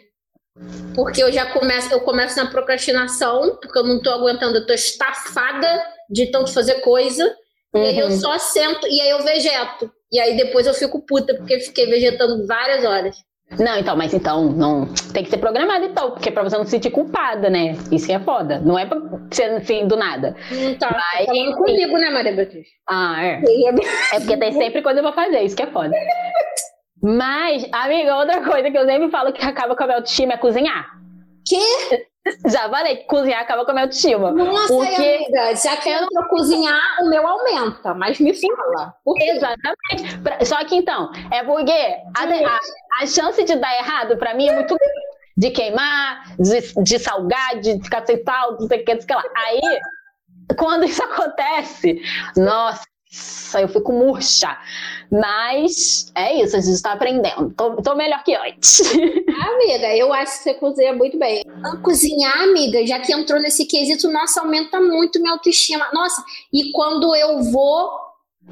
Porque 0.96 1.22
eu 1.22 1.32
já 1.34 1.52
começo, 1.52 1.94
eu 1.94 2.00
começo 2.00 2.38
na 2.42 2.50
procrastinação, 2.50 3.58
porque 3.62 3.78
eu 3.78 3.84
não 3.84 4.02
tô 4.02 4.10
aguentando, 4.12 4.58
eu 4.60 4.66
tô 4.66 4.72
estafada 4.74 5.86
de 6.10 6.32
tanto 6.32 6.54
fazer 6.54 6.76
coisa. 6.80 7.36
E 7.76 7.80
aí 7.80 8.00
eu 8.00 8.08
Uhum. 8.08 8.18
só 8.20 8.38
sento 8.40 8.88
e 8.88 9.02
aí 9.02 9.10
eu 9.10 9.22
vegeto. 9.24 9.92
E 10.12 10.20
aí 10.20 10.38
depois 10.38 10.66
eu 10.66 10.74
fico 10.74 11.06
puta, 11.06 11.36
porque 11.36 11.56
eu 11.56 11.60
fiquei 11.60 11.86
vegetando 11.86 12.46
várias 12.48 12.86
horas. 12.86 13.16
Não, 13.60 13.78
então, 13.78 13.96
mas 13.96 14.14
então, 14.14 14.52
não. 14.52 14.94
Tem 15.14 15.24
que 15.24 15.30
ser 15.30 15.38
programado, 15.38 15.86
então, 15.86 16.12
porque 16.12 16.30
é 16.30 16.32
pra 16.32 16.44
você 16.44 16.58
não 16.58 16.66
se 16.66 16.72
sentir 16.72 16.92
culpada, 16.92 17.50
né? 17.50 17.78
Isso 17.92 18.06
que 18.06 18.12
é 18.12 18.20
foda. 18.20 18.60
Não 18.60 18.78
é 18.78 18.86
pra 18.86 19.00
ser 19.32 19.44
assim 19.52 19.88
do 19.88 19.96
nada. 19.96 20.36
Não 20.52 20.76
tá 20.76 20.90
Vai. 20.90 21.26
falando 21.26 21.56
comigo, 21.56 21.98
né, 21.98 22.10
Maria 22.10 22.34
Beatriz? 22.34 22.68
Ah, 22.90 23.24
é. 23.24 23.42
É 24.14 24.20
porque 24.20 24.38
tem 24.38 24.52
sempre 24.52 24.82
coisa 24.82 25.02
pra 25.02 25.14
fazer, 25.14 25.44
isso 25.44 25.56
que 25.56 25.64
é 25.64 25.68
foda. 25.68 25.92
Mas, 27.02 27.66
amiga, 27.72 28.18
outra 28.18 28.44
coisa 28.44 28.70
que 28.70 28.78
eu 28.78 28.86
sempre 28.86 29.10
falo 29.10 29.32
que 29.32 29.46
acaba 29.46 29.76
com 29.76 29.84
a 29.84 29.88
minha 29.88 29.98
autoestima 29.98 30.34
é 30.34 30.38
cozinhar. 30.38 30.86
Quê? 31.48 32.06
Já 32.52 32.70
falei 32.70 32.98
que 32.98 33.04
cozinhar 33.06 33.42
acaba 33.42 33.64
com 33.66 33.72
a 33.72 33.74
minha 33.74 33.86
autoestima. 33.86 34.32
Nossa, 34.32 34.68
Porque- 34.74 34.96
amiga, 35.02 35.56
já 35.56 35.78
que 35.78 35.90
eu 35.90 36.08
pra 36.08 36.26
cozinhar, 36.30 36.82
o 37.02 37.10
meu 37.10 37.28
aumenta, 37.28 37.94
mas 37.94 38.20
me 38.20 38.34
fala. 38.34 38.94
Exatamente. 39.20 40.46
Só 40.46 40.64
que 40.66 40.76
então, 40.76 41.12
é 41.32 41.44
porque 41.44 41.72
a, 41.72 42.24
a- 42.24 42.60
a 43.04 43.08
chance 43.08 43.44
de 43.44 43.56
dar 43.56 43.76
errado 43.78 44.18
pra 44.18 44.34
mim 44.34 44.48
é 44.48 44.54
muito 44.56 44.76
grande. 44.76 45.18
De 45.40 45.52
queimar, 45.52 46.24
de, 46.40 46.84
de 46.84 46.98
salgar, 46.98 47.60
de 47.60 47.80
ficar 47.84 48.04
sem 48.08 48.24
sal, 48.24 48.54
não 48.60 48.68
sei 48.68 48.82
o 48.82 48.86
que, 48.86 48.94
não 48.96 49.02
sei 49.02 49.06
o 49.06 49.08
que 49.08 49.28
lá. 49.28 49.34
Aí, 49.46 49.62
quando 50.58 50.86
isso 50.86 51.04
acontece, 51.06 52.02
nossa, 52.36 52.84
eu 53.56 53.68
fico 53.68 53.92
murcha. 53.92 54.58
Mas 55.12 56.12
é 56.16 56.42
isso, 56.42 56.56
a 56.58 56.60
gente 56.60 56.82
tá 56.82 56.94
aprendendo. 56.94 57.54
Tô, 57.56 57.82
tô 57.82 57.96
melhor 57.96 58.24
que 58.24 58.36
antes. 58.36 58.82
Amiga, 58.92 59.96
eu 59.96 60.12
acho 60.14 60.38
que 60.38 60.44
você 60.44 60.54
cozinha 60.56 60.94
muito 60.94 61.18
bem. 61.18 61.44
Cozinhar, 61.82 62.42
amiga, 62.42 62.86
já 62.86 63.00
que 63.00 63.14
entrou 63.14 63.40
nesse 63.40 63.66
quesito, 63.66 64.12
nossa, 64.12 64.42
aumenta 64.42 64.80
muito 64.80 65.20
minha 65.20 65.34
autoestima. 65.34 65.88
Nossa, 65.94 66.22
e 66.54 66.72
quando 66.72 67.16
eu 67.16 67.44
vou, 67.44 67.90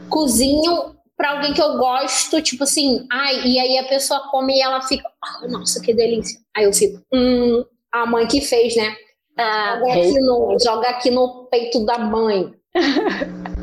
cozinho 0.09 0.95
pra 1.17 1.31
alguém 1.31 1.53
que 1.53 1.61
eu 1.61 1.77
gosto, 1.77 2.41
tipo 2.41 2.63
assim, 2.63 3.05
ai, 3.11 3.45
e 3.45 3.59
aí 3.59 3.77
a 3.77 3.87
pessoa 3.87 4.27
come 4.31 4.57
e 4.57 4.61
ela 4.61 4.81
fica, 4.81 5.09
ah, 5.23 5.47
nossa, 5.47 5.81
que 5.81 5.93
delícia. 5.93 6.39
Aí 6.55 6.65
eu 6.65 6.73
fico, 6.73 7.01
hum, 7.13 7.63
a 7.91 8.05
mãe 8.05 8.27
que 8.27 8.41
fez, 8.41 8.75
né? 8.75 8.95
Ah, 9.37 9.79
Joga 9.79 9.93
aqui 9.93 10.19
no, 10.19 10.57
joga 10.59 10.89
aqui 10.89 11.11
no 11.11 11.45
peito 11.45 11.85
da 11.85 11.97
mãe. 11.97 12.53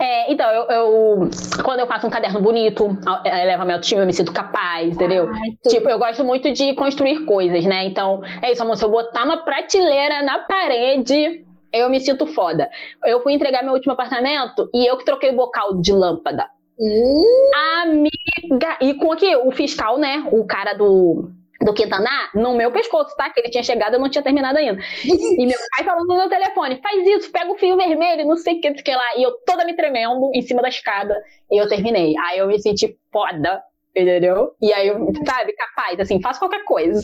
É, 0.00 0.32
então, 0.32 0.50
eu, 0.50 0.64
eu- 0.70 1.30
quando 1.64 1.80
eu 1.80 1.86
faço 1.86 2.06
um 2.06 2.10
caderno 2.10 2.40
bonito, 2.40 2.96
eleva 3.24 3.64
meu 3.64 3.74
autoestima, 3.76 4.02
eu 4.02 4.06
me 4.06 4.12
sinto 4.12 4.32
capaz, 4.32 4.88
entendeu? 4.94 5.28
Tu- 5.62 5.70
Tipo, 5.70 5.88
eu 5.88 5.98
gosto 5.98 6.24
muito 6.24 6.52
de 6.52 6.74
construir 6.74 7.24
coisas, 7.24 7.64
né? 7.64 7.84
Então, 7.84 8.22
é 8.42 8.52
isso, 8.52 8.62
amor. 8.62 8.76
Se 8.76 8.84
eu 8.84 8.90
botar 8.90 9.24
uma 9.24 9.38
prateleira 9.38 10.22
na 10.22 10.40
parede, 10.40 11.44
eu 11.72 11.88
me 11.88 12.00
sinto 12.00 12.26
foda. 12.26 12.68
Eu 13.04 13.22
fui 13.22 13.32
entregar 13.32 13.62
meu 13.62 13.72
último 13.74 13.92
apartamento 13.92 14.68
e 14.74 14.86
eu 14.86 14.96
que 14.96 15.04
troquei 15.04 15.30
o 15.30 15.36
bocal 15.36 15.80
de 15.80 15.92
lâmpada. 15.92 16.46
Hum, 16.78 17.50
Amiga! 17.82 18.78
E 18.80 18.94
com 18.94 19.12
aqui, 19.12 19.34
o 19.36 19.50
fiscal, 19.52 19.98
né? 19.98 20.24
O 20.32 20.44
cara 20.46 20.72
do. 20.74 21.30
Do 21.62 21.74
Quintaná, 21.74 22.30
no 22.34 22.54
meu 22.54 22.72
pescoço, 22.72 23.14
tá? 23.16 23.28
Que 23.28 23.40
ele 23.40 23.50
tinha 23.50 23.62
chegado, 23.62 23.92
eu 23.94 24.00
não 24.00 24.08
tinha 24.08 24.22
terminado 24.22 24.56
ainda. 24.58 24.80
E 25.04 25.44
meu 25.46 25.58
pai 25.76 25.84
falando 25.84 26.06
no 26.06 26.16
meu 26.16 26.28
telefone: 26.28 26.80
faz 26.82 27.06
isso, 27.06 27.30
pega 27.30 27.52
o 27.52 27.58
fio 27.58 27.76
vermelho, 27.76 28.26
não 28.26 28.36
sei 28.36 28.54
o 28.58 28.60
que, 28.62 28.72
que 28.72 28.94
lá. 28.94 29.16
E 29.18 29.22
eu 29.22 29.32
toda 29.44 29.64
me 29.66 29.76
tremendo 29.76 30.30
em 30.34 30.40
cima 30.40 30.62
da 30.62 30.68
escada. 30.70 31.14
E 31.50 31.60
eu 31.60 31.68
terminei. 31.68 32.14
Aí 32.18 32.38
eu 32.38 32.46
me 32.46 32.58
senti 32.58 32.96
foda, 33.12 33.62
entendeu? 33.94 34.52
E 34.62 34.72
aí 34.72 34.88
eu, 34.88 35.06
sabe, 35.26 35.52
capaz, 35.52 36.00
assim, 36.00 36.20
faço 36.22 36.38
qualquer 36.40 36.64
coisa. 36.64 37.02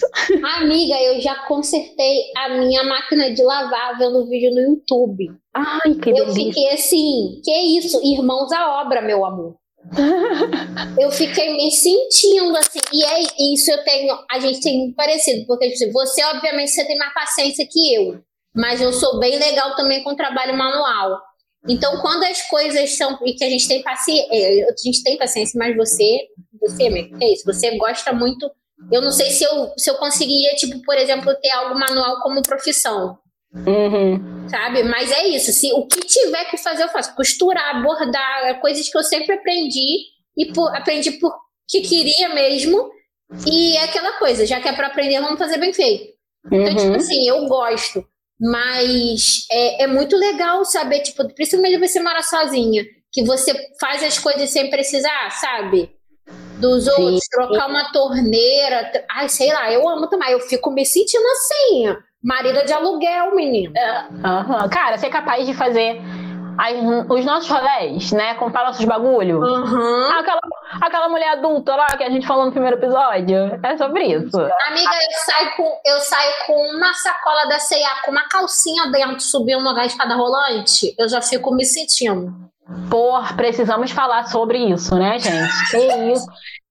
amiga, 0.56 0.94
eu 1.02 1.20
já 1.20 1.34
consertei 1.46 2.22
a 2.36 2.48
minha 2.50 2.82
máquina 2.84 3.32
de 3.32 3.42
lavar 3.42 3.98
vendo 3.98 4.26
vídeo 4.26 4.50
no 4.54 4.60
YouTube. 4.60 5.32
Ai, 5.54 5.94
que 6.02 6.10
Eu 6.10 6.26
delícia. 6.26 6.44
fiquei 6.44 6.72
assim, 6.72 7.40
que 7.44 7.78
isso, 7.78 8.00
irmãos 8.02 8.50
à 8.52 8.80
obra, 8.80 9.02
meu 9.02 9.24
amor. 9.24 9.56
eu 11.00 11.10
fiquei 11.10 11.52
me 11.52 11.70
sentindo 11.70 12.56
assim, 12.56 12.80
e 12.92 13.04
é 13.04 13.20
isso 13.54 13.70
eu 13.70 13.82
tenho, 13.84 14.16
a 14.30 14.38
gente 14.38 14.60
tem 14.60 14.92
parecido, 14.94 15.46
porque 15.46 15.70
tipo, 15.70 15.92
você 15.92 16.24
obviamente 16.24 16.70
você 16.70 16.84
tem 16.84 16.98
mais 16.98 17.14
paciência 17.14 17.66
que 17.70 17.94
eu, 17.94 18.20
mas 18.54 18.80
eu 18.80 18.92
sou 18.92 19.18
bem 19.18 19.38
legal 19.38 19.76
também 19.76 20.02
com 20.02 20.16
trabalho 20.16 20.56
manual. 20.56 21.20
Então, 21.68 22.00
quando 22.00 22.22
as 22.22 22.42
coisas 22.42 22.96
são 22.96 23.18
e 23.24 23.34
que 23.34 23.44
a 23.44 23.50
gente 23.50 23.66
tem 23.66 23.82
paciência, 23.82 24.28
a 24.30 24.74
gente 24.84 25.02
tem 25.02 25.18
paciência, 25.18 25.58
mas 25.58 25.76
você, 25.76 26.20
você, 26.60 26.86
amigo, 26.86 27.16
é 27.20 27.32
isso, 27.32 27.44
você 27.44 27.76
gosta 27.76 28.12
muito. 28.12 28.48
Eu 28.92 29.02
não 29.02 29.10
sei 29.10 29.30
se 29.30 29.42
eu, 29.42 29.72
se 29.76 29.90
eu 29.90 29.96
conseguiria, 29.96 30.54
tipo, 30.54 30.80
por 30.82 30.96
exemplo, 30.96 31.34
ter 31.40 31.50
algo 31.50 31.78
manual 31.78 32.20
como 32.22 32.42
profissão 32.42 33.18
Uhum. 33.66 34.48
sabe? 34.48 34.82
Mas 34.84 35.10
é 35.10 35.26
isso. 35.28 35.52
Se 35.52 35.72
o 35.72 35.86
que 35.86 36.00
tiver 36.00 36.44
que 36.46 36.56
fazer, 36.56 36.84
eu 36.84 36.88
faço. 36.88 37.14
Costurar, 37.14 37.82
bordar, 37.82 38.44
é 38.46 38.54
coisas 38.54 38.88
que 38.88 38.96
eu 38.96 39.02
sempre 39.02 39.34
aprendi 39.34 40.04
e 40.36 40.52
por, 40.52 40.74
aprendi 40.76 41.12
porque 41.12 41.80
queria 41.80 42.28
mesmo. 42.34 42.90
E 43.46 43.76
é 43.76 43.84
aquela 43.84 44.12
coisa, 44.18 44.46
já 44.46 44.60
que 44.60 44.68
é 44.68 44.72
para 44.72 44.86
aprender, 44.86 45.20
vamos 45.20 45.38
fazer 45.38 45.58
bem 45.58 45.72
feito. 45.72 46.14
Então, 46.46 46.68
tipo 46.76 46.82
Uhum. 46.90 46.94
assim, 46.96 47.28
eu 47.28 47.44
gosto. 47.46 48.06
Mas 48.40 49.46
é, 49.50 49.84
é 49.84 49.86
muito 49.86 50.16
legal 50.16 50.64
saber, 50.64 51.00
tipo, 51.00 51.26
principalmente 51.34 51.78
você 51.78 51.98
mora 52.00 52.22
sozinha, 52.22 52.84
que 53.12 53.24
você 53.24 53.52
faz 53.80 54.02
as 54.02 54.18
coisas 54.18 54.50
sem 54.50 54.70
precisar, 54.70 55.30
sabe? 55.30 55.90
Dos 56.60 56.84
Sim. 56.84 56.90
outros, 56.90 57.20
trocar 57.30 57.68
uma 57.68 57.90
torneira. 57.92 58.92
Ai, 59.10 59.28
sei 59.28 59.52
lá, 59.52 59.72
eu 59.72 59.88
amo 59.88 60.06
também. 60.08 60.30
Eu 60.32 60.40
fico 60.40 60.70
me 60.70 60.84
sentindo 60.86 61.24
assim, 61.26 61.96
ó, 62.26 62.34
marida 62.34 62.64
de 62.64 62.72
aluguel, 62.72 63.34
menino. 63.34 63.72
Aham. 64.24 64.68
Cara, 64.68 64.96
você 64.98 65.06
é 65.06 65.10
capaz 65.10 65.46
de 65.46 65.54
fazer 65.54 66.00
as- 66.58 67.06
os 67.10 67.24
nossos 67.24 67.48
rolés, 67.50 68.12
né? 68.12 68.34
Comprar 68.34 68.64
nossos 68.64 68.84
bagulho. 68.84 69.42
Aham. 69.44 70.10
Aquela, 70.18 70.40
aquela 70.80 71.08
mulher 71.08 71.30
adulta 71.32 71.76
lá 71.76 71.86
que 71.86 72.02
a 72.04 72.10
gente 72.10 72.26
falou 72.26 72.46
no 72.46 72.52
primeiro 72.52 72.76
episódio. 72.78 73.60
É 73.62 73.76
sobre 73.76 74.04
isso. 74.04 74.38
Amiga, 74.38 74.90
eu 74.94 75.18
saio 75.24 75.50
com, 75.56 75.80
eu 75.84 76.00
saio 76.00 76.32
com 76.46 76.76
uma 76.76 76.92
sacola 76.94 77.46
da 77.46 77.58
C&A, 77.58 78.02
com 78.04 78.10
uma 78.10 78.26
calcinha 78.28 78.90
dentro, 78.90 79.20
subindo 79.20 79.60
uma 79.60 79.84
escada 79.84 80.14
rolante, 80.14 80.94
eu 80.98 81.08
já 81.08 81.20
fico 81.20 81.54
me 81.54 81.64
sentindo. 81.64 82.32
Por, 82.90 83.36
precisamos 83.36 83.92
falar 83.92 84.24
sobre 84.26 84.58
isso, 84.58 84.96
né, 84.96 85.18
gente? 85.20 85.70
Que 85.70 85.76
isso. 86.12 86.26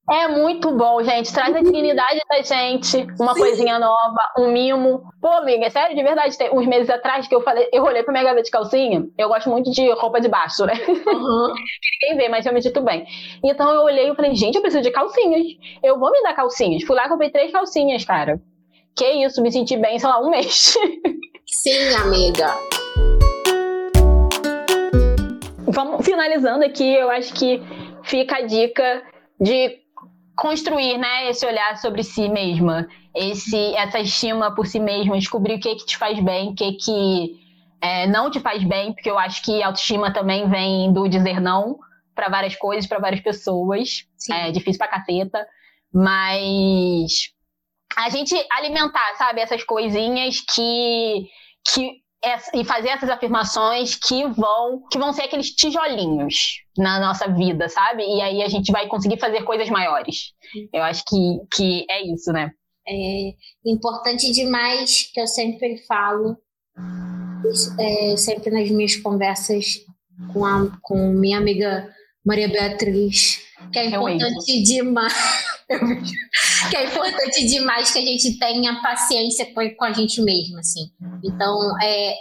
É 0.10 0.28
muito 0.28 0.72
bom, 0.72 1.02
gente. 1.04 1.34
Traz 1.34 1.56
a 1.56 1.62
dignidade 1.62 2.22
da 2.30 2.42
gente, 2.44 3.08
uma 3.20 3.34
Sim. 3.34 3.40
coisinha 3.40 3.80
nova, 3.80 4.22
um 4.38 4.52
mimo. 4.52 5.02
Pô, 5.20 5.30
amiga, 5.30 5.68
sério, 5.72 5.96
de 5.96 6.04
verdade, 6.04 6.38
tem 6.38 6.54
uns 6.54 6.68
meses 6.68 6.90
atrás 6.92 7.28
que 7.28 7.34
eu 7.34 7.42
falei, 7.42 7.68
eu 7.74 7.84
olhei 7.84 8.04
pra 8.04 8.12
minha 8.12 8.24
gaveta 8.24 8.44
de 8.44 8.52
calcinha. 8.52 9.04
Eu 9.18 9.28
gosto 9.30 9.50
muito 9.50 9.72
de 9.72 9.92
roupa 9.94 10.22
de 10.22 10.28
baixo, 10.28 10.64
né? 10.64 10.74
Uhum. 10.88 11.54
Ninguém 12.04 12.18
vê, 12.18 12.30
mas 12.30 12.46
eu 12.46 12.54
me 12.54 12.60
dito 12.60 12.82
bem. 12.82 13.04
Então 13.44 13.74
eu 13.74 13.82
olhei 13.82 14.12
e 14.12 14.16
falei, 14.16 14.36
gente, 14.36 14.56
eu 14.56 14.62
preciso 14.62 14.84
de 14.84 14.92
calcinhas. 14.92 15.44
Eu 15.82 16.00
vou 16.00 16.12
me 16.12 16.22
dar 16.22 16.36
calcinhas. 16.36 16.84
Fui 16.84 16.96
lá, 16.96 17.10
comprei 17.10 17.32
três 17.32 17.52
calcinhas, 17.52 18.06
cara. 18.06 18.40
Que 18.96 19.10
isso, 19.26 19.42
me 19.42 19.52
senti 19.52 19.76
bem, 19.76 19.98
sei 19.98 20.08
lá, 20.08 20.22
um 20.22 20.30
mês. 20.30 20.76
Sim, 21.50 21.96
amiga. 21.96 22.54
Vamos 25.68 26.06
finalizando 26.06 26.64
aqui, 26.64 26.94
eu 26.94 27.10
acho 27.10 27.34
que 27.34 27.60
fica 28.04 28.38
a 28.38 28.42
dica 28.42 29.02
de 29.40 29.85
construir, 30.36 30.98
né, 30.98 31.30
esse 31.30 31.46
olhar 31.46 31.78
sobre 31.78 32.04
si 32.04 32.28
mesma, 32.30 32.88
esse, 33.16 33.76
essa 33.76 34.00
estima 34.00 34.54
por 34.54 34.68
si 34.68 34.80
mesma, 34.80 35.18
descobrir 35.18 35.56
o 35.56 35.60
que 35.60 35.76
que 35.76 35.86
te 35.86 35.98
faz 35.98 36.20
bem, 36.20 36.50
o 36.50 36.56
que 36.56 36.74
que 36.74 37.40
é, 37.82 38.08
não 38.08 38.30
te 38.30 38.40
faz 38.40 38.64
bem, 38.64 38.94
porque 38.94 39.10
eu 39.10 39.18
acho 39.18 39.44
que 39.44 39.64
autoestima 39.64 40.12
também 40.12 40.50
vem 40.50 40.92
do 40.92 41.08
dizer 41.08 41.40
não 41.40 41.78
para 42.14 42.30
várias 42.30 42.56
coisas, 42.56 42.88
para 42.88 43.00
várias 43.00 43.22
pessoas. 43.22 44.08
Sim. 44.18 44.34
É 44.34 44.52
difícil 44.52 44.80
pra 44.80 44.88
caceta, 44.88 45.46
mas 45.94 47.32
a 47.96 48.10
gente 48.10 48.36
alimentar, 48.52 49.16
sabe, 49.18 49.42
essas 49.42 49.64
coisinhas 49.64 50.42
que 50.42 51.30
que 51.74 52.05
e 52.54 52.64
fazer 52.64 52.90
essas 52.90 53.10
afirmações 53.10 53.96
que 53.96 54.28
vão 54.28 54.82
que 54.92 54.98
vão 54.98 55.14
ser 55.14 55.24
aqueles 55.24 55.52
tijolinhos 55.52 56.62
na 56.78 57.00
nossa 57.00 57.28
vida, 57.28 57.70
sabe? 57.70 58.04
E 58.04 58.22
aí 58.22 58.42
a 58.42 58.48
gente 58.48 58.72
vai 58.72 58.88
conseguir 58.88 59.20
fazer 59.20 59.44
coisas 59.44 59.70
maiores. 59.70 60.34
Eu 60.74 60.84
acho 60.84 61.04
que, 61.08 61.40
que 61.54 61.86
é 61.90 62.02
isso, 62.06 62.32
né? 62.32 62.52
É 62.88 63.34
importante 63.66 64.32
demais 64.32 65.10
que 65.12 65.20
eu 65.20 65.28
sempre 65.28 65.78
falo, 65.88 66.38
é, 67.80 68.16
sempre 68.18 68.52
nas 68.52 68.70
minhas 68.70 68.96
conversas 68.96 69.80
com, 70.32 70.46
a, 70.46 70.72
com 70.82 71.10
minha 71.10 71.38
amiga 71.38 71.92
Maria 72.24 72.48
Beatriz, 72.48 73.45
que 73.72 73.80
é 73.80 73.86
importante 73.86 74.64
demais. 74.64 75.14
que 76.70 76.78
é 76.78 76.86
importante 76.86 77.48
demais 77.48 77.92
que 77.92 78.00
a 78.00 78.02
gente 78.02 78.38
tenha 78.38 78.82
paciência 78.82 79.46
com, 79.54 79.70
com 79.76 79.86
a 79.86 79.94
gente 79.94 80.22
mesmo, 80.22 80.60
assim. 80.60 80.92
Então, 81.24 81.58
é, 81.82 82.16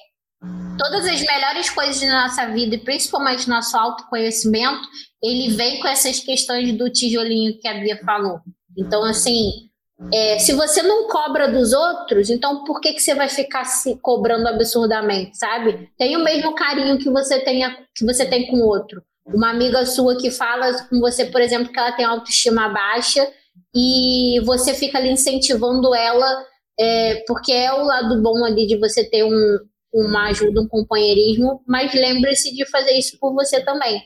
todas 0.78 1.07
as 1.07 1.20
melhores 1.22 1.70
coisas 1.70 2.01
da 2.01 2.22
nossa 2.22 2.47
vida, 2.49 2.74
e 2.74 2.78
principalmente 2.78 3.49
nosso 3.49 3.76
autoconhecimento, 3.76 4.87
ele 5.22 5.55
vem 5.55 5.80
com 5.80 5.89
essas 5.89 6.20
questões 6.20 6.76
do 6.76 6.91
tijolinho 6.91 7.59
que 7.59 7.68
a 7.68 7.74
Bia 7.74 8.01
falou. 8.05 8.41
Então, 8.76 9.05
assim, 9.05 9.70
é, 10.12 10.39
se 10.39 10.53
você 10.53 10.82
não 10.82 11.09
cobra 11.09 11.51
dos 11.51 11.72
outros, 11.72 12.28
então 12.28 12.64
por 12.64 12.80
que, 12.80 12.93
que 12.93 13.01
você 13.01 13.14
vai 13.14 13.28
ficar 13.28 13.64
se 13.64 13.97
cobrando 14.01 14.49
absurdamente, 14.49 15.37
sabe? 15.37 15.89
Tem 15.97 16.16
o 16.16 16.24
mesmo 16.24 16.55
carinho 16.55 16.99
que 16.99 17.09
você, 17.09 17.41
tenha, 17.41 17.76
que 17.95 18.05
você 18.05 18.26
tem 18.26 18.47
com 18.49 18.57
o 18.57 18.66
outro. 18.66 19.03
Uma 19.27 19.51
amiga 19.51 19.87
sua 19.87 20.18
que 20.18 20.31
fala 20.31 20.87
com 20.89 21.01
você, 21.01 21.27
por 21.27 21.41
exemplo, 21.41 21.72
que 21.72 21.79
ela 21.79 21.93
tem 21.93 22.05
autoestima 22.05 22.68
baixa 22.68 23.27
e 23.75 24.41
você 24.45 24.75
fica 24.75 24.99
ali 24.99 25.11
incentivando 25.11 25.95
ela, 25.95 26.45
é, 26.79 27.25
porque 27.27 27.53
é 27.53 27.72
o 27.72 27.85
lado 27.85 28.22
bom 28.22 28.45
ali 28.45 28.66
de 28.66 28.77
você 28.77 29.03
ter 29.03 29.25
um, 29.25 29.59
uma 29.93 30.29
ajuda, 30.29 30.61
um 30.61 30.68
companheirismo, 30.68 31.62
mas 31.66 31.95
lembre-se 31.95 32.55
de 32.55 32.66
fazer 32.66 32.93
isso 32.93 33.18
por 33.18 33.33
você 33.33 33.61
também. 33.64 34.03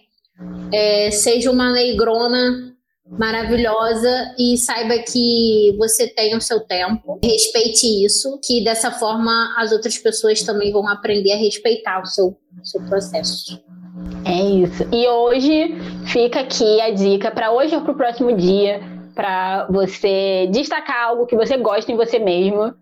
É, 0.72 1.10
seja 1.10 1.50
uma 1.50 1.72
negrona 1.72 2.76
maravilhosa 3.10 4.34
e 4.38 4.56
saiba 4.58 4.98
que 4.98 5.74
você 5.78 6.06
tem 6.06 6.36
o 6.36 6.40
seu 6.40 6.60
tempo. 6.60 7.18
Respeite 7.22 8.04
isso, 8.04 8.38
que 8.44 8.62
dessa 8.62 8.90
forma 8.92 9.54
as 9.56 9.72
outras 9.72 9.96
pessoas 9.98 10.42
também 10.42 10.70
vão 10.70 10.86
aprender 10.86 11.32
a 11.32 11.36
respeitar 11.36 12.02
o 12.02 12.06
seu, 12.06 12.36
seu 12.62 12.82
processo. 12.84 13.60
Isso. 14.68 14.86
E 14.92 15.08
hoje 15.08 15.76
fica 16.06 16.40
aqui 16.40 16.80
a 16.80 16.90
dica 16.90 17.30
para 17.30 17.50
hoje 17.50 17.74
ou 17.74 17.82
para 17.82 17.92
o 17.92 17.96
próximo 17.96 18.36
dia, 18.36 18.80
para 19.14 19.66
você 19.70 20.48
destacar 20.50 21.08
algo 21.08 21.26
que 21.26 21.36
você 21.36 21.56
gosta 21.56 21.90
em 21.90 21.96
você 21.96 22.18
mesmo. 22.18 22.74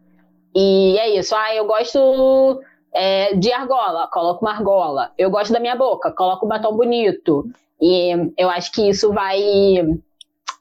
E 0.54 0.98
é 0.98 1.18
isso. 1.18 1.34
Ah, 1.34 1.54
eu 1.54 1.66
gosto 1.66 2.60
é, 2.94 3.34
de 3.34 3.52
argola, 3.52 4.08
coloco 4.08 4.44
uma 4.44 4.52
argola. 4.52 5.12
Eu 5.16 5.30
gosto 5.30 5.52
da 5.52 5.60
minha 5.60 5.76
boca, 5.76 6.10
coloco 6.10 6.46
um 6.46 6.48
batom 6.48 6.76
bonito. 6.76 7.46
E 7.80 8.32
eu 8.36 8.48
acho 8.48 8.72
que 8.72 8.88
isso 8.88 9.12
vai 9.12 9.38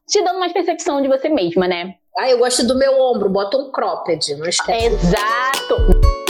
te 0.07 0.21
dando 0.23 0.39
mais 0.39 0.53
percepção 0.53 1.01
de 1.01 1.07
você 1.07 1.29
mesma, 1.29 1.67
né? 1.67 1.95
Ah, 2.17 2.29
eu 2.29 2.37
gosto 2.37 2.65
do 2.65 2.77
meu 2.77 2.99
ombro, 2.99 3.29
bota 3.29 3.57
um 3.57 3.71
cropped, 3.71 4.35
não 4.35 4.45
esquece. 4.45 4.85
Exato! 4.85 6.24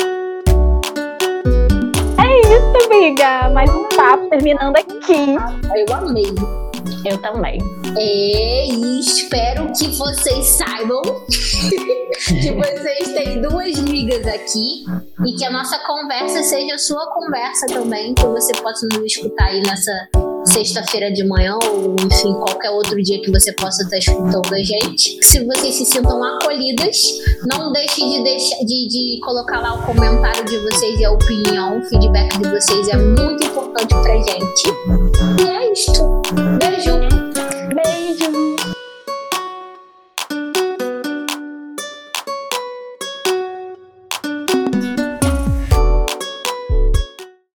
Isso, 2.75 2.91
amiga! 2.91 3.49
Mais 3.53 3.69
um 3.73 3.87
papo 3.95 4.29
terminando 4.29 4.75
aqui. 4.75 5.35
Eu 5.73 5.95
amei. 5.95 6.25
Eu 7.05 7.17
também. 7.21 7.59
É, 7.97 8.67
e 8.67 8.99
espero 8.99 9.71
que 9.71 9.87
vocês 9.97 10.45
saibam 10.45 11.01
que 11.29 12.51
vocês 12.51 13.13
têm 13.13 13.41
duas 13.41 13.79
migas 13.79 14.27
aqui 14.27 14.83
e 15.25 15.35
que 15.37 15.45
a 15.45 15.51
nossa 15.51 15.79
conversa 15.79 16.43
seja 16.43 16.75
a 16.75 16.77
sua 16.77 17.05
conversa 17.13 17.65
também, 17.67 18.13
que 18.13 18.25
você 18.25 18.51
possa 18.61 18.85
nos 18.91 19.05
escutar 19.05 19.45
aí 19.45 19.61
nessa 19.61 20.09
sexta-feira 20.45 21.11
de 21.11 21.25
manhã 21.27 21.57
ou 21.63 21.95
enfim, 21.99 22.33
qualquer 22.33 22.69
outro 22.71 23.01
dia 23.01 23.21
que 23.21 23.31
você 23.31 23.51
possa 23.53 23.83
estar 23.83 23.97
escutando 23.97 24.53
a 24.53 24.63
gente. 24.63 25.17
Se 25.21 25.43
vocês 25.43 25.75
se 25.75 25.85
sintam 25.85 26.23
acolhidas, 26.23 27.01
não 27.45 27.71
deixe 27.71 28.01
de, 28.01 28.23
deixar, 28.23 28.57
de, 28.57 28.87
de 28.87 29.19
colocar 29.23 29.59
lá 29.59 29.75
o 29.75 29.85
comentário 29.85 30.45
de 30.45 30.57
vocês 30.59 30.99
e 30.99 31.05
a 31.05 31.11
opinião, 31.11 31.79
o 31.79 31.83
feedback 31.85 32.37
de 32.37 32.49
vocês 32.49 32.87
é 32.89 32.97
muito 32.97 33.43
importante 33.43 33.95
pra 34.01 34.15
gente. 34.15 34.69
E 35.41 35.49
é 35.49 35.71
isto. 35.71 36.21
Beijo! 36.59 36.99
Beijo! 37.73 38.04